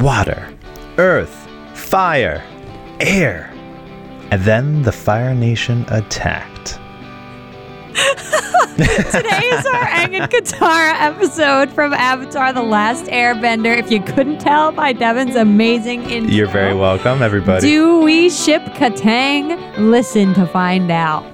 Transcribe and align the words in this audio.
water, 0.00 0.48
earth, 0.98 1.48
fire, 1.74 2.42
air. 3.00 3.52
And 4.30 4.42
then 4.42 4.82
the 4.82 4.92
Fire 4.92 5.34
Nation 5.34 5.84
attacked. 5.88 6.78
Today 8.76 9.44
is 9.52 9.66
our 9.66 9.84
Aang 9.84 10.18
and 10.18 10.30
Katara 10.30 10.94
episode 11.00 11.70
from 11.70 11.92
Avatar 11.92 12.52
The 12.52 12.62
Last 12.62 13.06
Airbender. 13.06 13.76
If 13.76 13.90
you 13.90 14.00
couldn't 14.00 14.38
tell 14.38 14.72
by 14.72 14.92
Devin's 14.92 15.36
amazing 15.36 16.04
intro. 16.04 16.32
You're 16.32 16.48
very 16.48 16.74
welcome, 16.74 17.20
everybody. 17.20 17.60
Do 17.60 18.00
we 18.00 18.30
ship 18.30 18.62
Kataang? 18.62 19.76
Listen 19.78 20.32
to 20.34 20.46
find 20.46 20.90
out. 20.90 21.29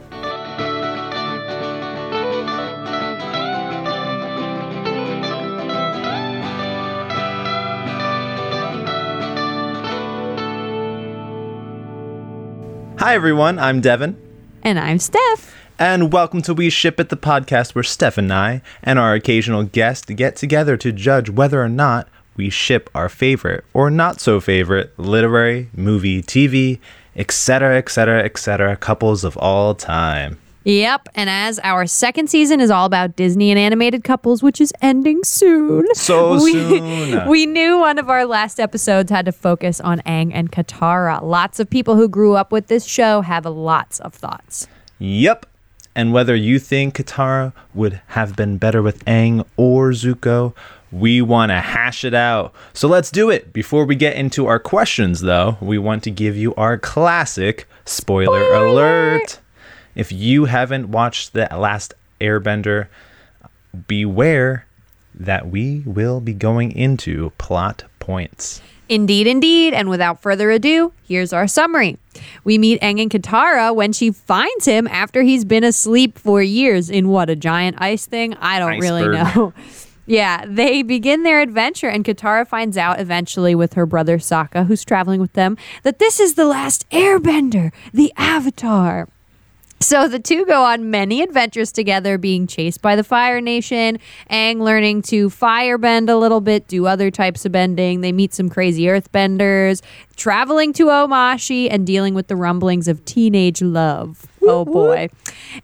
Hi, 13.06 13.14
everyone. 13.14 13.60
I'm 13.60 13.80
Devin. 13.80 14.20
And 14.64 14.80
I'm 14.80 14.98
Steph. 14.98 15.54
And 15.78 16.12
welcome 16.12 16.42
to 16.42 16.52
We 16.52 16.70
Ship 16.70 16.98
It, 16.98 17.08
the 17.08 17.16
podcast 17.16 17.72
where 17.72 17.84
Steph 17.84 18.18
and 18.18 18.32
I 18.32 18.62
and 18.82 18.98
our 18.98 19.14
occasional 19.14 19.62
guest 19.62 20.08
get 20.16 20.34
together 20.34 20.76
to 20.78 20.90
judge 20.90 21.30
whether 21.30 21.62
or 21.62 21.68
not 21.68 22.08
we 22.36 22.50
ship 22.50 22.90
our 22.96 23.08
favorite 23.08 23.64
or 23.72 23.92
not 23.92 24.20
so 24.20 24.40
favorite 24.40 24.92
literary, 24.98 25.70
movie, 25.72 26.20
TV, 26.20 26.80
etc., 27.14 27.78
etc., 27.78 28.24
etc., 28.24 28.76
couples 28.76 29.22
of 29.22 29.36
all 29.36 29.76
time. 29.76 30.38
Yep, 30.66 31.10
and 31.14 31.30
as 31.30 31.60
our 31.60 31.86
second 31.86 32.28
season 32.28 32.60
is 32.60 32.72
all 32.72 32.86
about 32.86 33.14
Disney 33.14 33.52
and 33.52 33.58
animated 33.58 34.02
couples, 34.02 34.42
which 34.42 34.60
is 34.60 34.72
ending 34.82 35.22
soon. 35.22 35.86
So 35.94 36.34
we, 36.42 36.52
soon. 36.54 37.28
We 37.28 37.46
knew 37.46 37.78
one 37.78 38.00
of 38.00 38.10
our 38.10 38.26
last 38.26 38.58
episodes 38.58 39.12
had 39.12 39.26
to 39.26 39.32
focus 39.32 39.80
on 39.80 40.00
Aang 40.00 40.32
and 40.34 40.50
Katara. 40.50 41.22
Lots 41.22 41.60
of 41.60 41.70
people 41.70 41.94
who 41.94 42.08
grew 42.08 42.34
up 42.34 42.50
with 42.50 42.66
this 42.66 42.84
show 42.84 43.20
have 43.20 43.46
lots 43.46 44.00
of 44.00 44.12
thoughts. 44.12 44.66
Yep. 44.98 45.46
And 45.94 46.12
whether 46.12 46.34
you 46.34 46.58
think 46.58 46.96
Katara 46.96 47.52
would 47.72 48.00
have 48.08 48.34
been 48.34 48.58
better 48.58 48.82
with 48.82 49.04
Aang 49.04 49.46
or 49.56 49.90
Zuko, 49.90 50.52
we 50.90 51.22
want 51.22 51.50
to 51.50 51.60
hash 51.60 52.04
it 52.04 52.12
out. 52.12 52.52
So 52.72 52.88
let's 52.88 53.12
do 53.12 53.30
it. 53.30 53.52
Before 53.52 53.84
we 53.84 53.94
get 53.94 54.16
into 54.16 54.48
our 54.48 54.58
questions, 54.58 55.20
though, 55.20 55.58
we 55.60 55.78
want 55.78 56.02
to 56.02 56.10
give 56.10 56.36
you 56.36 56.56
our 56.56 56.76
classic 56.76 57.68
spoiler, 57.84 58.40
Spoiler 58.40 58.66
alert. 58.66 59.38
If 59.96 60.12
you 60.12 60.44
haven't 60.44 60.90
watched 60.90 61.32
the 61.32 61.48
last 61.50 61.94
Airbender, 62.20 62.86
beware 63.88 64.66
that 65.14 65.48
we 65.48 65.82
will 65.86 66.20
be 66.20 66.34
going 66.34 66.70
into 66.72 67.32
plot 67.38 67.84
points. 67.98 68.60
Indeed, 68.88 69.26
indeed. 69.26 69.74
And 69.74 69.88
without 69.88 70.22
further 70.22 70.50
ado, 70.50 70.92
here's 71.02 71.32
our 71.32 71.48
summary. 71.48 71.98
We 72.44 72.56
meet 72.58 72.80
Aang 72.82 73.02
and 73.02 73.10
Katara 73.10 73.74
when 73.74 73.92
she 73.92 74.12
finds 74.12 74.64
him 74.64 74.86
after 74.86 75.22
he's 75.22 75.44
been 75.44 75.64
asleep 75.64 76.18
for 76.18 76.40
years 76.40 76.88
in 76.88 77.08
what, 77.08 77.28
a 77.28 77.34
giant 77.34 77.80
ice 77.80 78.06
thing? 78.06 78.34
I 78.34 78.58
don't 78.58 78.78
really 78.78 79.08
know. 79.08 79.52
Yeah, 80.08 80.44
they 80.46 80.82
begin 80.82 81.24
their 81.24 81.40
adventure, 81.40 81.88
and 81.88 82.04
Katara 82.04 82.46
finds 82.46 82.76
out 82.76 83.00
eventually 83.00 83.56
with 83.56 83.72
her 83.72 83.86
brother 83.86 84.18
Sokka, 84.18 84.66
who's 84.66 84.84
traveling 84.84 85.20
with 85.20 85.32
them, 85.32 85.56
that 85.82 85.98
this 85.98 86.20
is 86.20 86.34
the 86.34 86.44
last 86.44 86.88
airbender, 86.90 87.72
the 87.92 88.12
Avatar. 88.16 89.08
So 89.78 90.08
the 90.08 90.18
two 90.18 90.46
go 90.46 90.64
on 90.64 90.90
many 90.90 91.22
adventures 91.22 91.70
together, 91.70 92.16
being 92.16 92.46
chased 92.46 92.80
by 92.80 92.96
the 92.96 93.04
Fire 93.04 93.40
Nation, 93.42 93.98
Aang 94.30 94.60
learning 94.60 95.02
to 95.02 95.28
firebend 95.28 96.08
a 96.08 96.16
little 96.16 96.40
bit, 96.40 96.66
do 96.66 96.86
other 96.86 97.10
types 97.10 97.44
of 97.44 97.52
bending. 97.52 98.00
They 98.00 98.10
meet 98.10 98.32
some 98.32 98.48
crazy 98.48 98.84
earthbenders, 98.84 99.82
traveling 100.16 100.72
to 100.74 100.86
Omashu, 100.86 101.68
and 101.70 101.86
dealing 101.86 102.14
with 102.14 102.28
the 102.28 102.36
rumblings 102.36 102.88
of 102.88 103.04
teenage 103.04 103.60
love. 103.60 104.26
Oh 104.42 104.64
boy. 104.64 105.08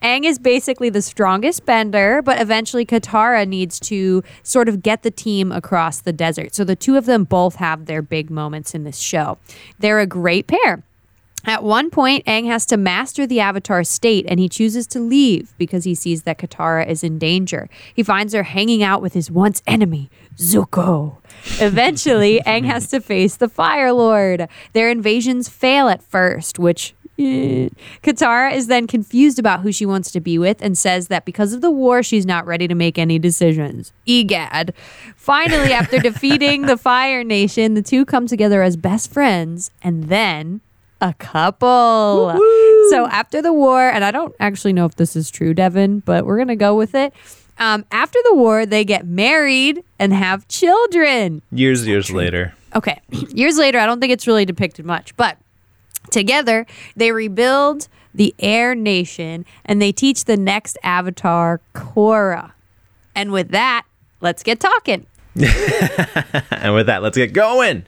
Aang 0.02 0.24
is 0.24 0.38
basically 0.38 0.90
the 0.90 1.02
strongest 1.02 1.64
bender, 1.64 2.20
but 2.20 2.40
eventually 2.40 2.84
Katara 2.84 3.46
needs 3.46 3.80
to 3.80 4.22
sort 4.42 4.68
of 4.68 4.82
get 4.82 5.02
the 5.04 5.10
team 5.10 5.50
across 5.52 6.00
the 6.00 6.12
desert. 6.12 6.54
So 6.54 6.64
the 6.64 6.76
two 6.76 6.96
of 6.96 7.06
them 7.06 7.24
both 7.24 7.56
have 7.56 7.86
their 7.86 8.02
big 8.02 8.30
moments 8.30 8.74
in 8.74 8.84
this 8.84 8.98
show. 8.98 9.38
They're 9.78 10.00
a 10.00 10.06
great 10.06 10.48
pair. 10.48 10.84
At 11.44 11.64
one 11.64 11.90
point, 11.90 12.24
Aang 12.26 12.46
has 12.46 12.64
to 12.66 12.76
master 12.76 13.26
the 13.26 13.40
Avatar 13.40 13.82
state 13.84 14.24
and 14.28 14.38
he 14.38 14.48
chooses 14.48 14.86
to 14.88 15.00
leave 15.00 15.52
because 15.58 15.84
he 15.84 15.94
sees 15.94 16.22
that 16.22 16.38
Katara 16.38 16.86
is 16.88 17.02
in 17.02 17.18
danger. 17.18 17.68
He 17.94 18.02
finds 18.02 18.32
her 18.32 18.44
hanging 18.44 18.82
out 18.82 19.02
with 19.02 19.12
his 19.14 19.30
once 19.30 19.60
enemy, 19.66 20.08
Zuko. 20.36 21.16
Eventually, 21.60 22.40
Aang 22.46 22.64
has 22.66 22.86
to 22.88 23.00
face 23.00 23.36
the 23.36 23.48
Fire 23.48 23.92
Lord. 23.92 24.48
Their 24.72 24.88
invasions 24.90 25.48
fail 25.48 25.88
at 25.88 26.02
first, 26.02 26.58
which. 26.60 26.94
eh. 27.18 27.68
Katara 28.04 28.54
is 28.54 28.68
then 28.68 28.86
confused 28.86 29.38
about 29.40 29.60
who 29.62 29.72
she 29.72 29.84
wants 29.84 30.12
to 30.12 30.20
be 30.20 30.38
with 30.38 30.62
and 30.62 30.78
says 30.78 31.08
that 31.08 31.24
because 31.24 31.52
of 31.52 31.60
the 31.60 31.70
war, 31.70 32.02
she's 32.04 32.24
not 32.24 32.46
ready 32.46 32.68
to 32.68 32.74
make 32.76 32.98
any 32.98 33.18
decisions. 33.18 33.92
Egad. 34.06 34.72
Finally, 35.16 35.72
after 35.72 35.98
defeating 36.10 36.62
the 36.62 36.76
Fire 36.76 37.24
Nation, 37.24 37.74
the 37.74 37.82
two 37.82 38.04
come 38.04 38.28
together 38.28 38.62
as 38.62 38.76
best 38.76 39.12
friends 39.12 39.70
and 39.82 40.04
then 40.04 40.60
a 41.02 41.12
couple. 41.14 42.30
So 42.90 43.06
after 43.10 43.42
the 43.42 43.52
war, 43.52 43.90
and 43.90 44.04
I 44.04 44.10
don't 44.10 44.34
actually 44.40 44.72
know 44.72 44.86
if 44.86 44.94
this 44.94 45.16
is 45.16 45.30
true, 45.30 45.52
Devin, 45.52 46.00
but 46.00 46.24
we're 46.24 46.38
gonna 46.38 46.56
go 46.56 46.74
with 46.76 46.94
it. 46.94 47.12
Um, 47.58 47.84
after 47.90 48.18
the 48.24 48.34
war, 48.34 48.64
they 48.64 48.84
get 48.84 49.06
married 49.06 49.84
and 49.98 50.12
have 50.12 50.48
children. 50.48 51.42
Years, 51.50 51.86
years 51.86 52.10
later. 52.10 52.54
Okay, 52.74 53.00
years 53.34 53.58
later, 53.58 53.78
I 53.78 53.86
don't 53.86 54.00
think 54.00 54.12
it's 54.12 54.26
really 54.26 54.44
depicted 54.44 54.86
much, 54.86 55.14
but 55.16 55.36
together 56.10 56.66
they 56.96 57.12
rebuild 57.12 57.88
the 58.14 58.34
Air 58.38 58.74
Nation 58.74 59.44
and 59.64 59.82
they 59.82 59.92
teach 59.92 60.24
the 60.24 60.36
next 60.36 60.78
Avatar 60.82 61.60
Korra. 61.74 62.52
And 63.14 63.32
with 63.32 63.50
that, 63.50 63.84
let's 64.20 64.42
get 64.42 64.60
talking. 64.60 65.06
And 66.50 66.74
with 66.74 66.86
that, 66.86 67.02
let's 67.02 67.16
get 67.16 67.32
going. 67.32 67.84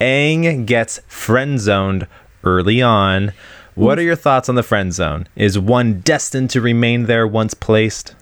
Aang 0.00 0.66
gets 0.66 1.00
friend 1.06 1.60
zoned 1.60 2.08
early 2.44 2.82
on. 2.82 3.32
What 3.74 3.98
are 3.98 4.02
your 4.02 4.16
thoughts 4.16 4.48
on 4.48 4.54
the 4.54 4.62
friend 4.62 4.92
zone? 4.92 5.26
Is 5.34 5.58
one 5.58 6.00
destined 6.00 6.50
to 6.50 6.60
remain 6.60 7.06
there 7.06 7.26
once 7.26 7.54
placed? 7.54 8.14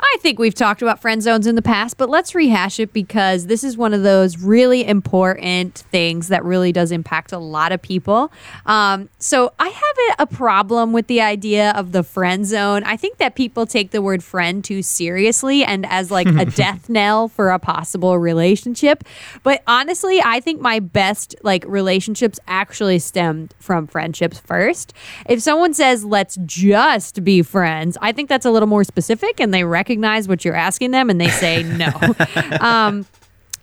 I 0.00 0.16
think 0.20 0.38
we've 0.38 0.54
talked 0.54 0.80
about 0.80 1.00
friend 1.00 1.20
zones 1.22 1.46
in 1.46 1.56
the 1.56 1.62
past, 1.62 1.96
but 1.96 2.08
let's 2.08 2.32
rehash 2.34 2.78
it 2.78 2.92
because 2.92 3.46
this 3.46 3.64
is 3.64 3.76
one 3.76 3.92
of 3.92 4.04
those 4.04 4.38
really 4.38 4.86
important 4.86 5.78
things 5.90 6.28
that 6.28 6.44
really 6.44 6.70
does 6.70 6.92
impact 6.92 7.32
a 7.32 7.38
lot 7.38 7.72
of 7.72 7.82
people. 7.82 8.30
Um, 8.64 9.08
so 9.18 9.52
I 9.58 9.68
have 9.68 10.18
a, 10.20 10.22
a 10.22 10.26
problem 10.26 10.92
with 10.92 11.08
the 11.08 11.20
idea 11.20 11.72
of 11.72 11.90
the 11.90 12.04
friend 12.04 12.46
zone. 12.46 12.84
I 12.84 12.96
think 12.96 13.18
that 13.18 13.34
people 13.34 13.66
take 13.66 13.90
the 13.90 14.00
word 14.00 14.22
friend 14.22 14.64
too 14.64 14.82
seriously 14.82 15.64
and 15.64 15.84
as 15.86 16.12
like 16.12 16.28
a 16.28 16.44
death 16.56 16.88
knell 16.88 17.26
for 17.26 17.50
a 17.50 17.58
possible 17.58 18.18
relationship. 18.18 19.02
But 19.42 19.64
honestly, 19.66 20.22
I 20.24 20.38
think 20.38 20.60
my 20.60 20.78
best 20.78 21.34
like 21.42 21.64
relationships 21.66 22.38
actually 22.46 23.00
stemmed 23.00 23.52
from 23.58 23.88
friendships 23.88 24.38
first. 24.38 24.92
If 25.28 25.42
someone 25.42 25.74
says, 25.74 26.04
let's 26.04 26.36
just 26.46 27.24
be 27.24 27.42
friends, 27.42 27.98
I 28.00 28.12
think 28.12 28.28
that's 28.28 28.46
a 28.46 28.50
little 28.52 28.68
more 28.68 28.84
specific 28.84 29.40
and 29.40 29.52
they 29.52 29.64
recognize 29.64 29.87
what 30.28 30.44
you're 30.44 30.54
asking 30.54 30.90
them 30.90 31.10
and 31.10 31.20
they 31.20 31.28
say 31.28 31.62
no. 31.62 31.90
um, 32.60 33.06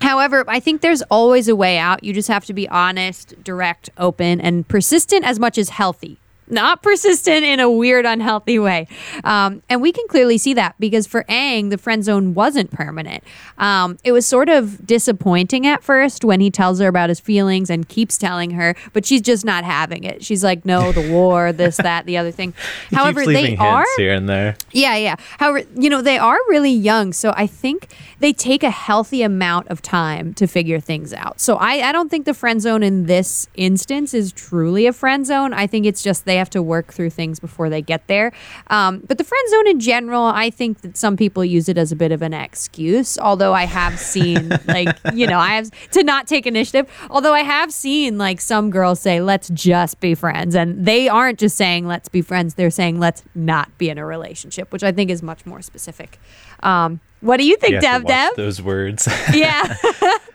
However, 0.02 0.44
I 0.47 0.59
think 0.59 0.81
there's 0.81 1.02
always 1.03 1.47
a 1.47 1.56
way 1.56 1.78
out. 1.78 2.03
You 2.03 2.13
just 2.13 2.28
have 2.28 2.46
to 2.46 2.53
be 2.53 2.68
honest, 2.68 3.34
direct, 3.44 3.90
open, 3.97 4.41
and 4.41 4.68
persistent 4.68 5.24
as 5.25 5.40
much 5.40 5.58
as 5.58 5.69
healthy. 5.69 6.19
Not 6.47 6.83
persistent 6.83 7.44
in 7.44 7.59
a 7.59 7.69
weird, 7.69 8.06
unhealthy 8.06 8.59
way. 8.59 8.88
Um, 9.23 9.63
and 9.69 9.81
we 9.81 9.91
can 9.91 10.07
clearly 10.07 10.38
see 10.38 10.53
that 10.53 10.75
because 10.79 11.07
for 11.07 11.23
Aang, 11.23 11.69
the 11.69 11.78
friend 11.78 12.03
zone 12.03 12.33
wasn't 12.33 12.72
permanent. 12.72 13.23
Um, 13.57 13.97
it 14.03 14.11
was 14.11 14.25
sort 14.25 14.50
of 14.50 14.85
disappointing 14.85 15.66
at 15.66 15.84
first 15.84 16.23
when 16.23 16.39
he 16.39 16.51
tells 16.51 16.79
her 16.79 16.88
about 16.88 17.09
his 17.09 17.19
feelings 17.19 17.70
and 17.70 17.87
keeps 17.87 18.17
telling 18.17 18.52
her, 18.52 18.75
but 18.93 19.05
she's 19.05 19.22
just 19.22 19.43
not 19.43 19.64
having 19.64 20.03
it. 20.03 20.23
She's 20.23 20.43
like, 20.43 20.66
no, 20.66 20.91
the 20.91 21.11
war, 21.11 21.52
this, 21.52 21.78
that, 21.78 22.05
the 22.05 22.17
other 22.17 22.31
thing. 22.31 22.53
However, 22.91 23.25
they 23.25 23.58
are. 23.58 23.85
here 23.97 24.14
and 24.14 24.29
there. 24.29 24.55
Yeah, 24.72 24.96
yeah. 24.97 25.16
However, 25.40 25.64
you 25.75 25.90
know, 25.90 26.02
they 26.02 26.17
are 26.17 26.37
really 26.49 26.72
young. 26.72 27.14
So 27.14 27.34
I 27.35 27.47
think 27.47 27.87
they 28.20 28.34
take 28.34 28.64
a 28.64 28.70
healthy 28.70 29.22
amount 29.23 29.67
of 29.70 29.81
time 29.81 30.34
to 30.35 30.47
figure 30.47 30.79
things 30.79 31.14
out. 31.14 31.40
So 31.40 31.55
I, 31.58 31.90
I 31.90 31.91
don't 31.91 32.09
think 32.09 32.25
the 32.25 32.34
friend 32.34 32.61
zone 32.61 32.84
in 32.84 33.05
this 33.05 33.47
instance 33.55 34.14
is 34.14 34.31
truly 34.31 34.85
a 34.85 34.93
friend 34.93 35.25
zone. 35.25 35.53
I 35.53 35.67
think 35.67 35.85
it's 35.85 36.03
just 36.03 36.25
they 36.25 36.34
have 36.35 36.49
to 36.52 36.61
work 36.61 36.93
through 36.93 37.09
things 37.09 37.40
before 37.40 37.70
they 37.70 37.82
get 37.82 38.08
there. 38.08 38.32
Um, 38.67 39.02
but 39.08 39.17
the 39.17 39.23
friend 39.23 39.49
zone 39.49 39.67
in 39.67 39.79
general, 39.79 40.23
I 40.23 40.49
think 40.49 40.82
that 40.82 40.97
some 40.97 41.17
people 41.17 41.43
use 41.43 41.70
it 41.70 41.78
as 41.78 41.91
a 41.91 41.96
bit 41.96 42.11
of 42.11 42.22
an 42.22 42.34
excuse. 42.34 43.17
Although 43.17 43.53
I 43.53 43.66
have 43.66 43.99
seen, 43.99 44.49
like, 44.67 44.97
you 45.14 45.28
know, 45.28 45.40
I 45.40 45.55
have 45.55 45.72
to 45.91 46.03
not 46.03 46.28
take 46.28 46.46
initiative. 46.46 46.90
Although 47.09 47.34
I 47.34 47.41
have 47.41 47.72
seen, 47.72 48.17
like, 48.17 48.41
some 48.41 48.70
girls 48.70 48.99
say, 48.99 49.22
let's 49.22 49.49
just 49.49 49.99
be 49.99 50.16
friends. 50.16 50.55
And 50.55 50.85
they 50.85 51.09
aren't 51.09 51.40
just 51.40 51.58
saying, 51.58 51.87
let's 51.87 52.09
be 52.09 52.22
friends. 52.22 52.55
They're 52.55 52.70
saying, 52.72 52.99
let's 52.99 53.23
not 53.34 53.76
be 53.78 53.90
in 53.90 53.97
a 53.97 54.05
relationship, 54.05 54.72
which 54.72 54.84
I 54.84 54.91
think 54.91 55.09
is 55.09 55.22
much 55.23 55.46
more 55.46 55.61
specific. 55.61 56.20
Um, 56.61 56.99
what 57.22 57.37
do 57.37 57.47
you 57.47 57.58
think, 57.58 57.73
You 57.76 57.82
Dev? 57.82 58.05
Dev? 58.05 58.35
those 58.35 58.61
words. 58.61 59.08
Yeah. 59.34 59.76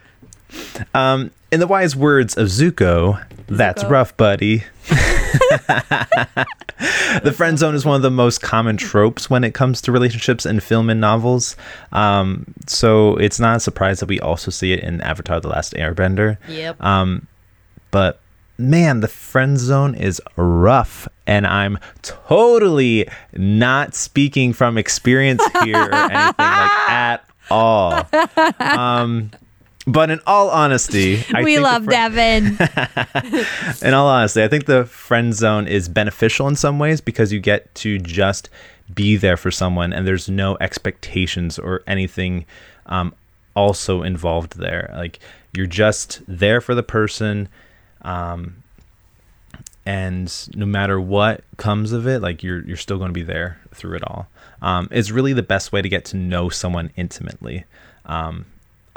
Um, 0.94 1.30
in 1.50 1.60
the 1.60 1.66
wise 1.66 1.96
words 1.96 2.36
of 2.36 2.46
Zuko, 2.48 3.24
that's 3.48 3.82
Zuko. 3.82 3.90
rough, 3.90 4.16
buddy. 4.16 4.64
the 7.22 7.32
friend 7.34 7.58
zone 7.58 7.74
is 7.74 7.84
one 7.84 7.96
of 7.96 8.02
the 8.02 8.10
most 8.10 8.40
common 8.40 8.76
tropes 8.76 9.28
when 9.28 9.44
it 9.44 9.52
comes 9.54 9.80
to 9.82 9.92
relationships 9.92 10.46
in 10.46 10.60
film 10.60 10.88
and 10.90 11.00
novels. 11.00 11.56
Um, 11.92 12.46
so 12.66 13.16
it's 13.16 13.40
not 13.40 13.56
a 13.56 13.60
surprise 13.60 14.00
that 14.00 14.08
we 14.08 14.20
also 14.20 14.50
see 14.50 14.72
it 14.72 14.80
in 14.80 15.00
Avatar: 15.00 15.40
The 15.40 15.48
Last 15.48 15.74
Airbender. 15.74 16.38
Yep. 16.48 16.82
Um, 16.82 17.26
but 17.90 18.20
man, 18.58 19.00
the 19.00 19.08
friend 19.08 19.58
zone 19.58 19.94
is 19.94 20.20
rough, 20.36 21.08
and 21.26 21.46
I'm 21.46 21.78
totally 22.02 23.08
not 23.32 23.94
speaking 23.94 24.52
from 24.52 24.78
experience 24.78 25.42
here 25.62 25.76
or 25.76 25.94
anything 25.94 26.34
like 26.38 26.38
at 26.88 27.24
all. 27.50 28.06
Um, 28.60 29.30
but 29.92 30.10
in 30.10 30.20
all 30.26 30.50
honesty, 30.50 31.24
I 31.34 31.42
we 31.42 31.58
love 31.58 31.84
fri- 31.84 31.92
Devin. 31.92 32.58
in 33.82 33.94
all 33.94 34.06
honesty, 34.06 34.42
I 34.42 34.48
think 34.48 34.66
the 34.66 34.84
friend 34.84 35.34
zone 35.34 35.66
is 35.66 35.88
beneficial 35.88 36.48
in 36.48 36.56
some 36.56 36.78
ways 36.78 37.00
because 37.00 37.32
you 37.32 37.40
get 37.40 37.74
to 37.76 37.98
just 37.98 38.48
be 38.94 39.16
there 39.16 39.36
for 39.36 39.50
someone 39.50 39.92
and 39.92 40.06
there's 40.06 40.28
no 40.28 40.56
expectations 40.60 41.58
or 41.58 41.82
anything 41.86 42.44
um, 42.86 43.14
also 43.54 44.02
involved 44.02 44.58
there. 44.58 44.92
Like 44.94 45.20
you're 45.52 45.66
just 45.66 46.22
there 46.26 46.60
for 46.60 46.74
the 46.74 46.82
person. 46.82 47.48
Um, 48.02 48.62
and 49.86 50.48
no 50.54 50.66
matter 50.66 51.00
what 51.00 51.42
comes 51.56 51.92
of 51.92 52.06
it, 52.06 52.20
like 52.20 52.42
you're 52.42 52.62
you're 52.64 52.76
still 52.76 52.98
going 52.98 53.08
to 53.08 53.14
be 53.14 53.22
there 53.22 53.60
through 53.72 53.96
it 53.96 54.04
all. 54.06 54.28
Um, 54.62 54.88
it's 54.90 55.10
really 55.10 55.32
the 55.32 55.42
best 55.42 55.72
way 55.72 55.82
to 55.82 55.88
get 55.88 56.04
to 56.06 56.16
know 56.16 56.48
someone 56.48 56.90
intimately, 56.96 57.64
um, 58.04 58.44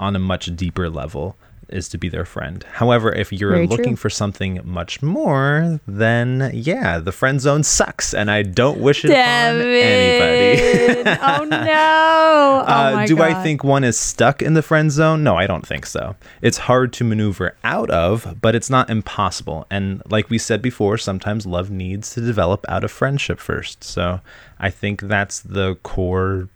on 0.03 0.15
a 0.15 0.19
much 0.19 0.45
deeper 0.55 0.87
level, 0.89 1.35
is 1.69 1.87
to 1.89 1.97
be 1.97 2.09
their 2.09 2.25
friend. 2.25 2.63
However, 2.73 3.11
if 3.11 3.31
you're 3.31 3.51
Very 3.51 3.67
true. 3.67 3.77
looking 3.77 3.95
for 3.95 4.09
something 4.09 4.59
much 4.63 5.01
more, 5.01 5.79
then 5.87 6.51
yeah, 6.53 6.99
the 6.99 7.11
friend 7.11 7.39
zone 7.41 7.63
sucks, 7.63 8.13
and 8.13 8.29
I 8.29 8.43
don't 8.43 8.79
wish 8.87 9.03
it 9.05 9.09
on 9.11 9.17
anybody. 9.17 11.09
Oh 11.25 11.43
no. 11.45 12.63
Oh 12.67 12.73
Uh, 12.75 13.05
do 13.05 13.21
I 13.21 13.33
think 13.43 13.63
one 13.63 13.83
is 13.83 13.97
stuck 13.97 14.41
in 14.41 14.53
the 14.53 14.61
friend 14.61 14.91
zone? 14.91 15.23
No, 15.23 15.35
I 15.35 15.47
don't 15.47 15.65
think 15.65 15.85
so. 15.85 16.15
It's 16.41 16.57
hard 16.69 16.91
to 16.93 17.03
maneuver 17.03 17.55
out 17.63 17.89
of, 17.89 18.37
but 18.41 18.55
it's 18.55 18.69
not 18.69 18.89
impossible. 18.89 19.65
And 19.71 20.01
like 20.09 20.29
we 20.29 20.37
said 20.37 20.61
before, 20.61 20.97
sometimes 20.97 21.45
love 21.45 21.69
needs 21.71 22.13
to 22.13 22.21
develop 22.21 22.65
out 22.69 22.83
of 22.83 22.91
friendship 22.91 23.39
first. 23.39 23.83
So 23.83 24.19
I 24.59 24.69
think 24.69 25.01
that's 25.01 25.39
the 25.39 25.75
core 25.83 26.49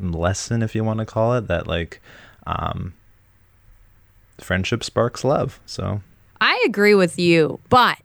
lesson, 0.00 0.62
if 0.62 0.74
you 0.74 0.84
want 0.84 1.00
to 1.00 1.06
call 1.06 1.34
it, 1.34 1.46
that 1.48 1.66
like 1.66 2.00
um, 2.46 2.94
friendship 4.38 4.84
sparks 4.84 5.24
love. 5.24 5.60
So 5.66 6.00
I 6.40 6.62
agree 6.66 6.94
with 6.94 7.18
you, 7.18 7.60
but 7.68 7.98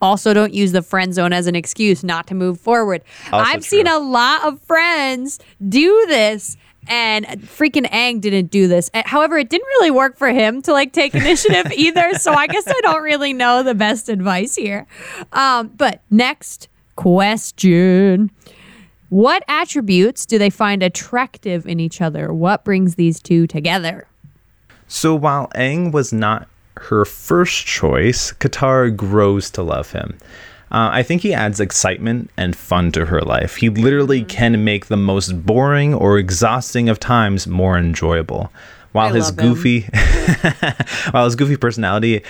also 0.00 0.32
don't 0.32 0.54
use 0.54 0.72
the 0.72 0.82
friend 0.82 1.12
zone 1.12 1.32
as 1.32 1.46
an 1.46 1.56
excuse 1.56 2.04
not 2.04 2.26
to 2.28 2.34
move 2.34 2.60
forward. 2.60 3.02
Also 3.32 3.50
I've 3.50 3.64
seen 3.64 3.86
a 3.86 3.98
lot 3.98 4.44
of 4.44 4.60
friends 4.62 5.38
do 5.68 6.04
this. 6.08 6.56
And 6.90 7.26
freaking 7.26 7.84
Aang 7.90 8.18
didn't 8.18 8.46
do 8.46 8.66
this. 8.66 8.88
Uh, 8.94 9.02
However, 9.04 9.36
it 9.36 9.50
didn't 9.50 9.66
really 9.66 9.90
work 9.90 10.16
for 10.16 10.28
him 10.28 10.62
to 10.62 10.72
like 10.72 10.94
take 10.94 11.14
initiative 11.14 11.70
either. 11.76 12.14
So 12.14 12.32
I 12.32 12.46
guess 12.46 12.66
I 12.66 12.80
don't 12.80 13.02
really 13.02 13.34
know 13.34 13.62
the 13.62 13.74
best 13.74 14.08
advice 14.08 14.54
here. 14.54 14.86
Um, 15.34 15.68
but 15.76 16.00
next 16.08 16.68
question. 16.96 18.30
What 19.08 19.42
attributes 19.48 20.26
do 20.26 20.38
they 20.38 20.50
find 20.50 20.82
attractive 20.82 21.66
in 21.66 21.80
each 21.80 22.00
other? 22.00 22.32
What 22.32 22.64
brings 22.64 22.96
these 22.96 23.20
two 23.20 23.46
together? 23.46 24.06
So 24.86 25.14
while 25.14 25.48
Aang 25.54 25.92
was 25.92 26.12
not 26.12 26.48
her 26.76 27.04
first 27.04 27.66
choice, 27.66 28.32
Katara 28.32 28.94
grows 28.94 29.50
to 29.52 29.62
love 29.62 29.92
him. 29.92 30.18
Uh, 30.70 30.90
I 30.92 31.02
think 31.02 31.22
he 31.22 31.32
adds 31.32 31.60
excitement 31.60 32.30
and 32.36 32.54
fun 32.54 32.92
to 32.92 33.06
her 33.06 33.22
life. 33.22 33.56
He 33.56 33.70
literally 33.70 34.20
Mm-hmm. 34.20 34.28
can 34.28 34.64
make 34.64 34.86
the 34.86 34.98
most 34.98 35.46
boring 35.46 35.94
or 35.94 36.18
exhausting 36.18 36.90
of 36.90 37.00
times 37.00 37.46
more 37.46 37.78
enjoyable. 37.78 38.52
While 38.92 39.12
I 39.12 39.16
his 39.16 39.30
goofy, 39.30 39.82
while 41.10 41.24
his 41.24 41.36
goofy 41.36 41.56
personality, 41.56 42.22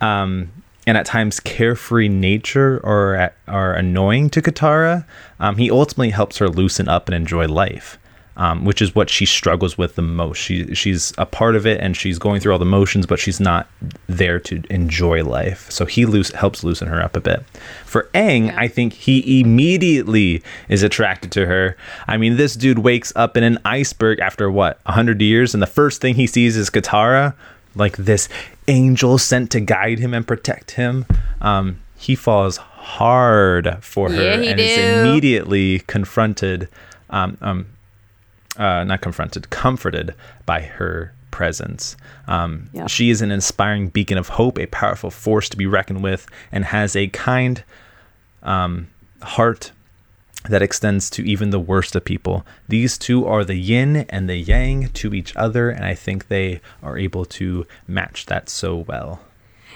um, 0.00 0.50
and 0.86 0.96
at 0.96 1.04
times 1.04 1.40
carefree 1.40 2.08
nature 2.08 2.80
or 2.84 3.16
at, 3.16 3.34
are 3.48 3.74
annoying 3.74 4.30
to 4.30 4.40
Katara, 4.40 5.04
um, 5.40 5.56
he 5.56 5.70
ultimately 5.70 6.10
helps 6.10 6.38
her 6.38 6.48
loosen 6.48 6.88
up 6.88 7.08
and 7.08 7.14
enjoy 7.14 7.48
life, 7.48 7.98
um, 8.36 8.64
which 8.64 8.80
is 8.80 8.94
what 8.94 9.10
she 9.10 9.26
struggles 9.26 9.76
with 9.76 9.96
the 9.96 10.02
most. 10.02 10.38
She 10.38 10.74
she's 10.76 11.12
a 11.18 11.26
part 11.26 11.56
of 11.56 11.66
it 11.66 11.80
and 11.80 11.96
she's 11.96 12.20
going 12.20 12.40
through 12.40 12.52
all 12.52 12.60
the 12.60 12.64
motions, 12.64 13.04
but 13.04 13.18
she's 13.18 13.40
not 13.40 13.68
there 14.06 14.38
to 14.40 14.62
enjoy 14.70 15.24
life. 15.24 15.68
So 15.72 15.86
he 15.86 16.06
loose, 16.06 16.30
helps 16.30 16.62
loosen 16.62 16.86
her 16.86 17.02
up 17.02 17.16
a 17.16 17.20
bit. 17.20 17.44
For 17.84 18.08
Aang, 18.14 18.56
I 18.56 18.68
think 18.68 18.92
he 18.92 19.40
immediately 19.40 20.40
is 20.68 20.84
attracted 20.84 21.32
to 21.32 21.46
her. 21.46 21.76
I 22.06 22.16
mean, 22.16 22.36
this 22.36 22.54
dude 22.54 22.78
wakes 22.78 23.12
up 23.16 23.36
in 23.36 23.42
an 23.42 23.58
iceberg 23.64 24.20
after 24.20 24.48
what 24.50 24.80
hundred 24.86 25.20
years, 25.20 25.52
and 25.52 25.60
the 25.60 25.66
first 25.66 26.00
thing 26.00 26.14
he 26.14 26.28
sees 26.28 26.56
is 26.56 26.70
Katara 26.70 27.34
like 27.76 27.96
this 27.96 28.28
angel 28.68 29.18
sent 29.18 29.50
to 29.52 29.60
guide 29.60 29.98
him 29.98 30.14
and 30.14 30.26
protect 30.26 30.72
him. 30.72 31.06
Um, 31.40 31.78
he 31.96 32.14
falls 32.14 32.56
hard 32.56 33.78
for 33.82 34.10
her 34.10 34.22
Yeah, 34.22 34.50
and 34.50 34.60
is 34.60 34.78
immediately 34.78 35.80
confronted, 35.86 36.68
um, 37.10 37.38
um, 37.40 37.66
uh, 38.56 38.84
not 38.84 39.00
confronted, 39.00 39.50
comforted 39.50 40.14
by 40.44 40.62
her 40.62 41.12
presence. 41.30 41.96
Um, 42.26 42.70
Yep. 42.72 42.88
She 42.88 43.10
is 43.10 43.22
an 43.22 43.30
inspiring 43.30 43.88
beacon 43.88 44.18
of 44.18 44.28
hope, 44.30 44.58
a 44.58 44.66
powerful 44.66 45.10
force 45.10 45.48
to 45.50 45.56
be 45.56 45.66
reckoned 45.66 46.02
with, 46.02 46.26
and 46.50 46.64
has 46.64 46.96
a 46.96 47.08
kind 47.08 47.62
um, 48.42 48.88
heart 49.22 49.72
that 50.48 50.62
extends 50.62 51.10
to 51.10 51.22
even 51.22 51.50
the 51.50 51.60
worst 51.60 51.96
of 51.96 52.04
people. 52.04 52.46
These 52.68 52.98
two 52.98 53.26
are 53.26 53.44
the 53.44 53.56
yin 53.56 53.96
and 54.08 54.28
the 54.28 54.36
yang 54.36 54.88
to 54.90 55.14
each 55.14 55.34
other, 55.36 55.70
and 55.70 55.84
I 55.84 55.94
think 55.94 56.28
they 56.28 56.60
are 56.82 56.98
able 56.98 57.24
to 57.26 57.66
match 57.86 58.26
that 58.26 58.48
so 58.48 58.76
well. 58.76 59.20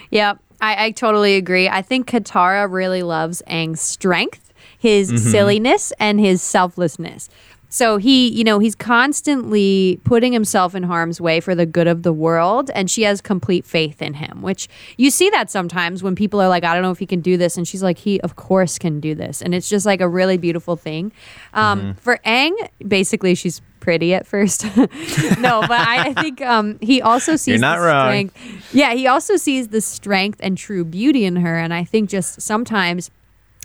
Yeah, 0.09 0.35
I, 0.59 0.85
I 0.85 0.91
totally 0.91 1.35
agree. 1.35 1.67
I 1.67 1.81
think 1.81 2.07
Katara 2.07 2.71
really 2.71 3.03
loves 3.03 3.41
Aang's 3.47 3.81
strength, 3.81 4.53
his 4.77 5.11
mm-hmm. 5.11 5.29
silliness, 5.29 5.93
and 5.99 6.19
his 6.19 6.41
selflessness. 6.41 7.29
So 7.73 7.95
he, 7.95 8.27
you 8.27 8.43
know, 8.43 8.59
he's 8.59 8.75
constantly 8.75 10.01
putting 10.03 10.33
himself 10.33 10.75
in 10.75 10.83
harm's 10.83 11.21
way 11.21 11.39
for 11.39 11.55
the 11.55 11.65
good 11.65 11.87
of 11.87 12.03
the 12.03 12.11
world, 12.11 12.69
and 12.75 12.91
she 12.91 13.03
has 13.03 13.21
complete 13.21 13.65
faith 13.65 14.01
in 14.01 14.13
him. 14.13 14.41
Which 14.41 14.67
you 14.97 15.09
see 15.09 15.29
that 15.29 15.49
sometimes 15.49 16.03
when 16.03 16.13
people 16.13 16.41
are 16.41 16.49
like, 16.49 16.65
"I 16.65 16.73
don't 16.73 16.83
know 16.83 16.91
if 16.91 16.99
he 16.99 17.05
can 17.05 17.21
do 17.21 17.37
this," 17.37 17.55
and 17.55 17.65
she's 17.65 17.81
like, 17.81 17.97
"He, 17.97 18.19
of 18.21 18.35
course, 18.35 18.77
can 18.77 18.99
do 18.99 19.15
this," 19.15 19.41
and 19.41 19.55
it's 19.55 19.69
just 19.69 19.85
like 19.85 20.01
a 20.01 20.07
really 20.07 20.37
beautiful 20.37 20.75
thing. 20.75 21.13
Um, 21.53 21.95
For 21.95 22.19
Aang, 22.25 22.51
basically, 22.85 23.35
she's 23.35 23.61
pretty 23.79 24.13
at 24.13 24.27
first. 24.27 24.63
no, 24.77 25.61
but 25.61 25.71
I, 25.71 26.09
I 26.09 26.13
think 26.13 26.41
um, 26.41 26.77
he 26.81 27.01
also 27.01 27.37
sees 27.37 27.61
not 27.61 27.79
the 27.79 27.85
wrong. 27.85 28.07
strength 28.07 28.73
yeah, 28.73 28.93
he 28.93 29.07
also 29.07 29.37
sees 29.37 29.69
the 29.69 29.81
strength 29.81 30.39
and 30.43 30.57
true 30.57 30.83
beauty 30.83 31.23
in 31.23 31.37
her, 31.37 31.57
and 31.57 31.73
I 31.73 31.85
think 31.85 32.09
just 32.09 32.41
sometimes 32.41 33.11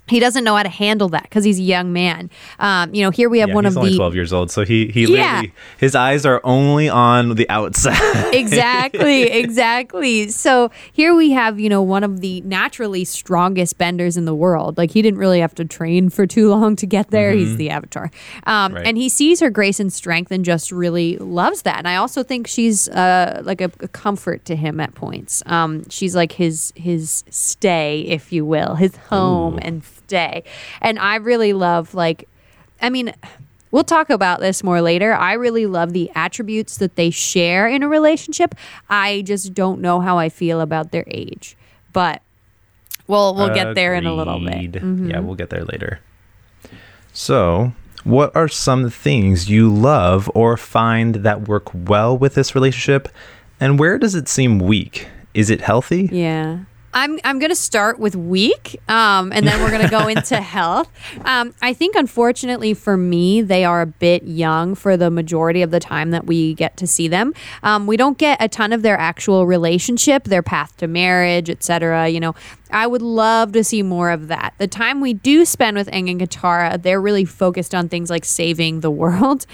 he 0.09 0.21
doesn't 0.21 0.45
know 0.45 0.55
how 0.57 0.63
to 0.63 0.69
handle 0.69 1.09
that 1.11 1.23
because 1.25 1.45
he's 1.45 1.59
a 1.59 1.63
young 1.63 1.93
man. 1.93 2.31
Um, 2.59 2.95
you 2.95 3.03
know, 3.03 3.11
here 3.11 3.29
we 3.29 3.41
have 3.41 3.49
Yeah, 3.49 3.55
one 3.57 3.65
he's 3.65 3.75
of 3.75 3.79
only 3.79 3.91
the 3.91 3.97
12 3.97 4.15
years 4.15 4.33
old, 4.33 4.51
so 4.51 4.65
he 4.65 4.87
he 4.89 5.03
Yeah. 5.03 5.09
literally 5.41 5.53
his 5.79 5.95
eyes 5.95 6.25
are 6.25 6.41
only 6.45 6.89
on 6.89 7.35
the 7.35 7.49
outside. 7.59 8.33
exactly, 8.35 9.23
exactly. 9.33 10.29
So 10.29 10.71
here 10.93 11.15
we 11.15 11.31
have, 11.33 11.59
you 11.59 11.69
know, 11.69 11.83
one 11.83 12.05
of 12.05 12.21
the 12.21 12.41
naturally 12.43 13.05
strongest 13.05 13.79
benders 13.79 14.17
in 14.17 14.25
the 14.27 14.35
world. 14.35 14.79
Like 14.79 14.91
he 14.93 15.03
didn't 15.03 15.19
really 15.19 15.41
have 15.41 15.55
to 15.57 15.65
train 15.65 16.11
for 16.11 16.27
too 16.27 16.51
long 16.51 16.77
to 16.77 16.87
get 16.87 17.11
there. 17.11 17.33
He's 17.33 17.57
the 17.57 17.71
avatar. 17.71 18.11
Um, 18.47 18.75
Right. 18.77 18.87
And 18.87 18.99
he 18.99 19.09
sees 19.09 19.41
her 19.41 19.49
grace 19.51 19.81
and 19.81 19.93
strength 19.93 20.31
and 20.31 20.45
just 20.45 20.71
really 20.71 21.17
loves 21.19 21.63
that. 21.63 21.79
And 21.79 21.89
I 21.89 21.97
also 21.97 22.23
think 22.23 22.47
she's 22.47 22.89
uh, 22.89 23.41
like 23.45 23.61
a, 23.61 23.71
a 23.81 23.89
comfort 23.89 24.45
to 24.47 24.57
him 24.57 24.81
at 24.81 24.95
points. 24.95 25.43
Um, 25.47 25.89
she's 25.89 26.15
like 26.15 26.33
his 26.33 26.73
his 26.77 27.25
stay, 27.31 28.01
if 28.09 28.33
you 28.33 28.45
will, 28.45 28.75
his 28.75 28.95
home 28.97 29.59
and 29.63 29.83
stay. 30.07 30.45
And 30.81 30.99
I 30.99 31.17
really 31.17 31.53
love 31.53 31.95
like, 31.95 32.29
I 32.81 32.91
mean. 32.91 33.13
We'll 33.73 33.85
talk 33.85 34.11
about 34.11 34.41
this 34.41 34.63
more 34.63 34.81
later. 34.81 35.13
I 35.13 35.35
really 35.35 35.67
love 35.67 35.93
the 35.93 36.11
attributes 36.15 36.79
that 36.79 36.95
they 36.95 37.11
share 37.11 37.67
in 37.67 37.83
a 37.83 37.89
relationship. 37.89 38.55
I 38.89 39.23
just 39.27 39.53
don't 39.53 39.81
know 39.81 40.01
how 40.01 40.19
I 40.19 40.29
feel 40.29 40.61
about 40.61 40.93
their 40.93 41.05
age. 41.09 41.57
But 41.93 42.23
we'll 43.07 43.35
we'll 43.35 43.53
get 43.53 43.75
there 43.75 43.95
in 43.95 44.07
a 44.07 44.15
little 44.15 44.39
bit. 44.39 44.73
Mm-hmm. 44.73 45.11
Yeah, 45.11 45.19
we'll 45.19 45.35
get 45.35 45.51
there 45.51 45.65
later. 45.65 46.01
So, 47.13 47.73
what 48.05 48.35
are 48.37 48.49
some 48.49 48.89
things 48.89 49.51
you 49.51 49.69
love 49.69 50.31
or 50.35 50.57
find 50.57 51.17
that 51.17 51.49
work 51.49 51.69
well 51.75 52.17
with 52.17 52.35
this 52.35 52.55
relationship? 52.55 53.09
And 53.59 53.79
where 53.79 53.99
does 53.99 54.15
it 54.15 54.29
seem 54.29 54.59
weak? 54.59 55.09
Is 55.35 55.51
it 55.51 55.61
healthy? 55.61 56.09
Yeah. 56.13 56.61
I'm 56.97 57.21
I'm 57.25 57.39
gonna 57.39 57.55
start 57.55 57.99
with 57.99 58.17
weak, 58.17 58.81
um, 58.89 59.31
and 59.31 59.47
then 59.47 59.63
we're 59.63 59.71
gonna 59.71 59.91
go 59.91 60.09
into 60.09 60.37
health. 60.41 60.91
Um, 61.27 61.55
I 61.61 61.75
think 61.75 61.95
unfortunately 61.95 62.73
for 62.73 62.97
me, 62.97 63.43
they 63.43 63.67
are 63.67 63.83
a 63.83 63.87
bit 63.87 64.23
young 64.23 64.75
for 64.75 64.97
the 64.97 65.11
majority 65.11 65.61
of 65.61 65.71
the 65.71 65.79
time 65.79 66.11
that 66.13 66.27
we 66.27 66.55
get 66.55 66.79
to 66.79 66.87
see 66.87 67.07
them. 67.07 67.35
Um, 67.63 67.87
we 67.87 67.99
don't 67.99 68.17
get 68.17 68.43
a 68.43 68.49
ton 68.49 68.73
of 68.73 68.81
their 68.81 68.97
actual 68.97 69.47
relationship, 69.47 70.25
their 70.25 70.43
path 70.43 70.75
to 70.79 70.87
marriage, 70.87 71.51
etc. 71.51 72.09
You 72.09 72.19
know, 72.19 72.35
I 72.71 72.87
would 72.87 73.03
love 73.03 73.53
to 73.53 73.63
see 73.63 73.83
more 73.83 74.09
of 74.09 74.29
that. 74.29 74.55
The 74.57 74.67
time 74.67 75.03
we 75.03 75.13
do 75.13 75.45
spend 75.45 75.77
with 75.77 75.91
Aang 75.91 76.11
and 76.11 76.19
Katara, 76.19 76.83
they're 76.83 77.01
really 77.01 77.27
focused 77.27 77.75
on 77.75 77.91
things 77.91 78.09
like 78.09 78.25
saving 78.25 78.81
the 78.81 78.91
world 78.91 79.45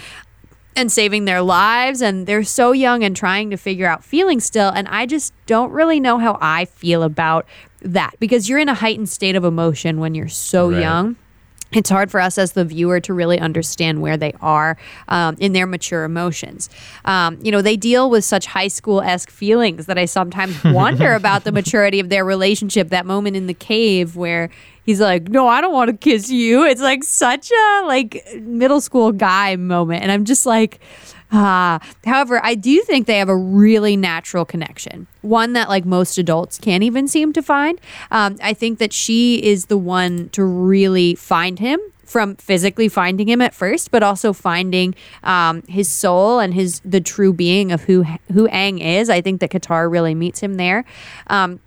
and 0.75 0.91
saving 0.91 1.25
their 1.25 1.41
lives 1.41 2.01
and 2.01 2.25
they're 2.27 2.43
so 2.43 2.71
young 2.71 3.03
and 3.03 3.15
trying 3.15 3.49
to 3.49 3.57
figure 3.57 3.85
out 3.87 4.03
feelings 4.03 4.45
still 4.45 4.69
and 4.69 4.87
I 4.87 5.05
just 5.05 5.33
don't 5.45 5.71
really 5.71 5.99
know 5.99 6.17
how 6.17 6.37
I 6.41 6.65
feel 6.65 7.03
about 7.03 7.45
that 7.81 8.13
because 8.19 8.47
you're 8.49 8.59
in 8.59 8.69
a 8.69 8.73
heightened 8.73 9.09
state 9.09 9.35
of 9.35 9.43
emotion 9.43 9.99
when 9.99 10.15
you're 10.15 10.27
so 10.29 10.69
Right. 10.69 10.79
young 10.81 11.15
it's 11.75 11.89
hard 11.89 12.11
for 12.11 12.19
us 12.19 12.37
as 12.37 12.51
the 12.51 12.63
viewer 12.63 12.99
to 12.99 13.15
really 13.15 13.39
understand 13.39 13.99
where 13.99 14.15
they 14.15 14.31
are 14.41 14.77
um, 15.07 15.35
in 15.39 15.53
their 15.53 15.65
mature 15.65 16.03
emotions. 16.03 16.69
Um, 17.03 17.39
you 17.41 17.51
know, 17.51 17.63
they 17.63 17.77
deal 17.77 18.11
with 18.11 18.23
such 18.23 18.45
high 18.45 18.67
school 18.67 19.01
esque 19.01 19.31
feelings 19.31 19.87
that 19.87 19.97
I 19.97 20.05
sometimes 20.05 20.63
wonder 20.65 21.13
about 21.15 21.45
the 21.45 21.51
maturity 21.51 21.99
of 21.99 22.09
their 22.09 22.23
relationship. 22.23 22.89
That 22.89 23.07
moment 23.07 23.35
in 23.35 23.47
the 23.47 23.55
cave 23.55 24.15
where 24.15 24.51
he's 24.85 25.01
like, 25.01 25.29
"No, 25.29 25.47
I 25.47 25.61
don't 25.61 25.73
want 25.73 25.89
to 25.89 25.97
kiss 25.97 26.29
you." 26.29 26.63
It's 26.65 26.81
like 26.81 27.03
such 27.03 27.51
a 27.51 27.83
like 27.85 28.25
middle 28.41 28.81
school 28.81 29.11
guy 29.11 29.55
moment, 29.55 30.03
and 30.03 30.11
I'm 30.11 30.25
just 30.25 30.45
like. 30.45 30.79
Ah, 31.35 31.79
however, 32.05 32.39
I 32.43 32.53
do 32.53 32.79
think 32.83 33.07
they 33.07 33.17
have 33.17 33.27
a 33.27 33.35
really 33.35 33.97
natural 33.97 34.45
connection. 34.45 35.07
One 35.23 35.53
that 35.53 35.67
like 35.67 35.83
most 35.83 36.19
adults 36.19 36.59
can't 36.59 36.83
even 36.83 37.07
seem 37.07 37.33
to 37.33 37.41
find. 37.41 37.81
Um, 38.11 38.37
I 38.39 38.53
think 38.53 38.77
that 38.77 38.93
she 38.93 39.43
is 39.43 39.65
the 39.65 39.77
one 39.77 40.29
to 40.33 40.43
really 40.43 41.15
find 41.15 41.57
him 41.57 41.79
from 42.13 42.35
physically 42.35 42.87
finding 42.87 43.27
him 43.27 43.41
at 43.41 43.55
first, 43.55 43.89
but 43.89 44.03
also 44.03 44.31
finding 44.31 44.93
um, 45.23 45.63
his 45.67 45.89
soul 45.89 46.39
and 46.39 46.53
his 46.53 46.79
the 46.85 47.01
true 47.01 47.33
being 47.33 47.71
of 47.71 47.81
who 47.85 48.03
who 48.31 48.47
Aang 48.49 48.79
is. 48.79 49.09
I 49.09 49.19
think 49.19 49.41
that 49.41 49.49
Katara 49.49 49.91
really 49.91 50.13
meets 50.13 50.39
him 50.39 50.53
there. 50.55 50.85
Um, 51.27 51.59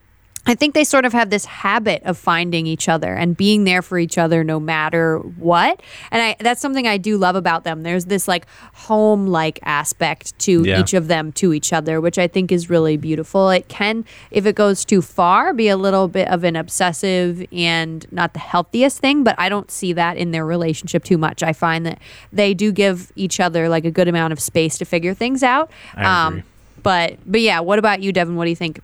I 0.47 0.55
think 0.55 0.75
they 0.75 0.85
sort 0.85 1.05
of 1.05 1.13
have 1.13 1.31
this 1.31 1.45
habit 1.45 2.03
of 2.05 2.17
finding 2.17 2.67
each 2.67 2.89
other 2.89 3.15
and 3.15 3.37
being 3.37 3.65
there 3.65 3.83
for 3.83 3.99
each 3.99 4.17
other 4.17 4.45
no 4.45 4.61
matter 4.61 5.19
what. 5.19 5.81
And 6.13 6.23
I 6.23 6.37
that's 6.39 6.61
something 6.61 6.87
I 6.87 6.99
do 6.99 7.17
love 7.19 7.35
about 7.37 7.65
them. 7.65 7.83
There's 7.83 8.05
this 8.05 8.29
like 8.29 8.47
home 8.73 9.27
like 9.27 9.59
aspect 9.65 10.39
to 10.41 10.63
Yeah. 10.65 10.81
each 10.81 10.95
of 10.95 11.09
them 11.09 11.33
to 11.33 11.53
each 11.53 11.73
other, 11.73 12.01
which 12.01 12.19
I 12.19 12.29
think 12.29 12.53
is 12.53 12.71
really 12.71 12.97
beautiful. 12.97 13.51
It 13.51 13.69
can, 13.69 14.05
if 14.31 14.47
it 14.47 14.55
goes 14.55 14.85
too 14.85 15.03
far, 15.03 15.53
be 15.53 15.69
a 15.69 15.77
little 15.77 16.07
bit 16.09 16.29
of 16.29 16.45
an 16.45 16.55
obsessive 16.55 17.45
and 17.53 18.07
not 18.13 18.33
the 18.33 18.39
healthiest 18.39 18.99
thing, 19.01 19.25
but 19.25 19.35
I 19.39 19.49
don't 19.49 19.71
see 19.71 19.93
that 19.95 20.17
in 20.17 20.31
their 20.31 20.47
relationship 20.47 21.03
too 21.05 21.19
much. 21.19 21.43
I 21.43 21.53
find 21.53 21.85
that 21.87 21.99
they 22.33 22.55
do 22.55 22.71
give 22.73 23.11
each 23.17 23.41
other 23.41 23.69
like 23.69 23.85
a 23.85 23.91
good 23.91 24.07
amount 24.09 24.33
of 24.33 24.41
space 24.41 24.79
to 24.79 24.85
figure 24.85 25.13
things 25.15 25.43
out. 25.43 25.71
Um, 25.97 26.05
I 26.05 26.29
agree. 26.29 26.43
but 26.83 27.19
but 27.27 27.41
yeah, 27.41 27.61
what 27.61 27.79
about 27.81 28.01
you, 28.01 28.13
Devin? 28.13 28.37
What 28.37 28.45
do 28.45 28.51
you 28.51 28.57
think? 28.57 28.81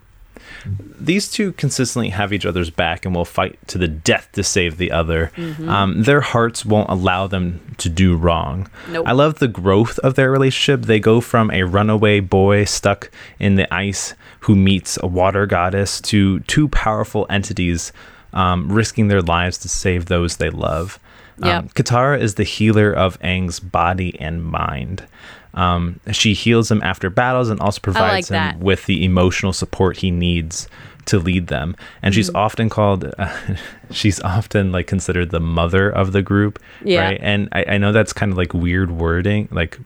These 0.64 1.30
two 1.30 1.52
consistently 1.52 2.10
have 2.10 2.32
each 2.32 2.46
other's 2.46 2.70
back 2.70 3.04
and 3.04 3.14
will 3.14 3.24
fight 3.24 3.58
to 3.68 3.78
the 3.78 3.88
death 3.88 4.28
to 4.32 4.44
save 4.44 4.76
the 4.76 4.92
other. 4.92 5.32
Um, 5.66 6.02
their 6.04 6.20
hearts 6.20 6.64
won't 6.64 6.90
allow 6.90 7.26
them 7.26 7.74
to 7.78 7.88
do 7.88 8.16
wrong. 8.16 8.68
Nope. 8.88 9.06
I 9.06 9.12
love 9.12 9.38
the 9.38 9.48
growth 9.48 9.98
of 10.00 10.14
their 10.14 10.30
relationship. 10.30 10.86
They 10.86 11.00
go 11.00 11.20
from 11.20 11.50
a 11.50 11.64
runaway 11.64 12.20
boy 12.20 12.64
stuck 12.64 13.10
in 13.38 13.56
the 13.56 13.72
ice 13.72 14.14
who 14.40 14.54
meets 14.54 14.98
a 15.02 15.06
water 15.06 15.46
goddess 15.46 16.00
to 16.02 16.40
two 16.40 16.68
powerful 16.68 17.26
entities 17.30 17.92
um, 18.32 18.70
risking 18.70 19.08
their 19.08 19.22
lives 19.22 19.58
to 19.58 19.68
save 19.68 20.06
those 20.06 20.36
they 20.36 20.50
love. 20.50 20.98
Yep. 21.38 21.54
Um, 21.54 21.68
Katara 21.70 22.20
is 22.20 22.34
the 22.34 22.44
healer 22.44 22.92
of 22.92 23.18
Aang's 23.20 23.60
body 23.60 24.18
and 24.20 24.44
mind. 24.44 25.06
Um, 25.54 26.00
she 26.12 26.32
heals 26.34 26.70
him 26.70 26.80
after 26.82 27.10
battles 27.10 27.50
and 27.50 27.60
also 27.60 27.80
provides 27.80 28.28
him 28.30 28.34
that. 28.34 28.58
with 28.58 28.86
the 28.86 29.04
emotional 29.04 29.52
support 29.52 29.98
he 29.98 30.10
needs 30.10 30.66
to 31.06 31.18
lead 31.18 31.48
them. 31.48 31.76
And 32.00 32.12
Mm-hmm. 32.12 32.18
she's 32.18 32.30
often 32.34 32.68
called, 32.70 33.12
uh, 33.18 33.36
she's 33.90 34.20
often 34.20 34.72
like 34.72 34.86
considered 34.86 35.30
the 35.30 35.40
mother 35.40 35.90
of 35.90 36.12
the 36.12 36.22
group, 36.22 36.58
Yeah. 36.84 37.00
right? 37.04 37.18
And 37.20 37.48
I, 37.52 37.64
I 37.74 37.78
know 37.78 37.92
that's 37.92 38.12
kind 38.12 38.32
of 38.32 38.38
like 38.38 38.54
weird 38.54 38.90
wording, 38.92 39.48
like 39.50 39.78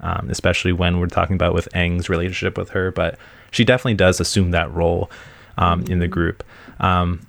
um, 0.00 0.28
especially 0.30 0.72
when 0.72 0.98
we're 0.98 1.06
talking 1.06 1.34
about 1.36 1.54
with 1.54 1.68
Aang's 1.74 2.08
relationship 2.08 2.58
with 2.58 2.70
her, 2.70 2.90
but 2.90 3.18
she 3.50 3.64
definitely 3.64 3.94
does 3.94 4.20
assume 4.20 4.50
that 4.50 4.72
role 4.72 5.10
um, 5.58 5.80
in 5.80 5.86
Mm-hmm. 5.86 5.98
the 6.00 6.08
group. 6.08 6.44
Um, 6.80 7.26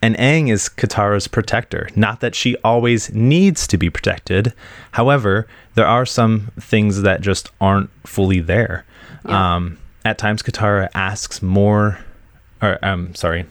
and 0.00 0.16
Aang 0.16 0.50
is 0.50 0.68
Katara's 0.68 1.28
protector. 1.28 1.88
Not 1.96 2.20
that 2.20 2.34
she 2.34 2.56
always 2.58 3.12
needs 3.12 3.66
to 3.66 3.76
be 3.76 3.90
protected. 3.90 4.52
However, 4.92 5.48
there 5.74 5.86
are 5.86 6.06
some 6.06 6.52
things 6.60 7.02
that 7.02 7.20
just 7.20 7.50
aren't 7.60 7.90
fully 8.06 8.40
there. 8.40 8.84
Yeah. 9.26 9.56
Um, 9.56 9.78
at 10.04 10.18
times, 10.18 10.42
Katara 10.42 10.88
asks 10.94 11.42
more, 11.42 11.98
or 12.62 12.78
I'm 12.82 13.06
um, 13.06 13.14
sorry, 13.14 13.46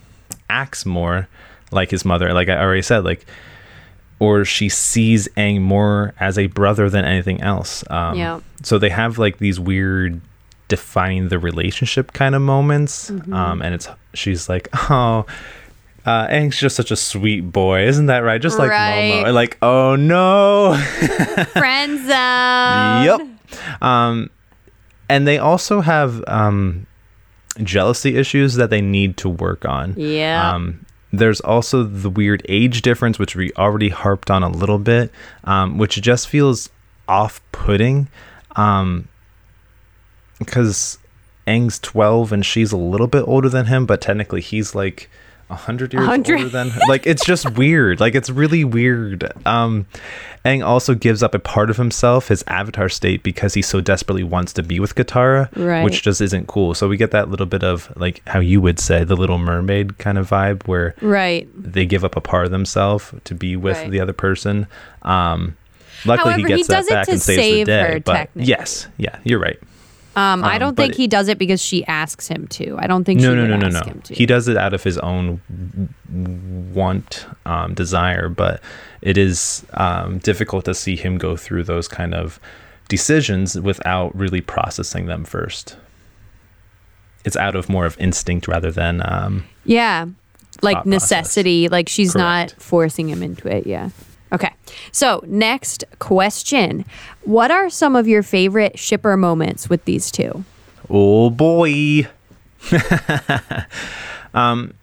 acts 0.49 0.85
more 0.85 1.27
like 1.71 1.91
his 1.91 2.05
mother. 2.05 2.33
Like 2.33 2.49
I 2.49 2.57
already 2.57 2.81
said, 2.81 3.03
like, 3.03 3.25
or 4.19 4.45
she 4.45 4.69
sees 4.69 5.27
Aang 5.37 5.61
more 5.61 6.13
as 6.19 6.37
a 6.37 6.47
brother 6.47 6.89
than 6.89 7.05
anything 7.05 7.41
else. 7.41 7.83
Um, 7.89 8.17
Yeah. 8.17 8.39
So 8.63 8.79
they 8.79 8.89
have 8.89 9.17
like 9.19 9.37
these 9.37 9.59
weird 9.59 10.21
defining 10.69 11.29
the 11.29 11.39
relationship 11.39 12.13
kind 12.13 12.35
of 12.35 12.41
moments. 12.41 13.11
Mm-hmm. 13.11 13.33
Um, 13.33 13.61
and 13.61 13.75
it's 13.75 13.89
she's 14.13 14.47
like, 14.47 14.69
oh. 14.89 15.25
Uh, 16.07 16.25
Aang's 16.29 16.57
just 16.57 16.75
such 16.77 16.89
a 16.89 16.95
sweet 16.95 17.41
boy, 17.51 17.85
isn't 17.85 18.05
that 18.05 18.19
right? 18.19 18.41
Just 18.41 18.57
like 18.57 18.69
Right. 18.71 19.23
Momo. 19.25 19.33
Like, 19.33 19.57
oh 19.61 19.97
no. 19.97 20.77
Friend 21.51 21.97
zone. 21.99 22.07
yep. 23.03 23.81
Um, 23.81 24.29
and 25.09 25.27
they 25.27 25.37
also 25.37 25.81
have 25.81 26.23
um, 26.27 26.87
jealousy 27.61 28.15
issues 28.15 28.55
that 28.55 28.69
they 28.69 28.79
need 28.79 29.17
to 29.17 29.27
work 29.29 29.65
on. 29.65 29.95
Yeah. 29.97 30.53
Um, 30.53 30.85
there's 31.11 31.41
also 31.41 31.83
the 31.83 32.09
weird 32.09 32.41
age 32.47 32.81
difference, 32.81 33.19
which 33.19 33.35
we 33.35 33.51
already 33.53 33.89
harped 33.89 34.31
on 34.31 34.43
a 34.43 34.49
little 34.49 34.79
bit, 34.79 35.11
um, 35.43 35.77
which 35.77 36.01
just 36.01 36.27
feels 36.29 36.69
off-putting, 37.09 38.07
um, 38.55 39.07
because 40.39 40.99
Aang's 41.47 41.79
12 41.79 42.31
and 42.31 42.45
she's 42.45 42.71
a 42.71 42.77
little 42.77 43.07
bit 43.07 43.23
older 43.27 43.49
than 43.49 43.65
him, 43.67 43.85
but 43.85 44.01
technically 44.01 44.41
he's 44.41 44.75
like 44.75 45.09
a 45.49 45.55
hundred 45.55 45.93
years 45.93 46.01
100. 46.01 46.37
older 46.37 46.49
than 46.49 46.69
her. 46.71 46.81
Like 46.89 47.07
it's 47.07 47.25
just 47.25 47.49
weird. 47.57 47.99
Like 47.99 48.15
it's 48.15 48.29
really 48.29 48.63
weird. 48.63 49.31
Um, 49.45 49.85
Aang 50.45 50.65
also 50.65 50.93
gives 50.93 51.21
up 51.23 51.33
a 51.33 51.39
part 51.39 51.69
of 51.69 51.75
himself, 51.77 52.29
his 52.29 52.43
avatar 52.47 52.87
state, 52.89 53.21
because 53.23 53.53
he 53.53 53.61
so 53.61 53.81
desperately 53.81 54.23
wants 54.23 54.53
to 54.53 54.63
be 54.63 54.79
with 54.79 54.95
Katara, 54.95 55.49
Right. 55.57 55.83
which 55.83 56.03
just 56.03 56.21
isn't 56.21 56.47
cool. 56.47 56.73
So 56.73 56.87
we 56.87 56.95
get 56.95 57.11
that 57.11 57.29
little 57.29 57.45
bit 57.45 57.63
of 57.63 57.91
like 57.97 58.21
how 58.27 58.39
you 58.39 58.61
would 58.61 58.79
say 58.79 59.03
the 59.03 59.15
Little 59.15 59.39
Mermaid 59.39 59.97
kind 59.97 60.17
of 60.17 60.29
vibe, 60.29 60.65
where 60.65 60.95
right. 61.01 61.49
they 61.55 61.85
give 61.85 62.05
up 62.05 62.15
a 62.15 62.21
part 62.21 62.45
of 62.45 62.51
themselves 62.51 63.13
to 63.25 63.35
be 63.35 63.55
with 63.57 63.77
Right. 63.77 63.91
the 63.91 63.99
other 63.99 64.13
person. 64.13 64.67
Um, 65.01 65.57
luckily, 66.05 66.33
However, 66.33 66.47
he 66.47 66.53
he 66.53 66.63
gets 66.63 66.67
that 66.69 66.83
it 66.83 66.89
back 66.89 67.07
and 67.09 67.21
saves 67.21 67.59
the 67.59 67.65
day. 67.65 67.93
her, 67.95 67.99
but 67.99 68.29
yes, 68.35 68.87
yeah, 68.97 69.17
you're 69.23 69.39
right. 69.39 69.59
Um, 70.17 70.43
I 70.43 70.55
Um, 70.55 70.59
don't 70.59 70.75
think 70.75 70.95
he 70.95 71.07
does 71.07 71.27
it 71.27 71.37
because 71.37 71.61
she 71.61 71.85
asks 71.85 72.27
him 72.27 72.47
to. 72.47 72.75
I 72.79 72.87
don't 72.87 73.03
think 73.03 73.21
No, 73.21 73.29
she 73.31 73.35
no, 73.35 73.45
no, 73.45 73.57
no, 73.57 73.69
no. 73.69 74.01
He 74.09 74.25
does 74.25 74.47
it 74.47 74.57
out 74.57 74.73
of 74.73 74.83
his 74.83 74.97
own 74.97 75.39
want, 76.73 77.25
um, 77.45 77.73
desire, 77.75 78.27
but 78.27 78.61
it 79.01 79.17
is 79.17 79.63
um, 79.75 80.17
difficult 80.17 80.65
to 80.65 80.73
see 80.73 80.95
him 80.95 81.17
go 81.17 81.37
through 81.37 81.63
those 81.65 81.87
kind 81.87 82.13
of 82.15 82.39
decisions 82.89 83.59
without 83.59 84.15
really 84.15 84.41
processing 84.41 85.05
them 85.05 85.23
first. 85.23 85.77
It's 87.25 87.35
out 87.37 87.55
of 87.55 87.69
more 87.69 87.85
of 87.85 87.99
instinct 87.99 88.47
rather 88.47 88.71
than 88.71 89.01
um, 89.05 89.43
Yeah. 89.65 90.05
Like 90.63 90.77
thought 90.77 90.83
process. 90.85 91.11
necessity. 91.11 91.67
Like 91.69 91.89
she's 91.89 92.13
Correct. 92.13 92.53
not 92.55 92.61
forcing 92.61 93.09
him 93.09 93.21
into 93.21 93.47
it. 93.47 93.67
Yeah. 93.67 93.89
Okay. 94.33 94.53
So, 94.91 95.23
next 95.25 95.83
question. 95.99 96.85
What 97.23 97.51
are 97.51 97.69
some 97.69 97.95
of 97.95 98.07
your 98.07 98.23
favorite 98.23 98.77
shipper 98.77 99.15
moments 99.15 99.69
with 99.69 99.85
these 99.85 100.11
two? 100.11 100.43
Oh 100.89 101.29
boy. 101.29 102.07
um 104.33 104.73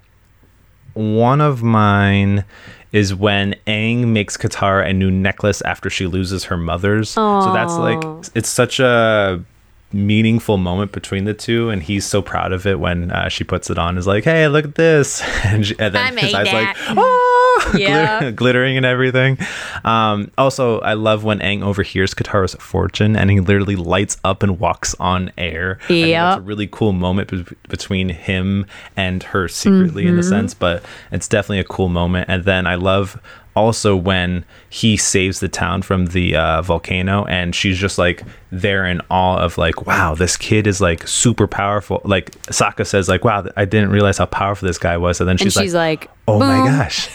one 0.94 1.40
of 1.40 1.62
mine 1.62 2.44
is 2.92 3.12
when 3.12 3.56
Aang 3.66 4.06
makes 4.06 4.36
Katara 4.36 4.88
a 4.88 4.92
new 4.92 5.10
necklace 5.10 5.60
after 5.62 5.90
she 5.90 6.06
loses 6.06 6.44
her 6.44 6.56
mother's. 6.56 7.10
So 7.10 7.52
that's 7.52 7.74
like 7.74 8.00
it's 8.34 8.48
such 8.48 8.78
a 8.78 9.44
meaningful 9.92 10.58
moment 10.58 10.92
between 10.92 11.24
the 11.24 11.34
two, 11.34 11.70
and 11.70 11.82
he's 11.82 12.04
so 12.04 12.22
proud 12.22 12.52
of 12.52 12.66
it 12.66 12.78
when 12.78 13.10
uh, 13.10 13.28
she 13.28 13.42
puts 13.42 13.70
it 13.70 13.78
on. 13.78 13.98
Is 13.98 14.06
like, 14.06 14.24
hey, 14.24 14.46
look 14.48 14.64
at 14.64 14.74
this, 14.76 15.22
and, 15.44 15.66
she, 15.66 15.74
and 15.78 15.94
then 15.94 16.02
I 16.02 16.06
his 16.06 16.32
made 16.32 16.34
eyes 16.34 16.46
that. 16.46 16.76
like, 16.76 16.96
oh, 16.96 17.33
Yeah. 17.76 18.18
glitter- 18.20 18.32
glittering 18.36 18.76
and 18.76 18.86
everything. 18.86 19.38
Um, 19.84 20.30
also, 20.38 20.80
I 20.80 20.94
love 20.94 21.24
when 21.24 21.40
Aang 21.40 21.62
overhears 21.62 22.14
Katara's 22.14 22.54
fortune, 22.56 23.16
and 23.16 23.30
he 23.30 23.40
literally 23.40 23.76
lights 23.76 24.16
up 24.24 24.42
and 24.42 24.58
walks 24.60 24.94
on 25.00 25.30
air. 25.38 25.78
Yeah. 25.88 26.32
It's 26.34 26.38
a 26.38 26.42
really 26.42 26.66
cool 26.70 26.92
moment 26.92 27.30
be- 27.30 27.44
between 27.68 28.08
him 28.10 28.66
and 28.96 29.22
her 29.24 29.48
secretly, 29.48 30.06
in 30.06 30.18
a 30.18 30.22
sense, 30.22 30.54
but 30.54 30.84
it's 31.12 31.28
definitely 31.28 31.60
a 31.60 31.64
cool 31.64 31.88
moment. 31.88 32.28
And 32.28 32.44
then 32.44 32.66
I 32.66 32.74
love 32.76 33.20
also 33.56 33.96
when 33.96 34.44
he 34.68 34.96
saves 34.96 35.40
the 35.40 35.48
town 35.48 35.82
from 35.82 36.06
the 36.06 36.34
uh, 36.36 36.62
volcano 36.62 37.24
and 37.26 37.54
she's 37.54 37.78
just 37.78 37.98
like 37.98 38.22
there 38.50 38.84
in 38.86 39.00
awe 39.10 39.38
of 39.38 39.56
like 39.58 39.86
wow 39.86 40.14
this 40.14 40.36
kid 40.36 40.66
is 40.66 40.80
like 40.80 41.06
super 41.06 41.46
powerful. 41.46 42.00
Like 42.04 42.30
Sokka 42.46 42.86
says 42.86 43.08
like 43.08 43.24
wow 43.24 43.46
i 43.56 43.64
didn't 43.64 43.90
realize 43.90 44.18
how 44.18 44.26
powerful 44.26 44.66
this 44.66 44.78
guy 44.78 44.96
was. 44.96 45.20
And 45.20 45.28
then 45.28 45.34
And 45.34 45.40
she's, 45.40 45.54
she's, 45.54 45.74
like, 45.74 46.00
like, 46.02 46.10
oh 46.28 46.38
my 46.38 46.58
gosh 46.58 47.12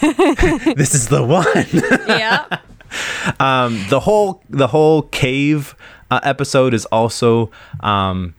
this 0.76 0.94
is 0.94 1.08
the 1.08 1.24
one. 1.24 1.46
Yeah. 2.08 2.58
um, 3.40 3.84
the 3.88 4.00
whole 4.00 4.42
the 4.50 4.66
whole 4.66 5.02
cave 5.02 5.74
uh, 6.10 6.20
episode 6.22 6.74
is 6.74 6.86
also 6.86 7.50
um, 7.80 8.34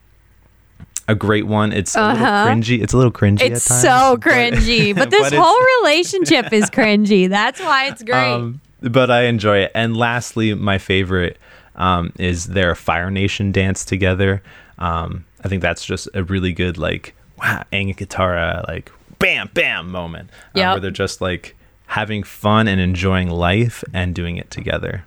a 1.08 1.14
great 1.14 1.46
one. 1.46 1.72
It's 1.72 1.94
a 1.96 2.00
little 2.12 2.24
Uh-huh. 2.26 2.46
cringy. 2.48 2.82
It's 2.82 2.92
a 2.92 2.96
little 2.96 3.12
cringy. 3.12 3.40
It's 3.42 3.66
at 3.70 3.74
times, 3.74 3.82
so 3.82 4.16
cringy. 4.18 4.94
But, 4.94 5.10
this 5.10 5.30
but 5.30 5.38
whole 5.38 5.60
relationship 5.82 6.52
is 6.52 6.70
cringy. 6.70 7.28
That's 7.28 7.60
why 7.60 7.86
it's 7.88 8.02
great. 8.02 8.32
Um, 8.32 8.60
but 8.80 9.10
I 9.10 9.22
enjoy 9.24 9.58
it. 9.58 9.72
And 9.74 9.96
lastly, 9.96 10.54
my 10.54 10.78
favorite 10.78 11.38
um, 11.76 12.12
is 12.18 12.46
their 12.46 12.74
Fire 12.74 13.10
Nation 13.10 13.52
dance 13.52 13.84
together. 13.84 14.42
Um, 14.78 15.24
I 15.44 15.48
think 15.48 15.62
that's 15.62 15.84
just 15.84 16.08
a 16.14 16.22
really 16.24 16.52
good 16.52 16.78
like 16.78 17.14
wow, 17.38 17.64
Aang 17.72 17.88
and 17.88 17.96
Katara 17.96 18.66
like 18.68 18.90
bam 19.18 19.50
bam 19.54 19.90
moment 19.90 20.30
um, 20.54 20.60
Yep. 20.60 20.72
where 20.72 20.80
they're 20.80 20.90
just 20.90 21.20
like 21.20 21.56
having 21.86 22.22
fun 22.22 22.68
and 22.68 22.80
enjoying 22.80 23.28
life 23.28 23.82
and 23.92 24.14
doing 24.14 24.36
it 24.36 24.50
together. 24.50 25.04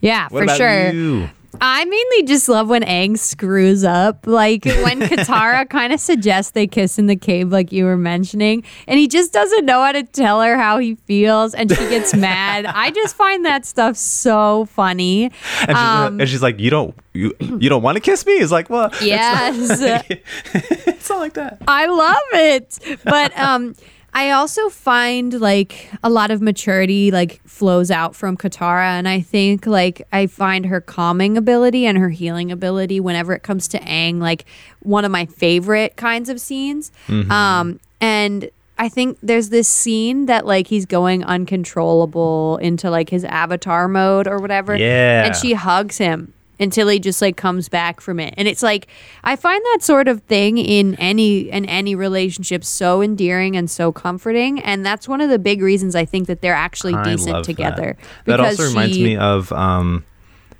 yeah, 0.00 0.24
What 0.30 0.40
for 0.40 0.44
about 0.44 0.56
sure. 0.58 0.92
you? 0.92 1.30
I 1.60 1.84
mainly 1.84 2.22
just 2.26 2.48
love 2.48 2.68
when 2.68 2.82
Aang 2.82 3.18
screws 3.18 3.84
up. 3.84 4.26
Like 4.26 4.64
when 4.64 5.00
Katara 5.02 5.68
kind 5.68 5.92
of 5.92 6.00
suggests 6.00 6.52
they 6.52 6.66
kiss 6.66 6.98
in 6.98 7.06
the 7.06 7.16
cave, 7.16 7.52
like 7.52 7.72
you 7.72 7.84
were 7.84 7.96
mentioning, 7.96 8.64
and 8.88 8.98
he 8.98 9.06
just 9.06 9.32
doesn't 9.32 9.64
know 9.64 9.82
how 9.82 9.92
to 9.92 10.02
tell 10.02 10.40
her 10.40 10.56
how 10.56 10.78
he 10.78 10.94
feels, 11.06 11.54
and 11.54 11.70
she 11.70 11.88
gets 11.88 12.14
mad. 12.16 12.66
I 12.66 12.90
just 12.90 13.14
find 13.16 13.44
that 13.44 13.64
stuff 13.66 13.96
so 13.96 14.64
funny. 14.66 15.24
And 15.60 15.68
she's, 15.68 15.76
Um, 15.76 16.20
and 16.20 16.28
she's 16.28 16.42
like, 16.42 16.58
"You 16.58 16.70
don't, 16.70 16.94
you, 17.12 17.34
you 17.40 17.68
don't 17.68 17.82
want 17.82 17.96
to 17.96 18.00
kiss 18.00 18.24
me?" 18.26 18.32
It's 18.34 18.52
like, 18.52 18.70
well, 18.70 18.86
it's 18.86 19.00
not 19.00 19.06
Yes. 19.06 19.80
like- 19.80 20.24
it's 20.54 21.08
not 21.10 21.18
like 21.20 21.34
that. 21.34 21.58
I 21.68 21.86
love 21.86 22.16
it. 22.32 22.78
But 23.04 23.38
um 23.38 23.74
I 24.14 24.30
also 24.30 24.68
find 24.68 25.40
like 25.40 25.90
a 26.02 26.10
lot 26.10 26.30
of 26.30 26.42
maturity 26.42 27.10
like 27.10 27.40
flows 27.46 27.90
out 27.90 28.14
from 28.14 28.36
Katara 28.36 28.84
and 28.98 29.08
I 29.08 29.20
think 29.20 29.66
like 29.66 30.06
I 30.12 30.26
find 30.26 30.66
her 30.66 30.80
calming 30.80 31.36
ability 31.36 31.86
and 31.86 31.96
her 31.96 32.10
healing 32.10 32.52
ability 32.52 33.00
whenever 33.00 33.32
it 33.32 33.42
comes 33.42 33.68
to 33.68 33.80
Aang 33.80 34.20
like 34.20 34.44
one 34.80 35.04
of 35.04 35.10
my 35.10 35.26
favorite 35.26 35.96
kinds 35.96 36.28
of 36.28 36.40
scenes. 36.40 36.92
Um 37.30 37.80
and 38.00 38.50
I 38.78 38.88
think 38.88 39.18
there's 39.22 39.48
this 39.48 39.68
scene 39.68 40.26
that 40.26 40.44
like 40.44 40.66
he's 40.66 40.86
going 40.86 41.24
uncontrollable 41.24 42.58
into 42.58 42.90
like 42.90 43.08
his 43.08 43.24
avatar 43.24 43.88
mode 43.88 44.26
or 44.26 44.38
whatever. 44.38 44.76
Yeah. 44.76 45.24
And 45.24 45.36
she 45.36 45.54
hugs 45.54 45.98
him 45.98 46.32
until 46.60 46.88
he 46.88 46.98
just 46.98 47.20
like 47.20 47.36
comes 47.36 47.68
back 47.68 48.00
from 48.00 48.20
it. 48.20 48.34
And 48.36 48.46
it's 48.46 48.62
like 48.62 48.86
I 49.24 49.36
find 49.36 49.62
that 49.72 49.78
sort 49.82 50.08
of 50.08 50.22
thing 50.22 50.58
in 50.58 50.94
any 50.96 51.50
in 51.50 51.64
any 51.66 51.94
relationship 51.94 52.64
so 52.64 53.02
endearing 53.02 53.56
and 53.56 53.70
so 53.70 53.92
comforting. 53.92 54.60
And 54.60 54.84
that's 54.84 55.08
one 55.08 55.20
of 55.20 55.30
the 55.30 55.38
big 55.38 55.62
reasons 55.62 55.94
I 55.94 56.04
think 56.04 56.26
that 56.28 56.40
they're 56.40 56.54
actually 56.54 56.94
I 56.94 57.04
decent 57.04 57.44
together. 57.44 57.96
That, 58.26 58.36
that 58.36 58.40
also 58.40 58.64
reminds 58.68 58.96
she- 58.96 59.04
me 59.04 59.16
of 59.16 59.50
um, 59.52 60.04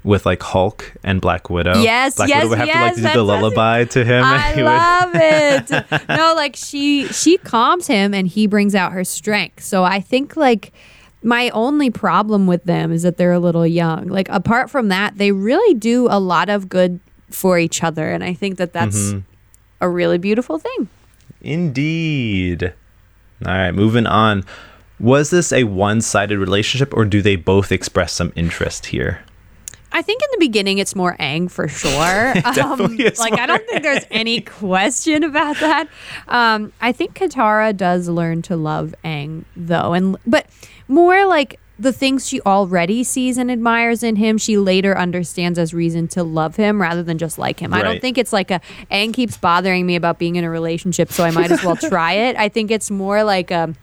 with 0.05 0.27
like 0.27 0.43
Hulk 0.43 0.93
and 1.05 1.21
Black 1.21 1.49
Widow. 1.49 1.81
Yes, 1.81 2.17
Black 2.17 2.29
yes, 2.29 2.39
Widow 2.39 2.49
would 2.51 2.59
have 2.59 2.69
yes, 2.69 2.97
to 2.97 3.03
like 3.03 3.13
do 3.13 3.19
the 3.19 3.25
lullaby 3.25 3.85
to 3.85 4.05
him. 4.05 4.25
I 4.25 4.53
he 4.53 4.63
would- 4.63 4.69
love 4.69 5.11
it. 5.15 6.09
no, 6.09 6.35
like 6.35 6.57
she 6.57 7.07
she 7.09 7.39
calms 7.39 7.87
him 7.87 8.13
and 8.15 8.27
he 8.27 8.47
brings 8.47 8.75
out 8.75 8.93
her 8.93 9.05
strength. 9.05 9.63
So 9.63 9.85
I 9.85 10.01
think 10.01 10.37
like 10.37 10.73
my 11.23 11.51
only 11.51 11.91
problem 11.91 12.47
with 12.47 12.65
them 12.65 12.93
is 12.93 13.03
that 13.03 13.17
they're 13.17 13.33
a 13.33 13.39
little 13.39 13.67
young. 13.67 14.09
Like 14.09 14.29
apart 14.29 14.71
from 14.71 14.89
that, 14.89 15.19
they 15.19 15.33
really 15.33 15.75
do 15.75 16.07
a 16.11 16.19
lot 16.19 16.49
of 16.49 16.69
good 16.69 17.01
for 17.31 17.59
each 17.59 17.83
other 17.83 18.11
and 18.11 18.23
I 18.23 18.35
think 18.35 18.59
that 18.59 18.73
that's 18.73 18.97
Mm-hmm. 19.13 19.19
a 19.81 19.89
really 19.89 20.19
beautiful 20.19 20.59
thing. 20.59 20.89
Indeed. 21.41 22.73
All 23.45 23.53
right, 23.53 23.73
moving 23.73 24.07
on. 24.07 24.45
Was 25.01 25.31
this 25.31 25.53
a 25.53 25.65
one-sided 25.65 26.39
relationship, 26.39 26.95
or 26.95 27.05
do 27.05 27.21
they 27.23 27.35
both 27.35 27.73
express 27.73 28.13
some 28.13 28.33
interest 28.37 28.87
here? 28.87 29.21
I 29.91 30.01
think 30.01 30.23
in 30.23 30.29
the 30.33 30.47
beginning 30.47 30.79
it's 30.79 30.95
more 30.95 31.17
Aang 31.19 31.51
for 31.51 31.69
sure. 31.69 31.91
um, 32.63 32.97
like 33.19 33.39
I 33.39 33.47
don't 33.47 33.67
think 33.69 33.83
there's 33.83 34.05
any 34.11 34.41
question 34.41 35.23
about 35.25 35.59
that. 35.59 35.89
Um, 36.29 36.73
I 36.81 36.93
think 36.93 37.15
Katara 37.15 37.77
does 37.77 38.09
learn 38.09 38.43
to 38.43 38.57
love 38.57 38.95
Aang 39.05 39.45
though, 39.57 39.93
and 39.93 40.17
but 40.27 40.47
more 40.93 41.27
like 41.27 41.59
the 41.79 41.93
things 41.93 42.29
she 42.29 42.41
already 42.43 43.03
sees 43.03 43.39
and 43.39 43.51
admires 43.51 44.03
in 44.03 44.17
him, 44.17 44.39
she 44.39 44.57
later 44.57 44.97
understands 44.97 45.59
as 45.59 45.75
reason 45.75 46.07
to 46.07 46.23
love 46.23 46.57
him 46.57 46.81
rather 46.81 47.03
than 47.03 47.19
just 47.19 47.39
like 47.39 47.59
him. 47.59 47.75
I 47.75 47.83
don't 47.83 48.01
think 48.01 48.19
it's 48.19 48.33
like 48.33 48.51
a 48.51 48.61
Aang 48.91 49.13
keeps 49.13 49.37
bothering 49.37 49.85
me 49.85 49.97
about 49.97 50.19
being 50.19 50.37
in 50.37 50.45
a 50.45 50.51
relationship, 50.51 51.11
so 51.11 51.25
I 51.25 51.31
might 51.31 51.51
as 51.51 51.65
well 51.65 51.77
try 51.91 52.13
it. 52.13 52.37
I 52.37 52.49
think 52.49 52.71
it's 52.71 52.91
more 52.91 53.25
like 53.25 53.51
a 53.51 53.75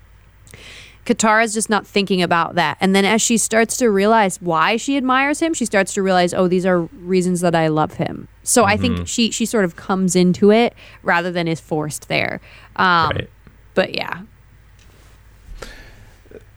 Katara's 1.05 1.53
just 1.55 1.69
not 1.69 1.87
thinking 1.87 2.21
about 2.21 2.55
that. 2.55 2.77
And 2.79 2.95
then 2.95 3.03
as 3.03 3.21
she 3.21 3.37
starts 3.37 3.77
to 3.77 3.89
realize 3.89 4.39
why 4.39 4.77
she 4.77 4.95
admires 4.95 5.39
him, 5.39 5.55
she 5.55 5.65
starts 5.65 5.93
to 5.95 6.03
realize, 6.03 6.33
oh, 6.35 6.47
these 6.47 6.65
are 6.67 6.81
reasons 6.81 7.41
that 7.41 7.55
I 7.55 7.67
love 7.67 7.93
him. 7.95 8.27
So 8.43 8.63
I 8.65 8.77
think 8.77 9.07
she 9.07 9.31
she 9.31 9.45
sort 9.45 9.65
of 9.65 9.75
comes 9.75 10.15
into 10.15 10.51
it 10.51 10.73
rather 11.03 11.31
than 11.31 11.47
is 11.47 11.59
forced 11.59 12.07
there. 12.07 12.39
Um, 12.75 13.09
right. 13.09 13.29
But 13.73 13.95
yeah, 13.95 14.21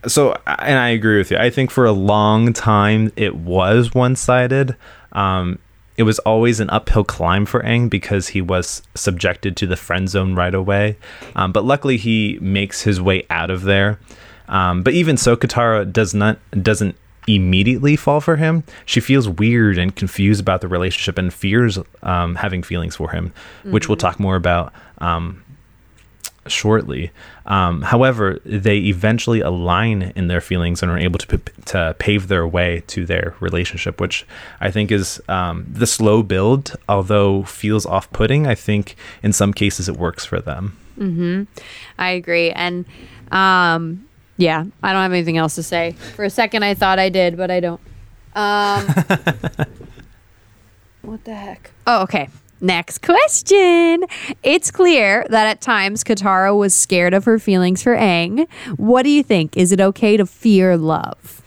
So, 0.07 0.33
and 0.47 0.79
I 0.79 0.89
agree 0.91 1.19
with 1.19 1.31
you. 1.31 1.37
I 1.37 1.51
think 1.51 1.71
for 1.71 1.85
a 1.85 1.93
long 1.93 2.53
time 2.53 3.13
it 3.17 3.37
was 3.37 3.95
one-sided. 3.95 4.77
Um, 5.13 5.59
it 5.97 6.05
was 6.05 6.19
always 6.21 6.59
an 6.59 6.71
uphill 6.71 7.05
climb 7.05 7.47
for 7.47 7.61
Aang 7.63 7.91
because 7.91 8.29
he 8.29 8.41
was 8.41 8.83
subjected 8.95 9.57
to 9.59 9.67
the 9.67 9.77
friend 9.77 10.09
zone 10.09 10.35
right 10.35 10.55
away. 10.55 10.97
Um, 11.37 11.53
but 11.53 11.65
luckily, 11.65 11.97
he 11.97 12.39
makes 12.41 12.83
his 12.83 13.01
way 13.01 13.27
out 13.31 13.51
of 13.51 13.63
there. 13.63 13.99
Um, 14.49 14.83
but 14.83 14.95
even 14.95 15.17
so, 15.17 15.37
Katara 15.37 15.91
does 15.91 16.15
not 16.15 16.39
doesn't 16.63 16.97
immediately 17.29 17.95
fall 17.95 18.21
for 18.21 18.37
him. 18.37 18.65
She 18.85 19.01
feels 19.01 19.29
weird 19.29 19.79
and 19.79 19.95
confused 19.95 20.41
about 20.41 20.61
the 20.61 20.69
relationship 20.69 21.19
and 21.19 21.33
fears 21.33 21.79
um, 22.03 22.35
having 22.35 22.63
feelings 22.63 22.97
for 22.97 23.11
him, 23.11 23.33
which 23.63 23.89
we'll 23.89 23.97
talk 23.97 24.19
more 24.19 24.35
about 24.35 24.73
um, 24.99 25.45
shortly. 26.47 27.11
Um, 27.47 27.83
however, 27.83 28.39
they 28.45 28.79
eventually 28.79 29.41
align 29.41 30.13
in 30.17 30.29
their 30.29 30.41
feelings 30.41 30.83
and 30.83 30.91
are 30.91 30.99
able 30.99 31.19
to 31.19 31.39
p- 31.39 31.53
to 31.67 31.95
pave 31.99 32.29
their 32.29 32.47
way 32.47 32.83
to 32.89 33.05
their 33.07 33.35
relationship, 33.41 34.01
which 34.01 34.27
I 34.61 34.71
think 34.71 34.91
is 34.91 35.21
um, 35.29 35.67
the 35.69 35.87
slow 35.87 36.23
build. 36.23 36.77
Although 36.89 37.43
feels 37.45 37.87
off-putting, 37.87 38.47
I 38.47 38.55
think 38.55 38.97
in 39.23 39.33
some 39.33 39.53
cases 39.53 39.89
it 39.89 39.97
works 39.97 40.25
for 40.25 40.41
them. 40.41 40.77
I 41.99 42.11
agree. 42.11 42.51
And 42.51 42.85
um, 43.31 44.07
yeah, 44.37 44.65
I 44.83 44.93
don't 44.93 45.03
have 45.03 45.13
anything 45.13 45.39
else 45.39 45.55
to 45.57 45.63
say. 45.63 45.93
For 46.15 46.25
a 46.25 46.31
second, 46.31 46.65
I 46.65 46.75
thought 46.75 46.99
I 46.99 47.09
did, 47.09 47.37
but 47.37 47.51
I 47.51 47.61
don't. 47.61 47.81
Um, 48.35 48.87
what 51.03 51.25
the 51.25 51.35
heck? 51.35 51.71
Oh, 51.87 52.03
okay. 52.03 52.29
Next 52.63 53.03
question. 53.03 54.05
It's 54.45 54.71
clear 54.71 55.27
that 55.31 55.49
at 55.49 55.61
times 55.61 56.05
Katara 56.05 56.57
was 56.57 56.73
scared 56.73 57.13
of 57.13 57.25
her 57.25 57.41
feelings 57.41 57.83
for 57.83 57.97
Aang. 57.97 58.49
What 58.77 59.03
do 59.03 59.11
you 59.11 59.25
think? 59.25 59.57
Is 59.57 59.73
it 59.73 59.81
okay 59.81 60.17
to 60.17 60.25
fear 60.25 60.77
love? 60.77 61.43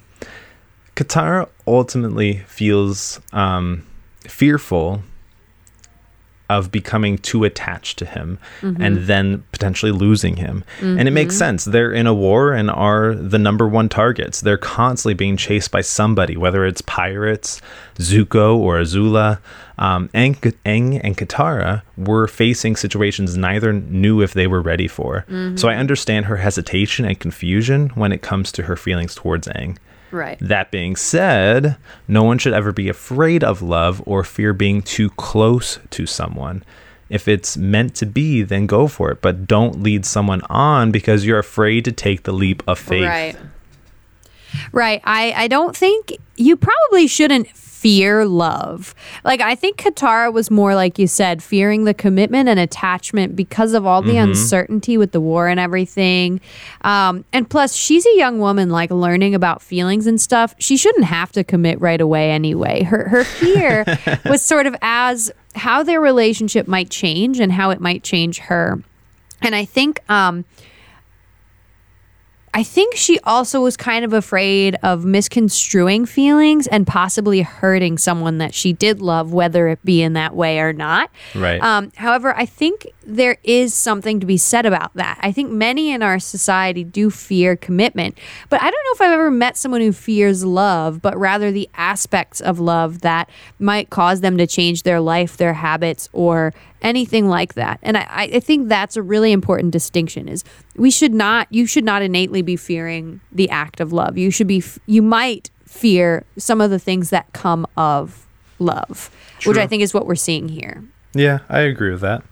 Katara 0.97 1.47
ultimately 1.65 2.39
feels 2.47 3.21
um, 3.31 3.85
fearful 4.27 5.03
of 6.49 6.71
becoming 6.71 7.17
too 7.17 7.43
attached 7.43 7.97
to 7.97 8.05
him 8.05 8.37
mm-hmm. 8.61 8.81
and 8.81 8.97
then 9.07 9.43
potentially 9.51 9.91
losing 9.91 10.35
him. 10.35 10.63
And 10.99 11.07
it 11.07 11.11
makes 11.11 11.33
mm-hmm. 11.33 11.39
sense. 11.39 11.65
They're 11.65 11.91
in 11.91 12.07
a 12.07 12.13
war 12.13 12.53
and 12.53 12.69
are 12.69 13.15
the 13.15 13.39
number 13.39 13.67
one 13.67 13.89
targets. 13.89 14.41
They're 14.41 14.57
constantly 14.57 15.15
being 15.15 15.37
chased 15.37 15.71
by 15.71 15.81
somebody, 15.81 16.37
whether 16.37 16.65
it's 16.65 16.81
pirates, 16.81 17.61
Zuko, 17.95 18.57
or 18.57 18.77
Azula. 18.77 19.39
Um, 19.77 20.07
Aang, 20.09 20.35
Aang 20.65 21.01
and 21.03 21.17
Katara 21.17 21.81
were 21.97 22.27
facing 22.27 22.75
situations 22.75 23.35
neither 23.35 23.73
knew 23.73 24.21
if 24.21 24.33
they 24.33 24.47
were 24.47 24.61
ready 24.61 24.87
for. 24.87 25.25
So 25.27 25.33
mm-hmm. 25.33 25.67
I 25.67 25.75
understand 25.75 26.27
her 26.27 26.37
hesitation 26.37 27.05
and 27.05 27.19
confusion 27.19 27.89
when 27.89 28.11
it 28.11 28.21
comes 28.21 28.51
to 28.53 28.63
her 28.63 28.75
feelings 28.75 29.15
towards 29.15 29.47
Aang. 29.47 29.77
Right. 30.11 30.37
That 30.39 30.71
being 30.71 30.95
said, 30.95 31.77
no 32.07 32.23
one 32.23 32.37
should 32.37 32.53
ever 32.53 32.71
be 32.71 32.89
afraid 32.89 33.43
of 33.43 33.61
love 33.61 34.01
or 34.05 34.23
fear 34.23 34.53
being 34.53 34.81
too 34.81 35.09
close 35.11 35.79
to 35.91 36.05
someone. 36.05 36.63
If 37.09 37.27
it's 37.27 37.55
meant 37.55 37.95
to 37.95 38.05
be, 38.05 38.41
then 38.41 38.65
go 38.65 38.87
for 38.87 39.11
it, 39.11 39.21
but 39.21 39.45
don't 39.45 39.83
lead 39.83 40.05
someone 40.05 40.41
on 40.49 40.91
because 40.91 41.25
you're 41.25 41.39
afraid 41.39 41.85
to 41.85 41.91
take 41.91 42.23
the 42.23 42.31
leap 42.31 42.63
of 42.67 42.79
faith. 42.79 43.05
Right. 43.05 43.37
Right. 44.71 45.01
I, 45.03 45.33
I 45.35 45.47
don't 45.47 45.75
think 45.75 46.13
you 46.35 46.57
probably 46.57 47.07
shouldn't 47.07 47.47
fear 47.85 48.25
love. 48.25 48.95
Like 49.23 49.41
I 49.41 49.53
think 49.53 49.77
Katara 49.77 50.33
was 50.33 50.49
more 50.49 50.73
like 50.73 50.97
you 50.97 51.05
said, 51.05 51.43
fearing 51.43 51.83
the 51.83 51.93
commitment 51.93 52.49
and 52.49 52.59
attachment 52.59 53.35
because 53.35 53.73
of 53.73 53.85
all 53.85 54.01
the 54.01 54.17
uncertainty 54.17 54.97
with 54.97 55.11
the 55.11 55.21
war 55.21 55.47
and 55.47 55.59
everything. 55.59 56.41
Um, 56.81 57.25
and 57.31 57.47
plus, 57.47 57.75
she's 57.75 58.03
a 58.07 58.17
young 58.17 58.39
woman, 58.39 58.71
like 58.71 58.89
learning 58.89 59.35
about 59.35 59.61
feelings 59.61 60.07
and 60.07 60.19
stuff. 60.19 60.55
She 60.57 60.77
shouldn't 60.77 61.05
have 61.05 61.31
to 61.33 61.43
commit 61.43 61.79
right 61.79 62.01
away 62.01 62.31
anyway. 62.31 62.81
Her 62.81 63.07
her 63.07 63.23
fear 63.23 63.85
was 64.25 64.41
sort 64.41 64.65
of 64.65 64.75
as 64.81 65.31
how 65.53 65.83
their 65.83 66.01
relationship 66.01 66.67
might 66.67 66.89
change 66.89 67.39
and 67.39 67.51
how 67.51 67.69
it 67.69 67.79
might 67.79 68.03
change 68.03 68.39
her. 68.39 68.81
And 69.43 69.53
I 69.53 69.63
think 69.63 69.99
um, 70.09 70.43
I 72.55 72.63
think 72.63 72.95
she 72.95 73.19
also 73.25 73.59
was 73.59 73.75
kind 73.75 74.05
of 74.05 74.13
afraid 74.13 74.77
of 74.81 75.03
misconstruing 75.03 76.05
feelings 76.05 76.67
and 76.67 76.87
possibly 76.87 77.41
hurting 77.41 77.97
someone 77.97 78.37
that 78.37 78.53
she 78.53 78.71
did 78.71 79.01
love, 79.01 79.33
whether 79.33 79.67
it 79.67 79.83
be 79.83 80.01
in 80.01 80.13
that 80.13 80.33
way 80.33 80.59
or 80.59 80.71
not. 80.71 81.11
Right. 81.35 81.61
Um, 81.61 81.91
however, 81.97 82.33
I 82.33 82.45
think 82.45 82.87
there 83.05 83.37
is 83.43 83.73
something 83.73 84.19
to 84.19 84.25
be 84.25 84.37
said 84.37 84.65
about 84.65 84.93
that. 84.95 85.19
I 85.21 85.31
think 85.31 85.51
many 85.51 85.91
in 85.91 86.01
our 86.01 86.19
society 86.19 86.83
do 86.83 87.09
fear 87.09 87.55
commitment, 87.55 88.17
but 88.49 88.61
I 88.61 88.69
don't 88.69 88.85
know 88.85 88.91
if 88.93 89.01
I've 89.01 89.13
ever 89.13 89.31
met 89.31 89.57
someone 89.57 89.81
who 89.81 89.91
fears 89.91 90.43
love, 90.43 91.01
but 91.01 91.17
rather 91.17 91.51
the 91.51 91.69
aspects 91.75 92.41
of 92.41 92.59
love 92.59 93.01
that 93.01 93.29
might 93.59 93.89
cause 93.89 94.21
them 94.21 94.37
to 94.37 94.47
change 94.47 94.83
their 94.83 94.99
life, 94.99 95.37
their 95.37 95.53
habits, 95.53 96.09
or 96.13 96.53
anything 96.81 97.27
like 97.27 97.53
that. 97.55 97.79
And 97.81 97.97
I, 97.97 98.05
I 98.09 98.39
think 98.39 98.69
that's 98.69 98.97
a 98.97 99.01
really 99.01 99.31
important 99.31 99.71
distinction 99.71 100.27
is 100.27 100.43
we 100.75 100.91
should 100.91 101.13
not 101.13 101.47
you 101.49 101.65
should 101.65 101.83
not 101.83 102.01
innately 102.01 102.41
be 102.41 102.55
fearing 102.55 103.21
the 103.31 103.49
act 103.49 103.79
of 103.79 103.93
love. 103.93 104.17
You 104.17 104.31
should 104.31 104.47
be 104.47 104.63
you 104.85 105.01
might 105.01 105.49
fear 105.65 106.25
some 106.37 106.61
of 106.61 106.69
the 106.69 106.79
things 106.79 107.09
that 107.09 107.31
come 107.33 107.65
of 107.75 108.27
love, 108.59 109.09
which 109.45 109.57
I 109.57 109.67
think 109.67 109.83
is 109.83 109.93
what 109.93 110.05
we're 110.05 110.15
seeing 110.15 110.47
here. 110.47 110.83
Yeah, 111.13 111.39
I 111.49 111.61
agree 111.61 111.91
with 111.91 112.01
that. 112.01 112.23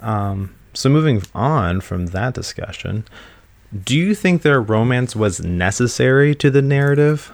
Um, 0.00 0.54
so 0.72 0.88
moving 0.88 1.22
on 1.34 1.80
from 1.80 2.06
that 2.06 2.34
discussion, 2.34 3.04
do 3.84 3.96
you 3.96 4.14
think 4.14 4.42
their 4.42 4.60
romance 4.60 5.14
was 5.14 5.40
necessary 5.40 6.34
to 6.36 6.50
the 6.50 6.62
narrative? 6.62 7.32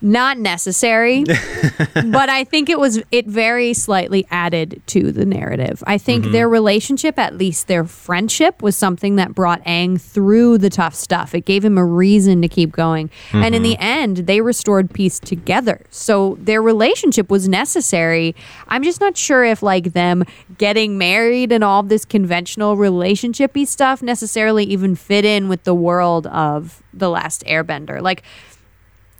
Not 0.00 0.38
necessary, 0.38 1.24
but 1.94 2.28
I 2.28 2.44
think 2.44 2.68
it 2.68 2.78
was 2.78 3.02
it 3.10 3.26
very 3.26 3.74
slightly 3.74 4.26
added 4.30 4.80
to 4.86 5.10
the 5.10 5.24
narrative. 5.24 5.82
I 5.88 5.98
think 5.98 6.22
mm-hmm. 6.22 6.32
their 6.32 6.48
relationship, 6.48 7.18
at 7.18 7.36
least 7.36 7.66
their 7.66 7.82
friendship, 7.82 8.62
was 8.62 8.76
something 8.76 9.16
that 9.16 9.34
brought 9.34 9.60
Aang 9.64 10.00
through 10.00 10.58
the 10.58 10.70
tough 10.70 10.94
stuff. 10.94 11.34
It 11.34 11.46
gave 11.46 11.64
him 11.64 11.76
a 11.76 11.84
reason 11.84 12.42
to 12.42 12.48
keep 12.48 12.70
going. 12.70 13.10
And 13.32 13.56
in 13.56 13.62
the 13.62 13.74
mm-hmm. 13.74 13.82
end, 13.82 14.16
they 14.18 14.40
restored 14.40 14.92
peace 14.94 15.18
together. 15.18 15.80
So 15.90 16.36
their 16.40 16.62
relationship 16.62 17.28
was 17.28 17.48
necessary. 17.48 18.36
I'm 18.68 18.84
just 18.84 19.00
not 19.00 19.16
sure 19.16 19.44
if 19.44 19.64
like 19.64 19.94
them 19.94 20.24
getting 20.58 20.96
married 20.96 21.50
and 21.50 21.64
all 21.64 21.82
this 21.82 22.04
conventional 22.04 22.76
relationshipy 22.76 23.66
stuff 23.66 24.00
necessarily 24.00 24.62
even 24.64 24.94
fit 24.94 25.24
in 25.24 25.48
with 25.48 25.64
the 25.64 25.74
world 25.74 26.28
of 26.28 26.84
the 26.94 27.10
last 27.10 27.44
airbender. 27.46 28.00
Like 28.00 28.22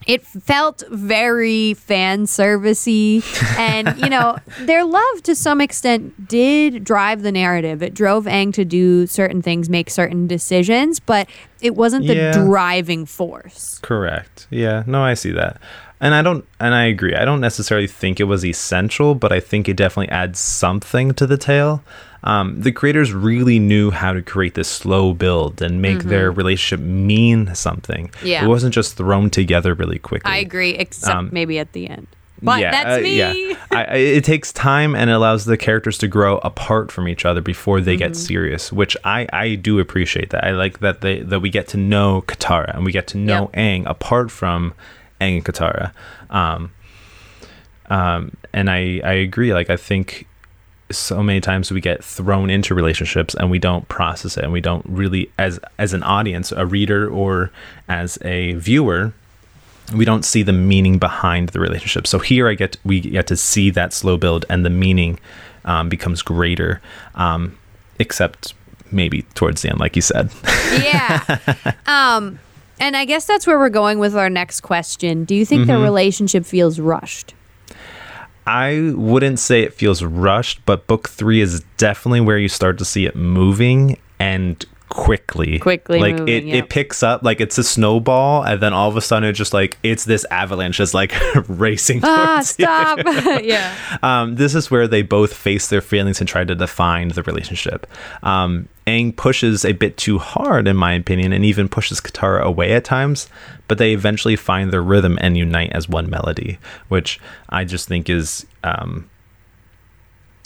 it 0.09 0.25
felt 0.27 0.83
very 0.91 1.75
fan 1.75 2.25
servicey 2.25 3.23
and 3.59 3.97
you 3.99 4.09
know 4.11 4.37
their 4.63 4.83
love 4.85 5.23
to 5.23 5.35
some 5.35 5.61
extent 5.61 6.27
did 6.27 6.83
drive 6.83 7.23
the 7.23 7.31
narrative 7.31 7.83
it 7.83 7.95
drove 7.95 8.25
Aang 8.25 8.53
to 8.55 8.65
do 8.65 9.07
certain 9.07 9.43
things 9.43 9.69
make 9.69 9.91
certain 9.91 10.27
decisions 10.27 10.99
but 10.99 11.29
it 11.61 11.77
wasn't 11.77 12.07
the 12.07 12.15
Yeah. 12.17 12.33
driving 12.33 13.07
force 13.07 13.79
Correct. 13.83 14.47
Yeah, 14.51 14.83
no, 14.87 15.03
I 15.05 15.15
see 15.15 15.31
that. 15.33 15.61
And 16.01 16.15
I 16.15 16.23
don't 16.23 16.45
and 16.61 16.75
I 16.75 16.85
agree. 16.87 17.15
I 17.15 17.25
don't 17.25 17.41
necessarily 17.41 17.87
think 17.87 18.19
it 18.21 18.25
was 18.25 18.45
essential, 18.45 19.15
but 19.15 19.33
I 19.33 19.41
think 19.41 19.69
it 19.69 19.77
definitely 19.77 20.11
adds 20.11 20.39
something 20.41 21.13
to 21.15 21.27
the 21.27 21.37
tale. 21.37 21.83
Um, 22.25 22.61
the 22.61 22.73
creators 22.73 23.13
really 23.13 23.59
knew 23.61 23.91
how 23.93 24.13
to 24.13 24.23
create 24.23 24.55
this 24.55 24.69
slow 24.69 25.15
build 25.15 25.63
and 25.63 25.81
make 25.81 26.01
their 26.05 26.33
relationship 26.33 26.85
mean 26.85 27.55
something. 27.55 28.11
Yeah. 28.25 28.45
It 28.45 28.49
wasn't 28.49 28.75
just 28.75 28.97
thrown 28.97 29.31
together 29.31 29.73
really 29.75 29.99
quickly. 30.01 30.31
i 30.31 30.39
agree 30.39 30.71
except 30.71 31.15
Um, 31.17 31.29
maybe 31.33 31.59
at 31.61 31.73
the 31.73 31.89
end 31.89 32.09
but 32.43 32.61
that's 32.61 32.99
uh, 32.99 33.01
me 33.01 33.17
Yeah, 33.19 33.33
I, 33.73 33.85
I- 33.85 33.95
it 33.97 34.25
takes 34.25 34.53
time 34.53 34.95
and 34.95 35.11
it 35.11 35.13
allows 35.13 35.45
the 35.45 35.57
characters 35.57 35.99
to 35.99 36.09
grow 36.09 36.39
apart 36.39 36.91
from 36.93 37.09
each 37.09 37.25
other 37.25 37.41
before 37.41 37.81
they 37.81 37.95
Mm-hmm. 37.95 37.99
get 38.13 38.17
serious, 38.17 38.73
which 38.73 38.97
I, 39.05 39.27
I 39.33 39.55
do 39.57 39.79
appreciate 39.81 40.31
that. 40.31 40.45
I 40.45 40.51
like 40.53 40.79
that 40.81 41.01
they 41.01 41.21
that 41.23 41.41
we 41.41 41.51
get 41.51 41.67
to 41.69 41.77
know 41.77 42.23
Katara 42.29 42.75
and 42.77 42.85
we 42.85 42.93
get 42.93 43.07
to 43.09 43.19
know 43.19 43.51
Yep. 43.55 43.63
Aang 43.65 43.83
apart 43.91 44.31
from 44.31 44.73
Aang 45.21 45.37
and 45.39 45.45
Katara. 45.45 45.93
Um, 46.31 46.71
um, 47.91 48.33
and 48.53 48.71
I 48.71 49.01
I 49.05 49.13
agree. 49.15 49.53
Like 49.55 49.71
I 49.71 49.77
think 49.77 50.27
so 50.91 51.23
many 51.23 51.41
times 51.41 51.71
we 51.71 51.81
get 51.81 52.03
thrown 52.03 52.49
into 52.51 52.75
relationships 52.75 53.35
and 53.35 53.51
we 53.51 53.59
don't 53.59 53.87
process 53.89 54.37
it 54.37 54.45
and 54.45 54.53
we 54.53 54.61
don't 54.61 54.85
really 54.89 55.31
as 55.39 55.61
as 55.79 55.93
an 55.93 56.03
audience 56.03 56.51
a 56.53 56.65
reader 56.65 57.09
or 57.11 57.51
as 57.89 58.19
a 58.23 58.55
viewer 58.55 59.13
we 59.95 60.05
don't 60.05 60.25
see 60.25 60.43
the 60.43 60.53
meaning 60.53 60.99
behind 60.99 61.49
the 61.51 61.61
relationship. 61.61 62.07
So 62.07 62.19
here 62.19 62.49
i 62.49 62.55
get 62.55 62.77
we 62.85 63.01
get 63.01 63.27
to 63.29 63.37
see 63.37 63.71
that 63.71 63.93
slow 63.93 64.17
build 64.17 64.45
and 64.49 64.65
the 64.65 64.71
meaning 64.71 65.19
um, 65.65 65.89
becomes 65.89 66.23
greater 66.23 66.81
um, 67.15 67.57
except 67.99 68.55
maybe 68.91 69.23
towards 69.35 69.61
the 69.63 69.69
end 69.71 69.79
like 69.81 69.95
you 69.97 70.03
said. 70.03 70.31
Yeah. 70.73 71.39
Um 71.87 72.39
and 72.81 72.97
i 72.97 73.05
guess 73.05 73.27
that's 73.27 73.45
where 73.47 73.59
we're 73.59 73.71
going 73.71 73.99
with 73.99 74.15
our 74.17 74.31
next 74.31 74.61
question. 74.61 75.25
Do 75.25 75.35
you 75.35 75.45
think 75.45 75.63
Mm-hmm. 75.63 75.69
their 75.69 75.79
relationship 75.81 76.47
feels 76.47 76.79
rushed 76.81 77.35
I 78.49 78.93
wouldn't 78.95 79.39
say 79.39 79.61
it 79.61 79.75
feels 79.75 80.03
rushed, 80.03 80.65
but 80.65 80.87
book 80.87 81.11
three 81.11 81.43
is 81.43 81.61
definitely 81.77 82.23
where 82.23 82.39
you 82.39 82.49
start 82.49 82.79
to 82.79 82.85
see 82.85 83.05
it 83.05 83.15
moving 83.15 83.99
and 84.19 84.65
quickly. 84.89 85.59
Quickly 85.59 86.01
like 86.01 86.17
moving, 86.17 86.35
it, 86.35 86.45
yep. 86.45 86.65
it 86.65 86.71
picks 86.71 87.03
up 87.03 87.23
like 87.23 87.43
it's 87.43 87.59
a 87.59 87.63
snowball, 87.65 88.43
and 88.45 88.59
then 88.63 88.73
all 88.73 88.89
of 88.89 88.97
a 88.97 89.03
sudden 89.03 89.29
it's 89.29 89.37
just 89.37 89.53
like 89.53 89.77
it's 89.83 90.07
this 90.07 90.25
avalanche 90.31 90.79
that's 90.79 90.95
like 90.95 91.13
racing 91.49 92.01
ah 92.03 92.41
stop 92.43 92.99
yeah 93.43 93.75
Um, 94.03 94.37
this 94.37 94.55
is 94.55 94.71
where 94.71 94.89
they 94.89 95.03
both 95.03 95.35
face 95.35 95.69
their 95.69 95.83
feelings 95.83 96.21
and 96.21 96.27
try 96.27 96.45
to 96.45 96.55
define 96.55 97.09
the 97.09 97.23
relationship. 97.25 97.87
Um, 98.23 98.69
Aang 98.89 99.15
pushes 99.15 99.65
a 99.65 99.73
bit 99.73 99.97
too 99.97 100.19
hard, 100.19 100.67
in 100.67 100.77
my 100.77 100.93
opinion, 100.95 101.33
and 101.33 101.45
even 101.45 101.69
pushes 101.69 102.01
Katara 102.01 102.43
away 102.43 102.73
at 102.73 102.85
times, 102.85 103.29
but 103.69 103.77
they 103.79 103.93
eventually 103.93 104.37
find 104.37 104.71
their 104.73 104.83
rhythm 104.83 105.19
and 105.21 105.37
unite 105.37 105.73
as 105.73 105.89
one 105.89 106.09
melody, 106.09 106.59
which 106.89 107.21
I 107.51 107.65
just 107.65 107.87
think 107.89 108.09
is. 108.09 108.47
Um, 108.65 109.09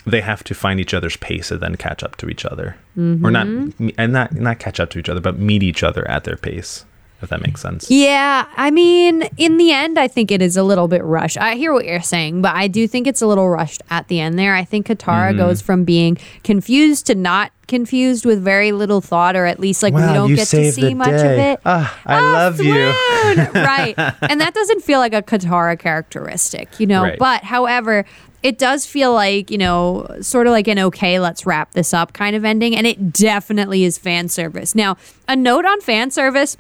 they 0.05 0.21
have 0.21 0.43
to 0.45 0.55
find 0.55 0.81
each 0.81 0.95
other's 0.95 1.17
pace 1.17 1.53
and 1.53 1.61
then 1.61 1.77
catch 1.77 2.03
up 2.03 2.17
to 2.17 2.29
each 2.29 2.45
other, 2.45 2.77
or 2.97 3.31
not, 3.31 3.47
and 3.47 4.13
not 4.13 4.33
not 4.35 4.59
catch 4.59 4.81
up 4.81 4.91
to 4.91 4.99
each 4.99 5.09
other, 5.09 5.21
but 5.21 5.39
meet 5.39 5.63
each 5.63 5.83
other 5.85 6.03
at 6.11 6.25
their 6.25 6.37
pace. 6.37 6.85
If 7.23 7.29
that 7.29 7.41
makes 7.41 7.61
sense. 7.61 7.89
Yeah, 7.89 8.47
I 8.57 8.73
mean, 8.73 9.23
in 9.37 9.57
the 9.57 9.71
end, 9.71 9.97
I 9.97 10.09
think 10.09 10.33
it 10.33 10.43
is 10.43 10.57
a 10.57 10.65
little 10.65 10.89
bit 10.89 11.05
rushed. 11.05 11.39
I 11.39 11.55
hear 11.55 11.73
what 11.73 11.85
you're 11.85 12.03
saying, 12.03 12.43
but 12.43 12.57
I 12.57 12.67
do 12.67 12.89
think 12.89 13.07
it's 13.07 13.23
a 13.23 13.29
little 13.29 13.49
rushed 13.49 13.81
at 13.91 14.09
the 14.09 14.19
end 14.19 14.37
there. 14.41 14.57
I 14.57 14.65
think 14.65 14.89
Katara 14.89 15.29
Mm-hmm. 15.31 15.39
goes 15.39 15.63
from 15.63 15.85
being 15.85 16.19
confused 16.43 17.07
to 17.07 17.15
not 17.15 17.53
confused 17.73 18.27
with 18.27 18.43
very 18.45 18.71
little 18.71 19.01
thought, 19.01 19.35
or 19.35 19.47
at 19.47 19.59
least 19.59 19.83
like 19.83 19.95
we 19.95 20.01
don't 20.03 20.35
get 20.35 20.47
to 20.49 20.71
see 20.71 20.89
the 20.89 20.95
much 20.95 21.09
of 21.09 21.39
it. 21.39 21.59
Ah, 21.65 21.99
I 22.05 22.19
Ah, 22.19 22.33
love 22.35 22.61
you. 22.61 22.75
right. 23.63 23.95
And 23.97 24.39
that 24.43 24.53
doesn't 24.53 24.83
feel 24.83 24.99
like 24.99 25.15
a 25.15 25.23
Katara 25.23 25.79
characteristic, 25.79 26.79
you 26.79 26.87
know? 26.87 27.03
Right. 27.05 27.19
But 27.19 27.45
however, 27.45 28.05
it 28.43 28.59
does 28.59 28.85
feel 28.85 29.15
like, 29.15 29.51
you 29.51 29.57
know, 29.57 30.07
sort 30.21 30.47
of 30.47 30.51
like 30.51 30.69
an 30.69 30.79
okay, 30.79 31.19
let's 31.19 31.47
wrap 31.47 31.73
this 31.73 31.95
up 31.95 32.13
kind 32.13 32.37
of 32.37 32.45
ending. 32.45 32.77
And 32.77 32.87
it 32.87 33.13
definitely 33.13 33.85
is 33.85 33.97
fan 33.97 34.29
service. 34.29 34.75
Now, 34.75 34.99
a 35.27 35.35
note 35.35 35.65
on 35.65 35.81
fan 35.81 36.11
service 36.11 36.57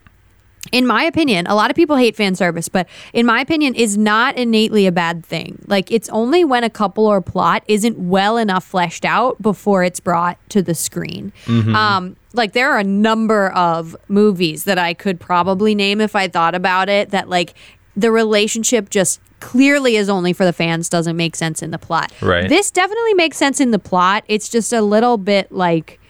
in 0.72 0.86
my 0.86 1.04
opinion, 1.04 1.46
a 1.46 1.54
lot 1.54 1.70
of 1.70 1.76
people 1.76 1.96
hate 1.96 2.16
fan 2.16 2.34
service, 2.34 2.68
but 2.68 2.88
in 3.12 3.26
my 3.26 3.40
opinion, 3.40 3.74
is 3.74 3.96
not 3.96 4.36
innately 4.36 4.86
a 4.86 4.92
bad 4.92 5.24
thing. 5.24 5.62
Like 5.66 5.92
it's 5.92 6.08
only 6.08 6.44
when 6.44 6.64
a 6.64 6.70
couple 6.70 7.06
or 7.06 7.20
plot 7.20 7.62
isn't 7.68 7.98
well 7.98 8.38
enough 8.38 8.64
fleshed 8.64 9.04
out 9.04 9.40
before 9.40 9.84
it's 9.84 10.00
brought 10.00 10.38
to 10.48 10.62
the 10.62 10.74
screen. 10.74 11.32
Um, 11.76 12.16
like 12.32 12.52
there 12.52 12.70
are 12.72 12.78
a 12.78 12.84
number 12.84 13.50
of 13.50 13.94
movies 14.08 14.64
that 14.64 14.78
I 14.78 14.94
could 14.94 15.20
probably 15.20 15.74
name 15.74 16.00
if 16.00 16.16
I 16.16 16.26
thought 16.28 16.54
about 16.54 16.88
it 16.88 17.10
that 17.10 17.28
like 17.28 17.54
the 17.94 18.10
relationship 18.10 18.88
just 18.88 19.20
clearly 19.40 19.96
is 19.96 20.08
only 20.08 20.32
for 20.32 20.44
the 20.44 20.52
fans 20.52 20.88
doesn't 20.88 21.16
make 21.16 21.36
sense 21.36 21.62
in 21.62 21.72
the 21.72 21.78
plot. 21.78 22.12
Right. 22.22 22.48
This 22.48 22.70
definitely 22.70 23.14
makes 23.14 23.36
sense 23.36 23.60
in 23.60 23.72
the 23.72 23.78
plot. 23.78 24.24
It's 24.28 24.48
just 24.48 24.72
a 24.72 24.80
little 24.80 25.18
bit 25.18 25.52
like 25.52 26.00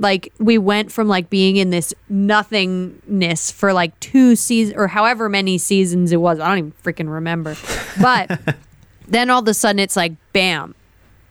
like 0.00 0.32
we 0.38 0.56
went 0.58 0.90
from 0.90 1.06
like 1.08 1.28
being 1.30 1.56
in 1.56 1.70
this 1.70 1.92
nothingness 2.08 3.50
for 3.50 3.72
like 3.72 3.98
two 4.00 4.34
seasons 4.34 4.76
or 4.76 4.88
however 4.88 5.28
many 5.28 5.58
seasons 5.58 6.10
it 6.12 6.16
was. 6.16 6.40
I 6.40 6.48
don't 6.48 6.58
even 6.58 6.72
freaking 6.82 7.12
remember. 7.12 7.56
But 8.00 8.56
then 9.08 9.30
all 9.30 9.40
of 9.42 9.48
a 9.48 9.54
sudden 9.54 9.78
it's 9.78 9.96
like 9.96 10.12
bam, 10.32 10.74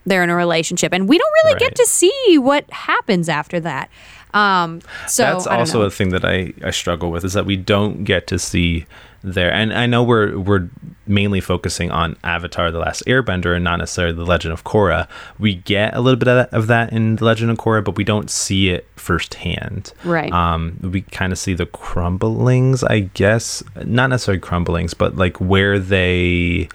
they're 0.06 0.24
in 0.24 0.30
a 0.30 0.36
relationship 0.36 0.94
and 0.94 1.10
we 1.10 1.18
don't 1.18 1.32
really 1.44 1.54
Right. 1.56 1.60
get 1.62 1.76
to 1.76 1.86
see 1.86 2.38
what 2.38 2.70
happens 2.72 3.28
after 3.28 3.60
that. 3.62 3.90
Um 4.34 4.82
so 5.08 5.24
That's 5.24 5.48
also 5.48 5.80
know. 5.80 5.86
a 5.86 5.90
thing 5.92 6.10
that 6.10 6.24
I, 6.24 6.54
I 6.64 6.70
struggle 6.72 7.10
with 7.10 7.26
is 7.26 7.34
that 7.34 7.46
we 7.48 7.58
don't 7.58 8.04
get 8.04 8.28
to 8.28 8.38
see 8.38 8.86
there. 9.24 9.52
And 9.52 9.74
I 9.74 9.86
know 9.86 10.04
we're 10.04 10.38
we're 10.38 10.70
mainly 11.08 11.42
focusing 11.42 11.92
on 11.92 12.18
Avatar: 12.24 12.72
The 12.72 12.80
Last 12.80 13.04
Airbender 13.06 13.56
and 13.56 13.64
not 13.64 13.80
necessarily 13.80 14.16
The 14.16 14.26
Legend 14.26 14.54
of 14.54 14.64
Korra. 14.64 15.08
We 15.38 15.56
get 15.56 15.96
a 15.96 16.02
little 16.02 16.18
bit 16.18 16.28
of 16.28 16.36
that, 16.36 16.58
of 16.58 16.68
that 16.68 16.92
in 16.94 17.18
The 17.18 17.26
Legend 17.26 17.52
of 17.52 17.58
Korra, 17.58 17.84
but 17.84 17.96
we 17.98 18.04
don't 18.04 18.30
see 18.30 18.70
it 18.70 18.88
firsthand. 18.96 19.94
Right. 20.04 20.32
Um, 20.32 20.80
we 20.82 21.02
kind 21.02 21.32
of 21.32 21.40
see 21.40 21.54
the 21.54 21.66
crumblings, 21.66 22.84
I 22.84 23.02
guess, 23.14 23.64
not 23.84 24.10
necessarily 24.10 24.40
crumblings, 24.40 24.94
but 24.94 25.16
like 25.16 25.40
where 25.40 25.80
they 25.80 26.70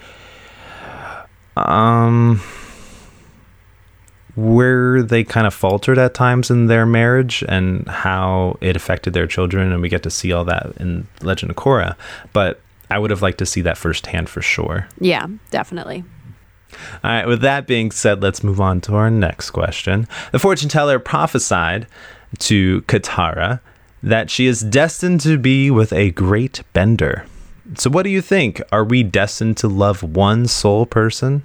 um 1.57 2.41
where 4.37 5.03
they 5.03 5.23
kind 5.23 5.47
of 5.47 5.55
faltered 5.55 5.99
at 5.99 6.15
times 6.15 6.51
in 6.51 6.67
their 6.67 6.85
marriage 6.87 7.45
and 7.49 7.87
how 7.89 8.57
it 8.61 8.75
affected 8.77 9.13
their 9.13 9.27
children 9.27 9.73
and 9.73 9.81
we 9.81 9.89
get 9.89 10.03
to 10.03 10.11
see 10.11 10.33
all 10.33 10.45
that 10.45 10.73
in 10.79 11.07
Legend 11.23 11.51
of 11.51 11.57
Korra 11.57 11.95
but 12.33 12.61
I 12.91 12.99
would 12.99 13.11
have 13.11 13.23
liked 13.23 13.39
to 13.39 13.47
see 13.47 13.61
that 13.63 13.79
firsthand 13.79 14.29
for 14.29 14.43
sure. 14.43 14.87
yeah, 15.01 15.27
definitely. 15.51 16.05
All 17.03 17.11
right, 17.11 17.27
with 17.27 17.41
that 17.43 17.67
being 17.67 17.91
said, 17.91 18.23
let's 18.23 18.43
move 18.43 18.61
on 18.61 18.81
to 18.83 18.95
our 18.95 19.11
next 19.11 19.51
question. 19.51 20.09
The 20.33 20.39
fortune 20.39 20.69
teller 20.69 20.99
prophesied 20.99 21.87
to 22.41 22.83
Katara 22.83 23.61
that 24.03 24.31
she 24.31 24.47
is 24.47 24.61
destined 24.61 25.21
to 25.23 25.39
be 25.39 25.71
with 25.71 25.93
a 25.93 26.11
great 26.11 26.63
bender. 26.73 27.27
So, 27.77 27.89
what 27.91 28.03
do 28.03 28.11
you 28.11 28.21
think? 28.21 28.61
Are 28.71 28.85
we 28.85 29.03
destined 29.03 29.57
to 29.59 29.69
love 29.69 30.03
one 30.03 30.47
soul 30.47 30.85
person? 30.85 31.45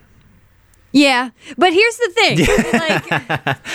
Yeah, 0.91 1.30
but 1.58 1.71
here's 1.73 1.97
the 1.97 2.12
thing. 2.15 2.38
Like, 2.73 3.12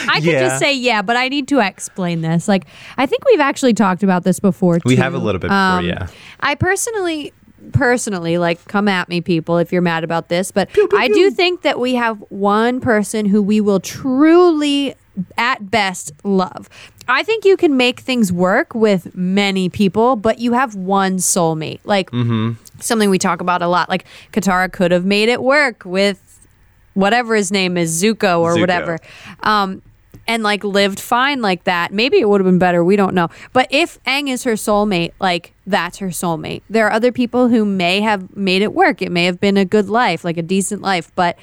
I 0.08 0.14
could 0.16 0.24
Yeah. 0.24 0.40
just 0.40 0.58
say 0.58 0.74
yeah, 0.74 1.00
but 1.02 1.16
I 1.16 1.28
need 1.28 1.46
to 1.48 1.60
explain 1.60 2.22
this. 2.22 2.48
Like, 2.48 2.66
I 2.98 3.06
think 3.06 3.24
we've 3.26 3.40
actually 3.40 3.74
talked 3.74 4.02
about 4.02 4.24
this 4.24 4.40
before. 4.40 4.78
We 4.84 4.96
too. 4.96 5.02
have 5.02 5.14
a 5.14 5.18
little 5.18 5.38
bit 5.38 5.48
before, 5.48 5.56
Um, 5.56 5.84
yeah. 5.86 6.08
I 6.40 6.54
personally, 6.56 7.32
personally, 7.72 8.36
like, 8.38 8.64
come 8.66 8.88
at 8.88 9.08
me, 9.08 9.20
people, 9.20 9.58
if 9.58 9.72
you're 9.72 9.80
mad 9.82 10.02
about 10.04 10.28
this, 10.28 10.50
but 10.50 10.68
I 10.96 11.08
do 11.08 11.30
think 11.30 11.62
that 11.62 11.78
we 11.78 11.94
have 11.94 12.18
one 12.30 12.80
person 12.80 13.26
who 13.26 13.42
we 13.42 13.60
will 13.60 13.80
truly, 13.80 14.94
at 15.38 15.70
best, 15.70 16.12
love. 16.24 16.68
I 17.06 17.22
think 17.22 17.44
you 17.44 17.56
can 17.56 17.76
make 17.76 18.00
things 18.00 18.32
work 18.32 18.74
with 18.74 19.14
many 19.14 19.68
people, 19.68 20.16
but 20.16 20.38
you 20.40 20.54
have 20.54 20.74
one 20.74 21.18
soulmate. 21.18 21.78
Like, 21.84 22.10
Mm-hmm. 22.10 22.52
something 22.80 23.08
we 23.10 23.18
talk 23.18 23.40
about 23.40 23.62
a 23.62 23.68
lot. 23.68 23.88
Like, 23.88 24.04
Katara 24.32 24.72
could 24.72 24.90
have 24.90 25.04
made 25.04 25.28
it 25.28 25.42
work 25.42 25.82
with 25.84 26.20
whatever 26.94 27.34
his 27.34 27.52
name 27.52 27.76
is, 27.76 28.02
Zuko 28.02 28.40
or 28.40 28.54
Zuko. 28.54 28.60
whatever. 28.60 28.98
Um, 29.42 29.82
and 30.26 30.42
like 30.42 30.64
lived 30.64 31.00
fine 31.00 31.42
like 31.42 31.64
that. 31.64 31.92
Maybe 31.92 32.18
it 32.18 32.28
would 32.28 32.40
have 32.40 32.46
been 32.46 32.58
better. 32.58 32.82
We 32.82 32.96
don't 32.96 33.14
know. 33.14 33.28
But 33.52 33.68
if 33.70 34.02
Aang 34.04 34.28
is 34.28 34.44
her 34.44 34.54
soulmate, 34.54 35.12
like 35.20 35.52
that's 35.66 35.98
her 35.98 36.08
soulmate. 36.08 36.62
There 36.70 36.86
are 36.86 36.92
other 36.92 37.12
people 37.12 37.48
who 37.48 37.64
may 37.64 38.00
have 38.00 38.34
made 38.36 38.62
it 38.62 38.72
work. 38.72 39.02
It 39.02 39.12
may 39.12 39.26
have 39.26 39.40
been 39.40 39.56
a 39.56 39.64
good 39.64 39.88
life, 39.88 40.24
like 40.24 40.38
a 40.38 40.42
decent 40.42 40.82
life. 40.82 41.12
But 41.14 41.38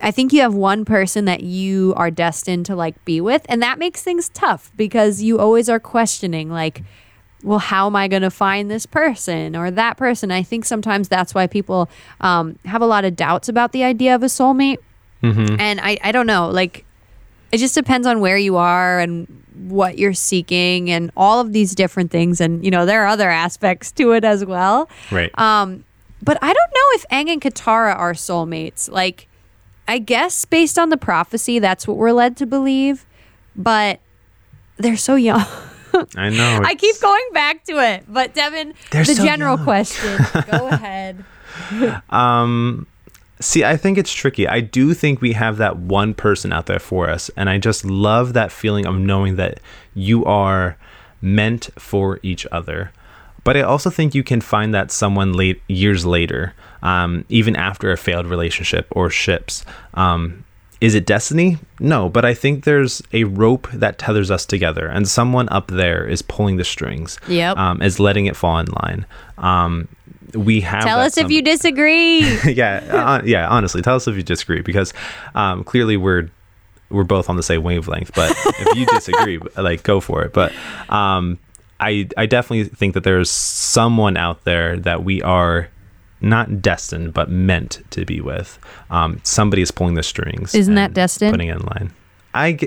I 0.00 0.10
think 0.10 0.32
you 0.32 0.40
have 0.42 0.54
one 0.54 0.84
person 0.84 1.24
that 1.26 1.42
you 1.42 1.94
are 1.96 2.10
destined 2.10 2.66
to 2.66 2.76
like 2.76 3.02
be 3.04 3.20
with. 3.20 3.46
And 3.48 3.62
that 3.62 3.78
makes 3.78 4.02
things 4.02 4.28
tough 4.28 4.72
because 4.76 5.22
you 5.22 5.38
always 5.38 5.68
are 5.68 5.80
questioning, 5.80 6.50
like, 6.50 6.82
well, 7.42 7.58
how 7.58 7.86
am 7.86 7.96
I 7.96 8.08
going 8.08 8.22
to 8.22 8.30
find 8.30 8.70
this 8.70 8.86
person 8.86 9.54
or 9.54 9.70
that 9.70 9.96
person? 9.96 10.30
I 10.30 10.42
think 10.42 10.64
sometimes 10.64 11.08
that's 11.08 11.34
why 11.34 11.46
people 11.46 11.88
um, 12.20 12.58
have 12.64 12.82
a 12.82 12.86
lot 12.86 13.04
of 13.04 13.14
doubts 13.14 13.48
about 13.48 13.72
the 13.72 13.84
idea 13.84 14.14
of 14.14 14.22
a 14.22 14.26
soulmate. 14.26 14.78
And 15.60 15.80
I, 15.80 15.98
I 16.02 16.12
don't 16.12 16.26
know, 16.26 16.48
like, 16.48 16.84
it 17.52 17.58
just 17.58 17.74
depends 17.74 18.06
on 18.06 18.20
where 18.20 18.36
you 18.36 18.56
are 18.56 18.98
and 18.98 19.26
what 19.68 19.98
you're 19.98 20.14
seeking 20.14 20.90
and 20.90 21.10
all 21.16 21.40
of 21.40 21.52
these 21.52 21.74
different 21.74 22.10
things. 22.10 22.40
And, 22.40 22.64
you 22.64 22.70
know, 22.70 22.84
there 22.86 23.04
are 23.04 23.06
other 23.06 23.30
aspects 23.30 23.92
to 23.92 24.12
it 24.12 24.24
as 24.24 24.44
well. 24.44 24.88
Right. 25.10 25.36
Um, 25.38 25.84
but 26.22 26.38
I 26.42 26.52
don't 26.52 26.56
know 26.56 26.90
if 26.92 27.04
Aang 27.10 27.32
and 27.32 27.40
Katara 27.40 27.96
are 27.96 28.12
soulmates. 28.12 28.90
Like, 28.90 29.28
I 29.88 29.98
guess 29.98 30.44
based 30.44 30.78
on 30.78 30.90
the 30.90 30.96
prophecy, 30.96 31.58
that's 31.58 31.86
what 31.86 31.96
we're 31.96 32.12
led 32.12 32.36
to 32.38 32.46
believe. 32.46 33.06
But 33.54 34.00
they're 34.76 34.96
so 34.96 35.14
young. 35.14 35.46
I 36.16 36.30
know. 36.30 36.60
I 36.64 36.74
keep 36.74 37.00
going 37.00 37.28
back 37.32 37.64
to 37.64 37.78
it. 37.78 38.04
But 38.08 38.34
Devin, 38.34 38.74
the 38.90 39.04
so 39.04 39.24
general 39.24 39.56
young. 39.56 39.64
question. 39.64 40.18
Go 40.50 40.68
ahead. 40.68 41.24
Um, 42.10 42.86
see, 43.40 43.64
I 43.64 43.78
think 43.78 43.96
it's 43.96 44.12
tricky. 44.12 44.46
I 44.46 44.60
do 44.60 44.92
think 44.92 45.22
we 45.22 45.32
have 45.32 45.56
that 45.56 45.78
one 45.78 46.12
person 46.12 46.52
out 46.52 46.66
there 46.66 46.78
for 46.78 47.08
us, 47.08 47.30
and 47.34 47.48
I 47.48 47.56
just 47.56 47.82
love 47.84 48.34
that 48.34 48.52
feeling 48.52 48.84
of 48.84 48.96
knowing 48.96 49.36
that 49.36 49.60
you 49.94 50.22
are 50.26 50.76
meant 51.22 51.70
for 51.78 52.20
each 52.22 52.46
other. 52.52 52.92
But 53.42 53.56
I 53.56 53.62
also 53.62 53.90
think 53.90 54.14
you 54.14 54.22
can 54.22 54.40
find 54.40 54.74
that 54.74 54.90
someone 54.90 55.32
late 55.32 55.62
years 55.68 56.04
later, 56.04 56.52
um, 56.82 57.24
even 57.28 57.56
after 57.56 57.90
a 57.90 57.96
failed 57.96 58.26
relationship 58.26 58.86
or 58.90 59.08
ships. 59.08 59.64
Um, 59.94 60.44
is 60.80 60.94
it 60.94 61.06
destiny? 61.06 61.58
No, 61.80 62.08
but 62.08 62.24
I 62.24 62.34
think 62.34 62.64
there's 62.64 63.02
a 63.12 63.24
rope 63.24 63.68
that 63.72 63.98
tethers 63.98 64.30
us 64.30 64.44
together, 64.44 64.86
and 64.86 65.08
someone 65.08 65.48
up 65.48 65.68
there 65.68 66.06
is 66.06 66.22
pulling 66.22 66.56
the 66.56 66.64
strings. 66.64 67.18
Yep. 67.28 67.56
Um, 67.56 67.82
is 67.82 67.98
letting 67.98 68.26
it 68.26 68.36
fall 68.36 68.58
in 68.58 68.66
line. 68.82 69.06
Um, 69.38 69.88
we 70.34 70.60
have. 70.60 70.84
Tell 70.84 71.00
us 71.00 71.16
if 71.16 71.30
you 71.30 71.42
disagree. 71.42 72.20
yeah, 72.52 72.76
uh, 72.90 73.22
yeah. 73.24 73.48
Honestly, 73.48 73.80
tell 73.80 73.96
us 73.96 74.06
if 74.06 74.16
you 74.16 74.22
disagree 74.22 74.60
because 74.60 74.92
um, 75.34 75.64
clearly 75.64 75.96
we're 75.96 76.28
we're 76.90 77.04
both 77.04 77.30
on 77.30 77.36
the 77.36 77.42
same 77.42 77.62
wavelength. 77.62 78.12
But 78.14 78.32
if 78.32 78.76
you 78.76 78.86
disagree, 78.92 79.38
like 79.56 79.82
go 79.82 80.00
for 80.00 80.24
it. 80.24 80.32
But 80.32 80.52
um, 80.90 81.38
I 81.80 82.08
I 82.16 82.26
definitely 82.26 82.64
think 82.64 82.94
that 82.94 83.04
there's 83.04 83.30
someone 83.30 84.16
out 84.16 84.44
there 84.44 84.76
that 84.78 85.04
we 85.04 85.22
are 85.22 85.68
not 86.20 86.62
destined 86.62 87.12
but 87.14 87.30
meant 87.30 87.82
to 87.90 88.04
be 88.04 88.20
with. 88.20 88.58
Um, 88.90 89.20
somebody 89.22 89.62
is 89.62 89.70
pulling 89.70 89.94
the 89.94 90.02
strings. 90.02 90.54
Isn't 90.54 90.74
that 90.74 90.94
destined? 90.94 91.32
Putting 91.32 91.48
it 91.48 91.56
in 91.56 91.66
line. 91.66 91.92
I, 92.34 92.58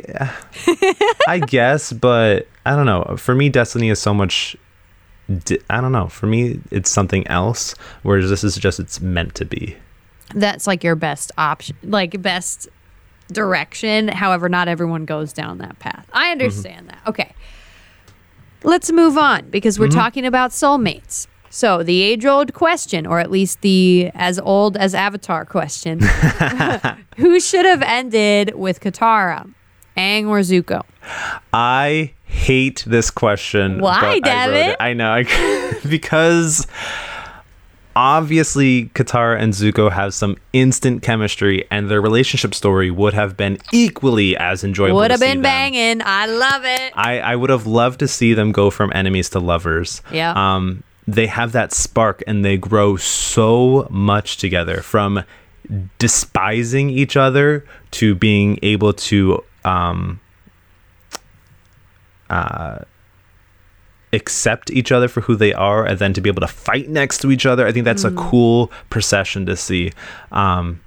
I 1.27 1.39
guess, 1.39 1.93
but 1.93 2.47
I 2.65 2.75
don't 2.75 2.85
know. 2.85 3.15
For 3.17 3.35
me, 3.35 3.49
destiny 3.49 3.89
is 3.89 3.99
so 3.99 4.13
much. 4.13 4.55
I 5.69 5.79
don't 5.79 5.91
know. 5.91 6.07
For 6.07 6.25
me, 6.25 6.59
it's 6.71 6.89
something 6.89 7.27
else. 7.27 7.75
Whereas 8.01 8.29
this 8.29 8.43
is 8.43 8.57
just 8.57 8.79
it's 8.79 8.99
meant 8.99 9.35
to 9.35 9.45
be. 9.45 9.77
That's 10.33 10.65
like 10.65 10.83
your 10.83 10.95
best 10.95 11.31
option, 11.37 11.75
like 11.83 12.19
best 12.21 12.67
direction. 13.31 14.07
However, 14.07 14.49
not 14.49 14.67
everyone 14.67 15.05
goes 15.05 15.33
down 15.33 15.59
that 15.59 15.77
path. 15.79 16.07
I 16.13 16.31
understand 16.31 16.89
that. 16.89 16.99
Okay. 17.07 17.33
Let's 18.63 18.91
move 18.91 19.17
on 19.17 19.49
because 19.49 19.79
we're 19.79 19.87
talking 19.87 20.25
about 20.25 20.51
soulmates. 20.51 21.27
So, 21.49 21.83
the 21.83 22.01
age 22.01 22.25
old 22.25 22.53
question, 22.53 23.07
or 23.07 23.19
at 23.19 23.31
least 23.31 23.61
the 23.61 24.11
as 24.13 24.39
old 24.39 24.77
as 24.77 24.93
Avatar 24.93 25.45
question 25.45 25.99
Who 27.17 27.39
should 27.39 27.65
have 27.65 27.81
ended 27.81 28.55
with 28.55 28.79
Katara? 28.79 29.51
Aang 29.97 30.27
or 30.27 30.39
Zuko? 30.39 30.83
I 31.51 32.13
hate 32.25 32.83
this 32.87 33.11
question. 33.11 33.81
Why, 33.81 34.19
but 34.21 34.29
I. 34.29 34.75
I 34.79 34.93
know 34.93 35.11
I, 35.11 35.79
because 35.89 36.65
obviously 37.95 38.85
Katara 38.93 39.41
and 39.41 39.53
Zuko 39.53 39.91
have 39.91 40.13
some 40.13 40.37
instant 40.53 41.03
chemistry, 41.03 41.65
and 41.69 41.89
their 41.89 42.01
relationship 42.01 42.55
story 42.55 42.89
would 42.91 43.13
have 43.13 43.35
been 43.35 43.57
equally 43.73 44.37
as 44.37 44.63
enjoyable. 44.63 44.97
Would 44.97 45.11
have 45.11 45.19
been 45.19 45.41
banging. 45.41 46.01
I 46.05 46.27
love 46.27 46.63
it. 46.63 46.93
I, 46.95 47.19
I 47.19 47.35
would 47.35 47.49
have 47.49 47.67
loved 47.67 47.99
to 47.99 48.07
see 48.07 48.33
them 48.33 48.51
go 48.51 48.69
from 48.69 48.91
enemies 48.95 49.29
to 49.31 49.39
lovers. 49.39 50.01
Yeah. 50.11 50.31
Um, 50.31 50.83
they 51.13 51.27
have 51.27 51.51
that 51.53 51.73
spark 51.73 52.23
and 52.27 52.43
they 52.45 52.57
grow 52.57 52.95
so 52.97 53.87
much 53.89 54.37
together 54.37 54.81
from 54.81 55.23
despising 55.99 56.89
each 56.89 57.15
other 57.15 57.65
to 57.91 58.15
being 58.15 58.57
able 58.63 58.93
to 58.93 59.43
um, 59.65 60.19
uh, 62.29 62.79
accept 64.13 64.71
each 64.71 64.91
other 64.91 65.07
for 65.07 65.21
who 65.21 65.35
they 65.35 65.53
are 65.53 65.85
and 65.85 65.99
then 65.99 66.13
to 66.13 66.21
be 66.21 66.29
able 66.29 66.41
to 66.41 66.47
fight 66.47 66.89
next 66.89 67.19
to 67.19 67.31
each 67.31 67.45
other. 67.45 67.67
I 67.67 67.71
think 67.71 67.85
that's 67.85 68.03
Mm. 68.03 68.13
a 68.13 68.15
cool 68.29 68.71
procession 68.89 69.45
to 69.45 69.55
see. 69.55 69.91
Um, 70.31 70.79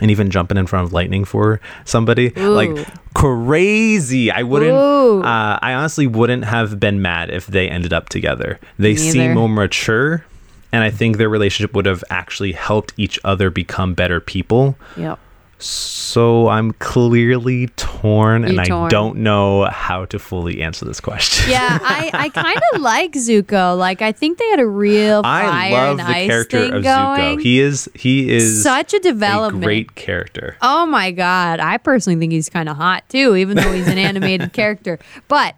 and 0.00 0.10
even 0.10 0.30
jumping 0.30 0.56
in 0.56 0.66
front 0.66 0.86
of 0.86 0.92
lightning 0.92 1.24
for 1.24 1.60
somebody. 1.84 2.32
Ooh. 2.36 2.50
like 2.50 2.86
crazy. 3.14 4.30
I 4.30 4.42
wouldn't 4.42 4.72
uh, 4.76 5.58
i 5.62 5.72
honestly 5.72 6.06
wouldn't 6.06 6.44
have 6.44 6.78
been 6.78 7.00
mad 7.00 7.30
if 7.30 7.46
they 7.46 7.68
ended 7.68 7.92
up 7.92 8.08
together. 8.08 8.58
They 8.78 8.96
seem 8.96 9.34
more 9.34 9.48
mature 9.48 10.24
and 10.72 10.82
i 10.82 10.90
think 10.90 11.16
their 11.16 11.28
relationship 11.28 11.74
would 11.74 11.86
have 11.86 12.02
actually 12.10 12.52
helped 12.52 12.92
each 12.96 13.18
other 13.24 13.50
become 13.50 13.94
better 13.94 14.20
people. 14.20 14.76
Yep. 14.96 15.18
So 15.58 16.48
I'm 16.48 16.72
clearly 16.72 17.68
torn, 17.76 18.44
and 18.44 18.54
You're 18.54 18.62
I 18.62 18.66
torn. 18.66 18.90
don't 18.90 19.16
know 19.18 19.64
how 19.64 20.04
to 20.06 20.18
fully 20.18 20.60
answer 20.62 20.84
this 20.84 21.00
question. 21.00 21.50
Yeah, 21.50 21.78
I, 21.82 22.10
I 22.12 22.28
kind 22.28 22.60
of 22.74 22.80
like 22.82 23.12
Zuko. 23.12 23.76
Like, 23.78 24.02
I 24.02 24.12
think 24.12 24.38
they 24.38 24.48
had 24.50 24.60
a 24.60 24.66
real 24.66 25.22
fire 25.22 25.46
I 25.46 25.70
love 25.70 25.90
and 25.98 26.00
the 26.00 26.04
ice 26.04 26.28
character 26.28 26.60
thing 26.62 26.72
of 26.74 26.82
going. 26.82 27.38
Zuko. 27.38 27.42
He 27.42 27.60
is 27.60 27.88
he 27.94 28.30
is 28.34 28.62
Such 28.62 28.92
a 28.92 28.96
a 28.98 29.00
development. 29.00 29.64
great 29.64 29.94
character. 29.94 30.56
Oh 30.60 30.84
my 30.84 31.10
god, 31.10 31.58
I 31.60 31.78
personally 31.78 32.18
think 32.18 32.32
he's 32.32 32.50
kind 32.50 32.68
of 32.68 32.76
hot 32.76 33.08
too, 33.08 33.34
even 33.36 33.56
though 33.56 33.72
he's 33.72 33.88
an 33.88 33.98
animated 33.98 34.52
character. 34.52 34.98
But 35.28 35.54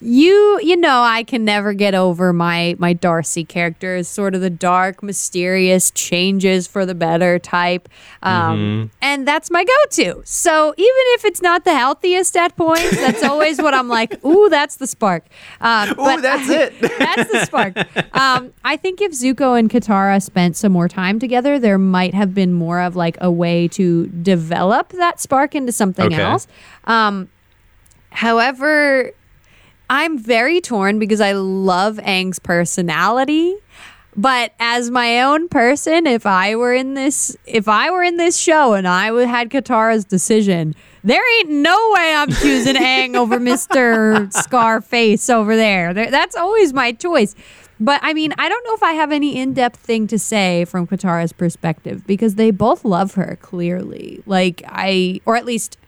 you, 0.00 0.60
you 0.62 0.76
know, 0.76 1.02
I 1.02 1.24
can 1.24 1.44
never 1.44 1.72
get 1.72 1.94
over 1.94 2.32
my 2.32 2.76
my 2.78 2.92
Darcy 2.92 3.44
character 3.44 3.96
as 3.96 4.08
sort 4.08 4.34
of 4.34 4.40
the 4.40 4.50
dark, 4.50 5.02
mysterious, 5.02 5.90
changes 5.90 6.66
for 6.66 6.86
the 6.86 6.94
better 6.94 7.38
type, 7.38 7.88
um, 8.22 8.90
and 9.02 9.26
that's 9.26 9.50
my 9.50 9.64
go-to. 9.64 10.22
So 10.24 10.68
even 10.76 11.02
if 11.16 11.24
it's 11.24 11.42
not 11.42 11.64
the 11.64 11.74
healthiest 11.74 12.36
at 12.36 12.56
points, 12.56 13.00
that's 13.00 13.22
always 13.22 13.58
what 13.58 13.74
I'm 13.74 13.88
like. 13.88 14.24
Ooh, 14.24 14.48
that's 14.48 14.76
the 14.76 14.86
spark. 14.86 15.24
Um, 15.60 15.90
Ooh, 15.98 16.20
that's 16.20 16.48
it. 16.50 16.78
that's 16.98 17.30
the 17.32 17.44
spark. 17.46 17.76
Um, 18.14 18.52
I 18.64 18.76
think 18.76 19.00
if 19.00 19.12
Zuko 19.12 19.58
and 19.58 19.68
Katara 19.68 20.22
spent 20.22 20.56
some 20.56 20.72
more 20.72 20.88
time 20.88 21.18
together, 21.18 21.58
there 21.58 21.78
might 21.78 22.14
have 22.14 22.34
been 22.34 22.52
more 22.52 22.80
of 22.80 22.94
like 22.96 23.18
a 23.20 23.30
way 23.30 23.66
to 23.68 24.06
develop 24.08 24.90
that 24.90 25.20
spark 25.20 25.54
into 25.54 25.72
something 25.72 26.06
Okay. 26.06 26.22
else. 26.22 26.46
Um, 26.84 27.28
however, 28.10 29.12
I'm 29.90 30.18
very 30.18 30.60
torn 30.60 30.98
because 30.98 31.20
I 31.20 31.32
love 31.32 31.96
Aang's 31.96 32.38
personality. 32.38 33.56
But 34.16 34.52
as 34.58 34.90
my 34.90 35.22
own 35.22 35.48
person, 35.48 36.06
if 36.06 36.26
I 36.26 36.56
were 36.56 36.74
in 36.74 36.94
this, 36.94 37.36
if 37.46 37.68
I 37.68 37.90
were 37.90 38.02
in 38.02 38.16
this 38.16 38.36
show 38.36 38.72
and 38.74 38.88
I 38.88 39.12
had 39.26 39.48
Katara's 39.48 40.04
decision, 40.04 40.74
there 41.04 41.22
ain't 41.38 41.50
no 41.50 41.76
way 41.94 42.14
I'm 42.16 42.32
choosing 42.32 42.74
Aang 42.74 43.14
over 43.14 43.38
Mister 43.40 44.28
Scarface 44.32 45.30
over 45.30 45.54
there. 45.54 45.94
there. 45.94 46.10
That's 46.10 46.34
always 46.34 46.72
my 46.72 46.92
choice. 46.92 47.36
But 47.78 48.00
I 48.02 48.12
mean, 48.12 48.34
I 48.38 48.48
don't 48.48 48.64
know 48.64 48.74
if 48.74 48.82
I 48.82 48.92
have 48.94 49.12
any 49.12 49.38
in-depth 49.38 49.78
thing 49.78 50.08
to 50.08 50.18
say 50.18 50.64
from 50.64 50.88
Katara's 50.88 51.32
perspective 51.32 52.04
because 52.04 52.34
they 52.34 52.50
both 52.50 52.84
love 52.84 53.14
her 53.14 53.38
clearly. 53.40 54.20
Like 54.26 54.64
I, 54.66 55.20
or 55.26 55.36
at 55.36 55.44
least 55.44 55.78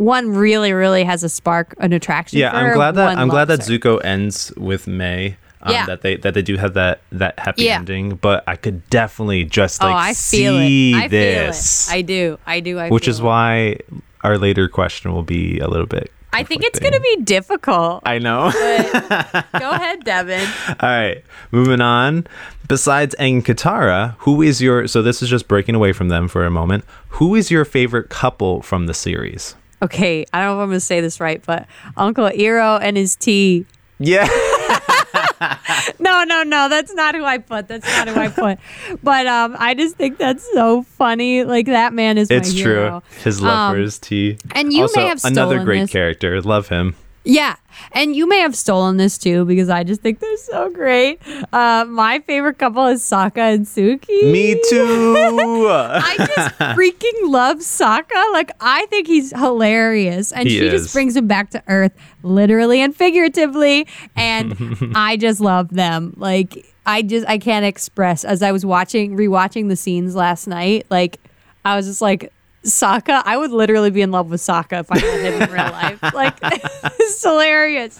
one 0.00 0.34
really, 0.34 0.72
really 0.72 1.04
has 1.04 1.22
a 1.22 1.28
spark, 1.28 1.74
an 1.78 1.92
attraction. 1.92 2.38
Yeah, 2.38 2.56
I'm 2.56 2.72
glad 2.74 2.94
that 2.96 3.18
I'm 3.18 3.28
glad 3.28 3.46
that 3.46 3.64
her. 3.66 3.70
Zuko 3.78 4.02
ends 4.02 4.50
with 4.56 4.86
Mai. 4.86 5.36
Um, 5.62 5.72
Yeah. 5.74 5.84
That 5.86 6.00
they 6.00 6.16
that 6.16 6.32
they 6.32 6.40
do 6.40 6.56
have 6.56 6.72
that 6.72 7.02
that 7.12 7.38
happy 7.38 7.64
Yeah. 7.64 7.76
ending, 7.76 8.16
but 8.16 8.42
I 8.46 8.56
could 8.56 8.88
definitely 8.88 9.44
just 9.44 9.84
Oh, 9.84 9.88
like 9.88 9.94
I 9.94 10.14
feel 10.14 10.54
see 10.56 10.92
it. 10.94 10.96
I 10.96 11.08
this, 11.08 11.86
feel 11.90 11.94
it. 11.94 11.98
I 11.98 12.02
do. 12.02 12.38
I 12.46 12.60
do. 12.60 12.78
I 12.78 12.88
which 12.88 13.06
is 13.06 13.20
it. 13.20 13.24
why 13.24 13.76
our 14.24 14.38
later 14.38 14.68
question 14.68 15.12
will 15.12 15.22
be 15.22 15.58
a 15.58 15.68
little 15.68 15.86
bit. 15.86 16.10
I 16.32 16.44
think 16.44 16.62
it's 16.62 16.78
going 16.78 16.92
to 16.94 17.00
be 17.00 17.16
difficult. 17.24 18.02
I 18.06 18.18
know. 18.20 18.52
Go 19.58 19.70
ahead, 19.70 20.04
Devin. 20.04 20.48
All 20.80 20.88
right, 20.88 21.24
moving 21.50 21.80
on. 21.80 22.24
Besides 22.68 23.16
Aang 23.18 23.42
Katara, 23.42 24.14
who 24.20 24.40
is 24.40 24.62
your? 24.62 24.86
So 24.86 25.02
this 25.02 25.22
is 25.22 25.28
just 25.28 25.48
breaking 25.48 25.74
away 25.74 25.92
from 25.92 26.08
them 26.08 26.28
for 26.28 26.46
a 26.46 26.50
moment. 26.50 26.84
Who 27.18 27.34
is 27.34 27.50
your 27.50 27.64
favorite 27.64 28.08
couple 28.10 28.62
from 28.62 28.86
the 28.86 28.94
series? 28.94 29.56
Okay, 29.82 30.26
I 30.32 30.40
don't 30.40 30.48
know 30.56 30.60
if 30.60 30.64
I'm 30.64 30.68
going 30.68 30.76
to 30.76 30.80
say 30.80 31.00
this 31.00 31.20
right, 31.20 31.42
but 31.46 31.66
Uncle 31.96 32.26
Iroh 32.28 32.80
and 32.82 32.96
his 32.96 33.16
tea. 33.16 33.64
Yeah, 33.98 34.26
No, 35.98 36.24
no, 36.24 36.42
no, 36.42 36.68
that's 36.68 36.92
not 36.94 37.14
who 37.14 37.24
I 37.24 37.38
put. 37.38 37.68
That's 37.68 37.86
not 37.86 38.08
who 38.08 38.18
I 38.18 38.28
put. 38.28 38.58
But 39.02 39.26
um, 39.26 39.56
I 39.58 39.74
just 39.74 39.96
think 39.96 40.18
that's 40.18 40.46
so 40.52 40.82
funny. 40.82 41.44
Like 41.44 41.66
that 41.66 41.92
man 41.92 42.18
is 42.18 42.30
it's 42.30 42.52
my 42.52 42.58
hero. 42.58 43.00
true. 43.00 43.22
His 43.24 43.40
love 43.42 43.72
for 43.72 43.76
Um, 43.76 43.82
his 43.82 43.98
tea. 43.98 44.38
and 44.54 44.72
you 44.72 44.82
also, 44.82 45.00
may 45.00 45.06
have 45.08 45.24
another 45.24 45.62
great 45.64 45.80
this. 45.82 45.90
character. 45.90 46.40
Love 46.42 46.68
him. 46.68 46.94
Yeah, 47.22 47.56
and 47.92 48.16
you 48.16 48.26
may 48.26 48.38
have 48.38 48.56
stolen 48.56 48.96
this 48.96 49.18
too 49.18 49.44
because 49.44 49.68
I 49.68 49.84
just 49.84 50.00
think 50.00 50.20
they're 50.20 50.36
so 50.38 50.70
great. 50.70 51.20
Uh, 51.52 51.84
my 51.86 52.20
favorite 52.20 52.58
couple 52.58 52.86
is 52.86 53.02
Sokka 53.02 53.54
and 53.54 53.66
Suki. 53.66 54.32
Me 54.32 54.58
too. 54.70 55.14
I 55.70 56.14
just 56.16 56.58
freaking 56.58 57.30
love 57.30 57.58
Sokka. 57.58 58.32
Like 58.32 58.50
I 58.60 58.86
think 58.86 59.06
he's 59.06 59.32
hilarious, 59.38 60.32
and 60.32 60.48
He 60.48 60.58
she 60.58 60.66
is. 60.66 60.72
just 60.82 60.94
brings 60.94 61.14
him 61.14 61.26
back 61.26 61.50
to 61.50 61.62
earth, 61.68 61.92
literally 62.22 62.80
and 62.80 62.96
figuratively. 62.96 63.86
And 64.16 64.92
I 64.96 65.18
just 65.18 65.40
love 65.40 65.68
them. 65.68 66.14
Like 66.16 66.66
I 66.86 67.02
just 67.02 67.28
I 67.28 67.36
can't 67.36 67.66
express. 67.66 68.24
As 68.24 68.42
I 68.42 68.50
was 68.50 68.64
watching 68.64 69.14
rewatching 69.16 69.68
the 69.68 69.76
scenes 69.76 70.14
last 70.16 70.46
night, 70.46 70.86
like 70.90 71.20
I 71.66 71.76
was 71.76 71.86
just 71.86 72.00
like. 72.00 72.32
Sokka, 72.64 73.22
I 73.24 73.36
would 73.36 73.50
literally 73.52 73.90
be 73.90 74.02
in 74.02 74.10
love 74.10 74.30
with 74.30 74.40
Sokka 74.40 74.80
if 74.80 74.92
I 74.92 74.96
met 74.96 75.20
him 75.20 75.42
in 75.42 75.50
real 75.50 75.64
life. 75.72 75.98
Like, 76.14 76.34
it's 76.42 77.22
hilarious. 77.22 77.98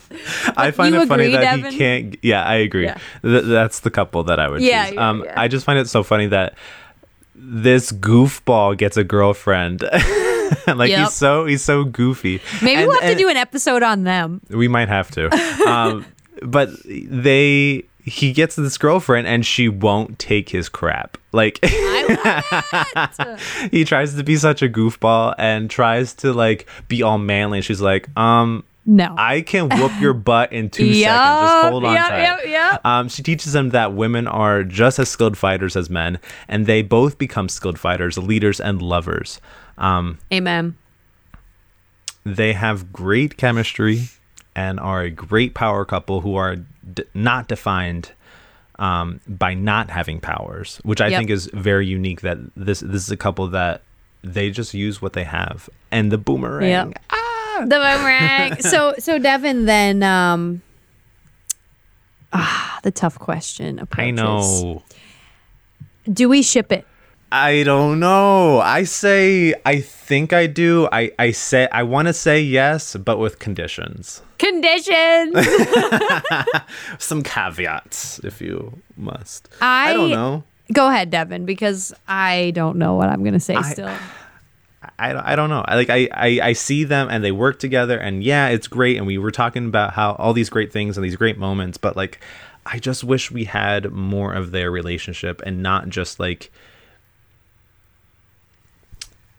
I 0.57 0.71
find 0.71 0.95
it 0.95 1.09
funny 1.09 1.25
agree, 1.25 1.33
that 1.37 1.57
Devin? 1.57 1.73
he 1.73 1.79
can't. 1.79 2.17
Yeah, 2.23 2.43
I 2.45 2.57
agree. 2.57 2.85
Yeah. 2.85 2.99
Th- 3.23 3.45
that's 3.45 3.81
the 3.81 3.91
couple 3.91 4.23
that 4.25 4.39
I 4.39 4.49
would 4.49 4.61
Yeah, 4.61 4.87
choose. 4.87 4.95
yeah, 4.97 5.09
um, 5.09 5.23
yeah. 5.25 5.41
I 5.41 5.49
just 5.49 5.65
find 5.65 5.79
it 5.79 5.89
so 5.89 6.03
funny 6.03 6.27
that 6.27 6.55
this 7.35 7.91
goofball 7.93 8.77
gets 8.77 8.97
a 8.99 9.05
girlfriend. 9.05 9.81
like 10.67 10.91
Yep. 10.91 10.99
he's 10.99 11.15
so 11.15 11.47
he's 11.47 11.65
so 11.65 11.85
goofy. 11.85 12.41
Maybe 12.61 12.81
And- 12.83 12.89
we'll 12.89 13.01
have 13.01 13.13
to 13.13 13.17
do 13.19 13.29
an 13.29 13.37
episode 13.39 13.83
on 13.83 14.03
them. 14.05 14.41
We 14.51 14.69
might 14.69 14.89
have 14.89 15.11
to. 15.13 15.31
Um, 15.67 16.05
but 16.43 16.71
they 16.85 17.85
he 18.05 18.33
gets 18.33 18.57
this 18.57 18.79
girlfriend 18.79 19.27
and 19.27 19.45
she 19.45 19.69
won't 19.69 20.19
take 20.19 20.51
his 20.51 20.69
crap. 20.69 21.19
Like 21.33 21.65
he 23.71 23.85
tries 23.85 24.15
to 24.17 24.25
be 24.25 24.37
such 24.37 24.63
a 24.63 24.69
goofball 24.69 25.35
and 25.39 25.71
tries 25.71 26.15
to 26.15 26.33
like 26.33 26.67
be 26.89 27.03
all 27.03 27.19
manly 27.19 27.59
and 27.59 27.65
she's 27.65 27.81
like, 27.81 28.09
um 28.17 28.65
No. 28.87 29.15
I 29.17 29.43
can 29.43 29.69
whoop 29.69 29.93
your 30.01 30.15
butt 30.15 30.53
in 30.53 30.71
two 30.71 30.87
Yup, 30.87 31.11
seconds. 31.11 31.51
Just 31.51 31.71
hold 31.71 31.85
on 31.85 31.95
yup, 31.95 32.09
tight. 32.09 32.49
yup. 32.49 32.81
Um, 32.85 33.09
she 33.09 33.23
teaches 33.23 33.53
them 33.53 33.71
that 33.71 33.93
women 33.95 34.27
are 34.27 34.65
just 34.65 34.99
as 34.99 35.09
skilled 35.09 35.37
fighters 35.39 35.77
as 35.77 35.89
men, 35.91 36.19
and 36.49 36.67
they 36.67 36.83
both 36.83 37.19
become 37.19 37.49
skilled 37.49 37.79
fighters, 37.79 38.19
leaders, 38.19 38.61
and 38.61 38.83
lovers. 38.83 39.41
Um, 39.79 40.19
Amen. 40.33 40.77
they 42.25 42.53
have 42.55 42.93
great 42.93 43.37
chemistry 43.37 44.09
and 44.57 44.79
are 44.81 45.03
a 45.03 45.11
great 45.11 45.55
power 45.55 45.85
couple 45.85 46.21
who 46.21 46.35
are 46.37 46.57
d- 46.95 47.05
not 47.15 47.49
defined 47.49 48.13
um, 48.79 49.21
by 49.29 49.55
not 49.55 49.91
having 49.91 50.21
powers, 50.21 50.81
which 50.85 51.01
I 51.01 51.09
Yep. 51.09 51.19
think 51.19 51.31
is 51.31 51.47
very 51.53 51.87
unique. 51.87 52.23
That 52.23 52.39
this 52.57 52.81
this 52.81 53.03
is 53.03 53.11
a 53.11 53.17
couple 53.17 53.47
that 53.49 53.83
they 54.23 54.51
just 54.51 54.75
use 54.75 55.01
what 55.03 55.13
they 55.13 55.25
have, 55.25 55.69
and 55.91 56.11
the 56.11 56.19
boomerang. 56.19 56.69
Yep. 56.69 57.69
The 57.69 57.77
boomerang. 57.77 58.57
so 58.63 58.95
so 58.99 59.19
Devin 59.19 59.67
then 59.67 60.03
um 60.03 60.63
ah 62.33 62.79
the 62.83 62.91
tough 62.91 63.19
question 63.19 63.79
approaches. 63.79 64.09
I 64.09 64.11
know. 64.13 64.83
Do 66.11 66.29
we 66.29 66.43
ship 66.43 66.73
it? 66.73 66.87
I 67.33 67.63
don't 67.63 68.01
know. 68.01 68.59
I 68.61 68.83
say 68.85 69.55
I 69.65 69.81
think 69.81 70.33
I 70.33 70.47
do. 70.47 70.89
I 70.91 71.13
I 71.19 71.31
say 71.31 71.69
I 71.71 71.85
want 71.85 72.09
to 72.09 72.13
say 72.13 72.41
yes, 72.41 72.97
but 72.97 73.19
with 73.19 73.39
conditions. 73.39 74.23
Conditions. 74.39 75.37
Some 76.99 77.23
caveats 77.23 78.19
if 78.21 78.41
you 78.41 78.81
must. 78.97 79.49
I- 79.61 79.91
I 79.91 79.93
don't 79.93 80.11
know. 80.11 80.45
Go 80.73 80.89
ahead, 80.89 81.11
Devin, 81.11 81.47
because 81.47 81.93
I 82.09 82.53
don't 82.55 82.77
know 82.79 82.95
what 82.95 83.09
I'm 83.09 83.23
gonna 83.25 83.41
say 83.41 83.55
I- 83.55 83.63
still. 83.73 83.91
I, 84.99 85.13
don't- 85.13 85.25
I 85.27 85.37
don't 85.37 85.51
know. 85.51 85.63
I 85.67 85.77
like 85.77 85.91
I, 85.91 86.09
I 86.13 86.41
I 86.43 86.53
see 86.55 86.85
them 86.85 87.09
and 87.11 87.23
they 87.23 87.33
work 87.33 87.59
together 87.61 87.99
and 87.99 88.25
yeah, 88.25 88.49
it's 88.49 88.67
great 88.67 88.97
and 88.97 89.07
we 89.07 89.19
were 89.19 89.31
talking 89.31 89.67
about 89.67 89.93
how 89.93 90.13
all 90.15 90.33
these 90.33 90.51
great 90.51 90.73
things 90.73 90.97
and 90.97 91.05
these 91.05 91.17
great 91.17 91.39
moments, 91.39 91.79
but 91.79 91.97
like 91.97 92.19
I 92.67 92.79
just 92.79 93.05
wish 93.05 93.31
we 93.31 93.45
had 93.45 93.93
more 93.93 94.33
of 94.33 94.51
their 94.53 94.71
relationship 94.71 95.43
and 95.45 95.63
not 95.63 95.89
just 95.91 96.19
like 96.19 96.51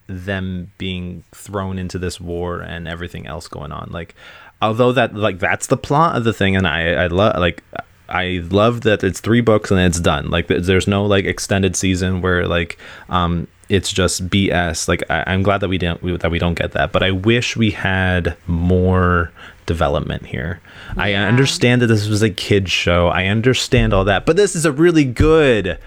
them 0.08 0.72
being 0.78 1.24
thrown 1.34 1.78
into 1.78 1.98
this 1.98 2.20
war 2.20 2.62
and 2.62 2.88
everything 2.88 3.28
else 3.28 3.48
going 3.48 3.72
on. 3.72 3.90
Like 3.92 4.16
although 4.62 4.92
that 4.92 5.16
like 5.16 5.40
that's 5.40 5.68
the 5.68 5.78
plot 5.78 6.16
of 6.16 6.24
the 6.24 6.34
thing 6.34 6.56
and 6.56 6.68
I 6.68 6.94
I 6.94 7.08
love 7.08 7.38
like 7.38 7.64
I 8.10 8.44
love 8.50 8.82
that 8.82 9.04
it's 9.04 9.22
three 9.22 9.42
books 9.42 9.72
and 9.72 9.80
it's 9.80 10.00
done. 10.00 10.30
Like 10.30 10.48
there's 10.48 10.88
no 10.88 11.06
like 11.06 11.26
extended 11.26 11.76
season 11.76 12.22
where 12.22 12.48
like 12.48 12.78
um 13.10 13.48
it's 13.70 13.92
just 13.94 14.28
BS. 14.28 14.90
Like 14.90 15.04
I, 15.10 15.24
I'm 15.28 15.44
glad 15.44 15.60
that 15.60 15.70
we 15.70 15.78
didn't 15.78 16.04
we, 16.04 16.16
that 16.18 16.30
we 16.30 16.40
don't 16.40 16.56
get 16.56 16.74
that, 16.74 16.92
but 16.92 17.04
I 17.04 17.12
wish 17.12 17.56
we 17.56 17.72
had 17.72 18.36
more 18.46 19.32
development 19.66 20.26
here. 20.26 20.60
I 20.98 21.14
understand 21.14 21.82
that 21.82 21.88
this 21.88 22.10
was 22.10 22.22
a 22.22 22.30
kids 22.30 22.70
show. 22.70 23.08
I 23.08 23.28
understand 23.28 23.94
all 23.94 24.04
that, 24.04 24.26
but 24.26 24.36
this 24.36 24.58
is 24.58 24.66
a 24.66 24.72
really 24.74 25.06
good 25.06 25.80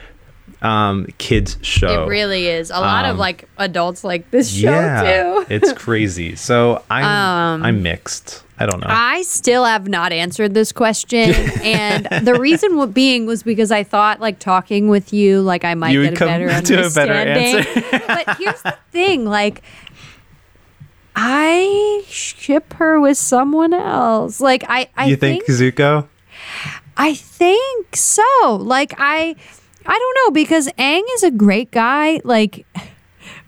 um, 0.62 1.07
kids 1.19 1.57
show. 1.62 2.05
It 2.05 2.09
really 2.09 2.47
is. 2.47 2.71
A 2.71 2.75
lot 2.81 3.05
of 3.05 3.12
Um, 3.12 3.19
like 3.19 3.49
adults 3.59 4.05
like 4.05 4.31
this 4.31 4.51
show 4.51 4.71
yeah, 4.71 5.03
too. 5.03 5.47
it's 5.55 5.73
crazy. 5.73 6.37
So 6.37 6.83
I'm 6.90 7.05
Um, 7.05 7.62
I'm 7.64 7.83
mixed. 7.83 8.43
I 8.57 8.67
don't 8.67 8.81
know. 8.81 8.87
I 8.88 9.23
still 9.23 9.64
have 9.64 9.88
not 9.88 10.12
answered 10.12 10.55
this 10.55 10.71
question, 10.71 11.31
and 11.64 12.07
the 12.25 12.35
reason 12.38 12.71
w- 12.71 12.90
being 12.93 13.27
was 13.27 13.43
because 13.43 13.73
I 13.73 13.83
thought 13.83 14.21
like 14.21 14.38
talking 14.38 14.88
with 14.88 15.12
you, 15.12 15.41
like 15.43 15.64
I 15.64 15.74
might 15.74 15.91
You 15.91 16.05
get 16.05 16.22
a 16.22 16.24
better 16.24 16.49
to 16.62 16.87
a 16.87 16.91
better 16.91 17.12
understanding. 17.12 18.03
but 18.07 18.37
here's 18.39 18.62
the 18.62 18.76
thing, 18.93 19.24
like. 19.26 19.62
I 21.16 22.03
ship 22.09 22.72
her 22.74 23.01
with 23.01 23.16
someone 23.16 23.72
else. 23.72 24.41
Like 24.41 24.64
I, 24.68 24.89
I 24.97 25.07
you 25.07 25.16
think, 25.16 25.47
Zuko? 25.47 26.09
I 26.97 27.14
think 27.14 27.95
so. 27.97 28.22
Like 28.61 28.95
I 28.99 29.37
I 29.87 29.99
don't 29.99 30.16
know 30.24 30.30
because 30.32 30.68
Aang 30.78 31.03
is 31.14 31.22
a 31.22 31.30
great 31.30 31.70
guy 31.70 32.20
like 32.24 32.66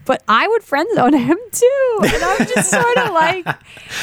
but 0.07 0.23
I 0.27 0.47
would 0.47 0.63
friend 0.63 0.87
zone 0.95 1.13
him 1.17 1.37
too. 1.51 1.99
And 2.03 2.23
I'm 2.23 2.47
just 2.47 2.71
sort 2.71 2.97
of 2.97 3.13
like 3.13 3.45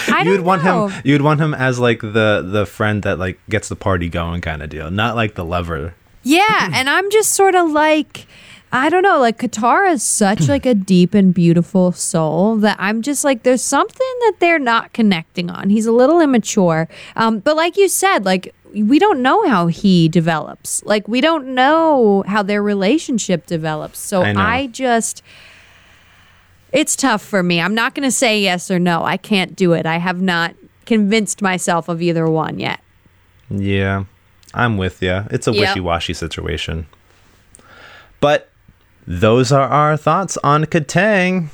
I 0.09 0.18
you 0.18 0.24
don't 0.24 0.28
would 0.32 0.41
want 0.43 0.64
know. 0.64 0.89
him. 0.89 1.03
You 1.05 1.14
would 1.14 1.22
want 1.22 1.41
him 1.41 1.55
as 1.55 1.80
like 1.80 2.01
the 2.01 2.47
the 2.47 2.66
friend 2.66 3.03
that 3.03 3.18
like 3.18 3.41
gets 3.49 3.68
the 3.68 3.76
party 3.76 4.09
going 4.09 4.41
kind 4.41 4.62
of 4.62 4.68
deal, 4.68 4.91
not 4.91 5.16
like 5.16 5.35
the 5.35 5.45
lover. 5.45 5.95
Yeah, 6.22 6.70
and 6.74 6.89
I'm 6.89 7.11
just 7.11 7.32
sort 7.32 7.55
of 7.57 7.70
like 7.70 8.26
I 8.70 8.89
don't 8.89 9.03
know, 9.03 9.20
like 9.20 9.39
Katara 9.39 9.93
is 9.93 10.03
such 10.03 10.49
like 10.49 10.66
a 10.66 10.74
deep 10.93 11.14
and 11.14 11.32
beautiful 11.32 11.93
soul 11.93 12.57
that 12.57 12.76
I'm 12.78 13.03
just 13.03 13.24
like 13.24 13.43
there's 13.43 13.62
something 13.62 14.14
that 14.20 14.35
they're 14.41 14.59
not 14.59 14.93
connecting 14.93 15.49
on. 15.49 15.70
He's 15.70 15.87
a 15.87 15.93
little 15.93 16.20
immature. 16.20 16.89
Um, 17.16 17.39
but 17.39 17.57
like 17.57 17.76
you 17.76 17.89
said, 17.89 18.24
like 18.24 18.55
we 18.75 18.99
don't 18.99 19.22
know 19.22 19.47
how 19.49 19.68
he 19.68 20.09
develops. 20.09 20.83
Like 20.85 21.07
we 21.09 21.20
don't 21.20 21.55
know 21.55 22.25
how 22.27 22.43
their 22.43 22.62
relationship 22.62 23.47
develops. 23.47 23.99
So 23.99 24.22
I. 24.22 24.35
I 24.35 24.66
just 24.66 25.22
it's 26.72 26.97
tough 26.97 27.22
for 27.22 27.43
me. 27.43 27.61
I'm 27.61 27.75
not 27.75 27.95
going 27.95 28.07
to 28.07 28.11
say 28.11 28.41
yes 28.41 28.68
or 28.70 28.81
no. 28.81 29.05
I 29.05 29.16
can't 29.16 29.55
do 29.55 29.72
it. 29.75 29.87
I 29.87 29.99
have 29.99 30.20
not 30.20 30.57
convinced 30.87 31.41
myself 31.41 31.89
of 31.89 32.03
either 32.03 32.29
one 32.29 32.59
yet. 32.59 32.81
Yeah, 33.49 34.05
I'm 34.53 34.77
with 34.77 35.01
you. 35.01 35.25
It's 35.31 35.47
a 35.47 35.53
Yep. 35.53 35.61
wishy-washy 35.61 36.14
situation. 36.14 36.87
But 38.20 38.51
those 39.07 39.53
are 39.53 39.68
our 39.68 39.97
thoughts 39.97 40.37
on 40.43 40.64
Kataang. 40.64 41.49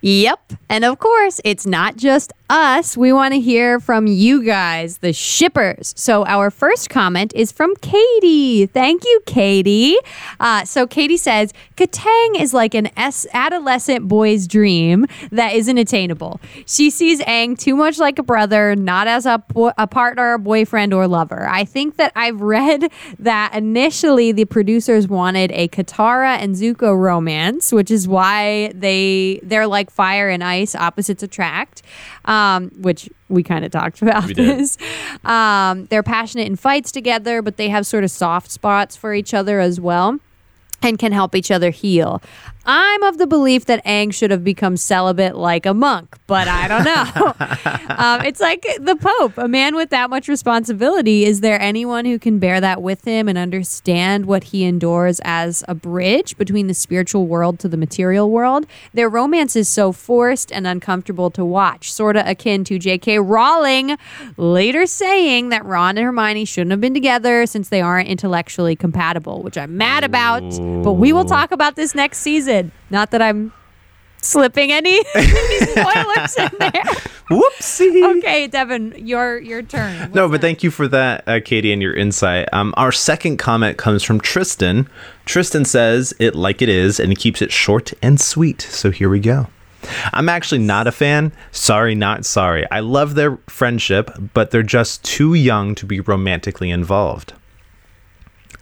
Yep. 0.00 0.54
And 0.70 0.84
of 0.84 0.98
course, 0.98 1.40
it's 1.44 1.66
not 1.66 1.96
just 1.96 2.32
us. 2.50 2.96
We 2.96 3.12
want 3.12 3.32
to 3.32 3.40
hear 3.40 3.78
from 3.80 4.06
you 4.06 4.42
guys, 4.44 4.98
the 4.98 5.12
shippers. 5.12 5.94
So, 5.96 6.26
our 6.26 6.50
first 6.50 6.90
comment 6.90 7.32
is 7.34 7.52
from 7.52 7.74
Katie. 7.76 8.66
Thank 8.66 9.04
you, 9.04 9.22
Katie. 9.24 9.96
Uh, 10.40 10.64
so, 10.64 10.86
Katie 10.86 11.16
says 11.16 11.54
Kataang 11.76 12.40
is 12.40 12.52
like 12.52 12.74
an 12.74 12.90
S- 12.96 13.26
adolescent 13.32 14.08
boy's 14.08 14.48
dream 14.48 15.06
that 15.30 15.54
isn't 15.54 15.78
attainable. 15.78 16.40
She 16.66 16.90
sees 16.90 17.20
Aang 17.20 17.56
too 17.56 17.76
much 17.76 17.98
like 17.98 18.18
a 18.18 18.22
brother, 18.22 18.74
not 18.74 19.06
as 19.06 19.26
a, 19.26 19.38
bo- 19.38 19.72
a 19.78 19.86
partner, 19.86 20.36
boyfriend, 20.36 20.92
or 20.92 21.06
lover. 21.06 21.48
I 21.48 21.64
think 21.64 21.96
that 21.96 22.12
I've 22.16 22.40
read 22.50 22.90
that 23.20 23.54
initially 23.54 24.32
the 24.32 24.44
producers 24.44 25.06
wanted 25.06 25.52
a 25.52 25.68
Katara 25.68 26.36
and 26.38 26.56
Zuko 26.56 26.98
romance, 26.98 27.72
which 27.72 27.90
is 27.90 28.08
why 28.08 28.72
they 28.74 29.38
they're 29.44 29.68
like 29.68 29.90
fire 29.90 30.28
and 30.28 30.42
ice, 30.42 30.74
opposites 30.74 31.22
attract. 31.22 31.82
Um, 32.30 32.70
which 32.78 33.10
we 33.28 33.42
kind 33.42 33.64
of 33.64 33.72
talked 33.72 34.02
about 34.02 34.26
We 34.26 34.34
this. 34.34 34.78
Um, 35.24 35.86
they're 35.86 36.04
passionate 36.04 36.46
in 36.46 36.54
fights 36.54 36.92
together, 36.92 37.42
but 37.42 37.56
they 37.56 37.68
have 37.68 37.86
sort 37.86 38.04
of 38.04 38.10
soft 38.12 38.52
spots 38.52 38.94
for 38.94 39.12
each 39.12 39.34
other 39.34 39.58
as 39.58 39.80
well 39.80 40.20
and 40.82 40.98
can 40.98 41.12
help 41.12 41.34
each 41.34 41.50
other 41.50 41.70
heal. 41.70 42.22
I'm 42.72 43.02
of 43.02 43.18
the 43.18 43.26
belief 43.26 43.64
that 43.64 43.84
Aang 43.84 44.14
should 44.14 44.30
have 44.30 44.44
become 44.44 44.76
celibate 44.76 45.34
like 45.34 45.66
a 45.66 45.74
monk, 45.74 46.16
but 46.28 46.46
I 46.46 46.68
don't 46.68 46.84
know. 46.84 47.96
um, 47.96 48.24
it's 48.24 48.38
like 48.38 48.64
the 48.78 48.94
Pope, 48.94 49.38
a 49.38 49.48
man 49.48 49.74
with 49.74 49.90
that 49.90 50.08
much 50.08 50.28
responsibility. 50.28 51.24
Is 51.24 51.40
there 51.40 51.60
anyone 51.60 52.04
who 52.04 52.16
can 52.16 52.38
bear 52.38 52.60
that 52.60 52.80
with 52.80 53.04
him 53.04 53.28
and 53.28 53.36
understand 53.36 54.26
what 54.26 54.44
he 54.44 54.62
endures 54.62 55.20
as 55.24 55.64
a 55.66 55.74
bridge 55.74 56.38
between 56.38 56.68
the 56.68 56.74
spiritual 56.74 57.26
world 57.26 57.58
to 57.58 57.66
the 57.66 57.76
material 57.76 58.30
world? 58.30 58.66
Their 58.94 59.08
romance 59.08 59.56
is 59.56 59.68
so 59.68 59.90
forced 59.90 60.52
and 60.52 60.64
uncomfortable 60.64 61.32
to 61.32 61.44
watch, 61.44 61.92
sort 61.92 62.14
of 62.14 62.24
akin 62.24 62.62
to 62.66 62.78
J.K. 62.78 63.18
Rowling 63.18 63.98
later 64.36 64.86
saying 64.86 65.48
that 65.48 65.64
Ron 65.64 65.98
and 65.98 66.04
Hermione 66.04 66.44
shouldn't 66.44 66.70
have 66.70 66.80
been 66.80 66.94
together 66.94 67.46
since 67.46 67.68
they 67.68 67.80
aren't 67.80 68.08
intellectually 68.08 68.76
compatible, 68.76 69.42
which 69.42 69.58
I'm 69.58 69.76
mad 69.76 70.04
about. 70.04 70.48
But 70.84 70.92
we 70.92 71.12
will 71.12 71.24
talk 71.24 71.50
about 71.50 71.74
this 71.74 71.96
next 71.96 72.18
season. 72.18 72.59
Not 72.90 73.10
that 73.12 73.22
I'm 73.22 73.52
slipping 74.22 74.70
any 74.70 75.02
spoilers 75.04 76.36
in 76.36 76.50
there. 76.58 76.84
Whoopsie. 77.30 78.18
Okay, 78.18 78.46
Devin, 78.48 78.94
your 78.96 79.38
your 79.38 79.62
turn. 79.62 80.10
No, 80.12 80.28
but 80.28 80.40
thank 80.40 80.62
you 80.62 80.70
for 80.70 80.88
that, 80.88 81.24
uh, 81.26 81.40
Katie, 81.44 81.72
and 81.72 81.80
your 81.80 81.94
insight. 81.94 82.48
Um, 82.52 82.74
our 82.76 82.92
second 82.92 83.36
comment 83.36 83.78
comes 83.78 84.02
from 84.02 84.20
Tristan. 84.20 84.88
Tristan 85.26 85.64
says 85.64 86.12
it 86.18 86.34
like 86.34 86.60
it 86.60 86.68
is 86.68 86.98
and 86.98 87.10
he 87.10 87.16
keeps 87.16 87.40
it 87.40 87.52
short 87.52 87.92
and 88.02 88.20
sweet. 88.20 88.62
So 88.62 88.90
here 88.90 89.08
we 89.08 89.20
go. 89.20 89.46
I'm 90.12 90.28
actually 90.28 90.58
not 90.60 90.86
a 90.86 90.92
fan. 90.92 91.32
Sorry, 91.52 91.94
not 91.94 92.26
sorry. 92.26 92.70
I 92.70 92.80
love 92.80 93.14
their 93.14 93.38
friendship, 93.48 94.10
but 94.34 94.50
they're 94.50 94.62
just 94.62 95.02
too 95.04 95.34
young 95.34 95.74
to 95.76 95.86
be 95.86 96.00
romantically 96.00 96.70
involved. 96.70 97.32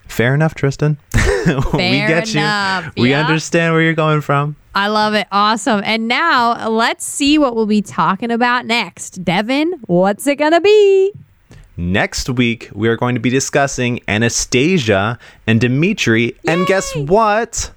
Fair 0.08 0.34
enough, 0.34 0.54
Tristan. 0.54 0.98
we 1.14 1.78
get 1.78 2.34
enough, 2.34 2.92
you. 2.96 3.02
We 3.02 3.14
understand 3.14 3.72
where 3.72 3.82
you're 3.82 3.94
going 3.94 4.20
from. 4.20 4.56
I 4.74 4.88
love 4.88 5.14
it. 5.14 5.26
Awesome. 5.30 5.82
And 5.84 6.08
now 6.08 6.68
let's 6.68 7.04
see 7.04 7.38
what 7.38 7.54
we'll 7.54 7.66
be 7.66 7.82
talking 7.82 8.30
about 8.30 8.66
next. 8.66 9.24
Devin, 9.24 9.74
what's 9.86 10.26
it 10.26 10.36
gonna 10.36 10.60
be? 10.60 11.12
Next 11.76 12.28
week, 12.28 12.70
we 12.74 12.88
are 12.88 12.96
going 12.96 13.14
to 13.14 13.20
be 13.20 13.30
discussing 13.30 14.00
Anastasia 14.08 15.16
and 15.46 15.60
Dimitri. 15.60 16.36
And 16.48 16.66
guess 16.66 16.94
what? 16.96 17.70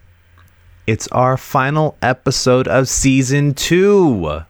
It's 0.88 1.08
our 1.10 1.38
final 1.38 1.96
episode 2.02 2.68
of 2.68 2.90
season 2.90 3.54
two. 3.54 4.42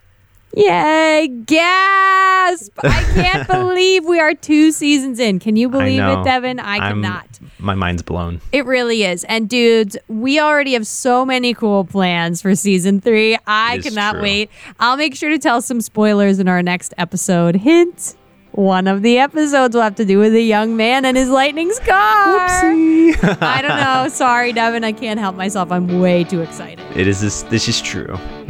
Yay! 0.55 1.27
Gasp! 1.45 2.71
I 2.83 3.03
can't 3.13 3.47
believe 3.49 4.05
we 4.05 4.19
are 4.19 4.33
two 4.33 4.71
seasons 4.71 5.19
in. 5.19 5.39
Can 5.39 5.55
you 5.55 5.69
believe 5.69 6.01
it, 6.03 6.23
Devin? 6.23 6.59
I 6.59 6.77
I'm- 6.77 7.01
cannot. 7.01 7.27
My 7.59 7.75
mind's 7.75 8.01
blown. 8.01 8.41
It 8.51 8.65
really 8.65 9.03
is. 9.03 9.23
And 9.25 9.47
dudes, 9.47 9.95
we 10.07 10.39
already 10.39 10.73
have 10.73 10.87
so 10.87 11.23
many 11.25 11.53
cool 11.53 11.85
plans 11.85 12.41
for 12.41 12.55
season 12.55 12.99
three. 13.01 13.37
I 13.45 13.77
cannot 13.79 14.13
true. 14.13 14.23
wait. 14.23 14.49
I'll 14.79 14.97
make 14.97 15.15
sure 15.15 15.29
to 15.29 15.37
tell 15.37 15.61
some 15.61 15.79
spoilers 15.79 16.39
in 16.39 16.47
our 16.47 16.63
next 16.63 16.93
episode. 16.97 17.55
Hint. 17.55 18.15
One 18.53 18.87
of 18.87 19.01
the 19.01 19.17
episodes 19.19 19.75
will 19.75 19.83
have 19.83 19.95
to 19.95 20.03
do 20.03 20.19
with 20.19 20.33
a 20.33 20.41
young 20.41 20.75
man 20.75 21.05
and 21.05 21.15
his 21.15 21.29
lightning 21.29 21.71
scar. 21.71 22.49
Oopsie. 22.49 23.41
I 23.41 23.61
don't 23.61 23.77
know. 23.79 24.09
Sorry, 24.13 24.51
Devin. 24.51 24.83
I 24.83 24.91
can't 24.91 25.19
help 25.21 25.37
myself. 25.37 25.71
I'm 25.71 26.01
way 26.01 26.25
too 26.25 26.41
excited. 26.41 26.83
It 26.95 27.07
is 27.07 27.21
this. 27.21 27.43
This 27.43 27.69
is 27.69 27.79
true. 27.79 28.17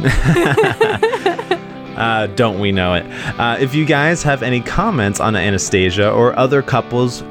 uh, 2.02 2.26
don't 2.26 2.58
we 2.58 2.72
know 2.72 2.94
it? 2.94 3.06
Uh, 3.38 3.56
if 3.60 3.74
you 3.74 3.84
guys 3.84 4.22
have 4.24 4.42
any 4.42 4.60
comments 4.60 5.20
on 5.20 5.36
Anastasia 5.36 6.10
or 6.10 6.36
other 6.36 6.60
couples, 6.60 7.22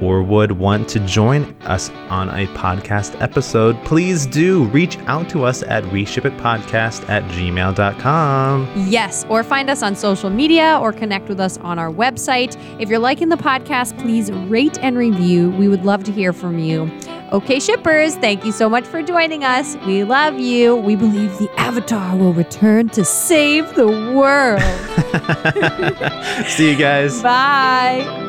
or 0.00 0.22
would 0.22 0.52
want 0.52 0.88
to 0.90 1.00
join 1.00 1.56
us 1.62 1.90
on 2.10 2.28
a 2.30 2.46
podcast 2.48 3.20
episode, 3.20 3.76
please 3.84 4.26
do 4.26 4.64
reach 4.66 4.98
out 5.06 5.28
to 5.30 5.44
us 5.44 5.62
at 5.62 5.84
weshipitpodcast 5.84 7.08
at 7.08 7.22
gmail.com. 7.24 8.72
Yes, 8.88 9.24
or 9.28 9.42
find 9.42 9.70
us 9.70 9.82
on 9.82 9.94
social 9.94 10.30
media 10.30 10.78
or 10.80 10.92
connect 10.92 11.28
with 11.28 11.40
us 11.40 11.58
on 11.58 11.78
our 11.78 11.90
website. 11.90 12.56
If 12.80 12.88
you're 12.88 12.98
liking 12.98 13.28
the 13.28 13.36
podcast, 13.36 13.98
please 13.98 14.30
rate 14.32 14.78
and 14.80 14.96
review. 14.96 15.50
We 15.50 15.68
would 15.68 15.84
love 15.84 16.04
to 16.04 16.12
hear 16.12 16.32
from 16.32 16.58
you. 16.58 16.90
Okay, 17.32 17.60
shippers, 17.60 18.16
thank 18.16 18.44
you 18.46 18.52
so 18.52 18.70
much 18.70 18.84
for 18.86 19.02
joining 19.02 19.44
us. 19.44 19.76
We 19.86 20.02
love 20.02 20.38
you. 20.38 20.76
We 20.76 20.96
believe 20.96 21.36
the 21.38 21.50
Avatar 21.58 22.16
will 22.16 22.32
return 22.32 22.88
to 22.90 23.04
save 23.04 23.74
the 23.74 23.86
world. 23.86 24.62
See 26.48 26.70
you 26.70 26.76
guys. 26.76 27.22
Bye. 27.22 28.27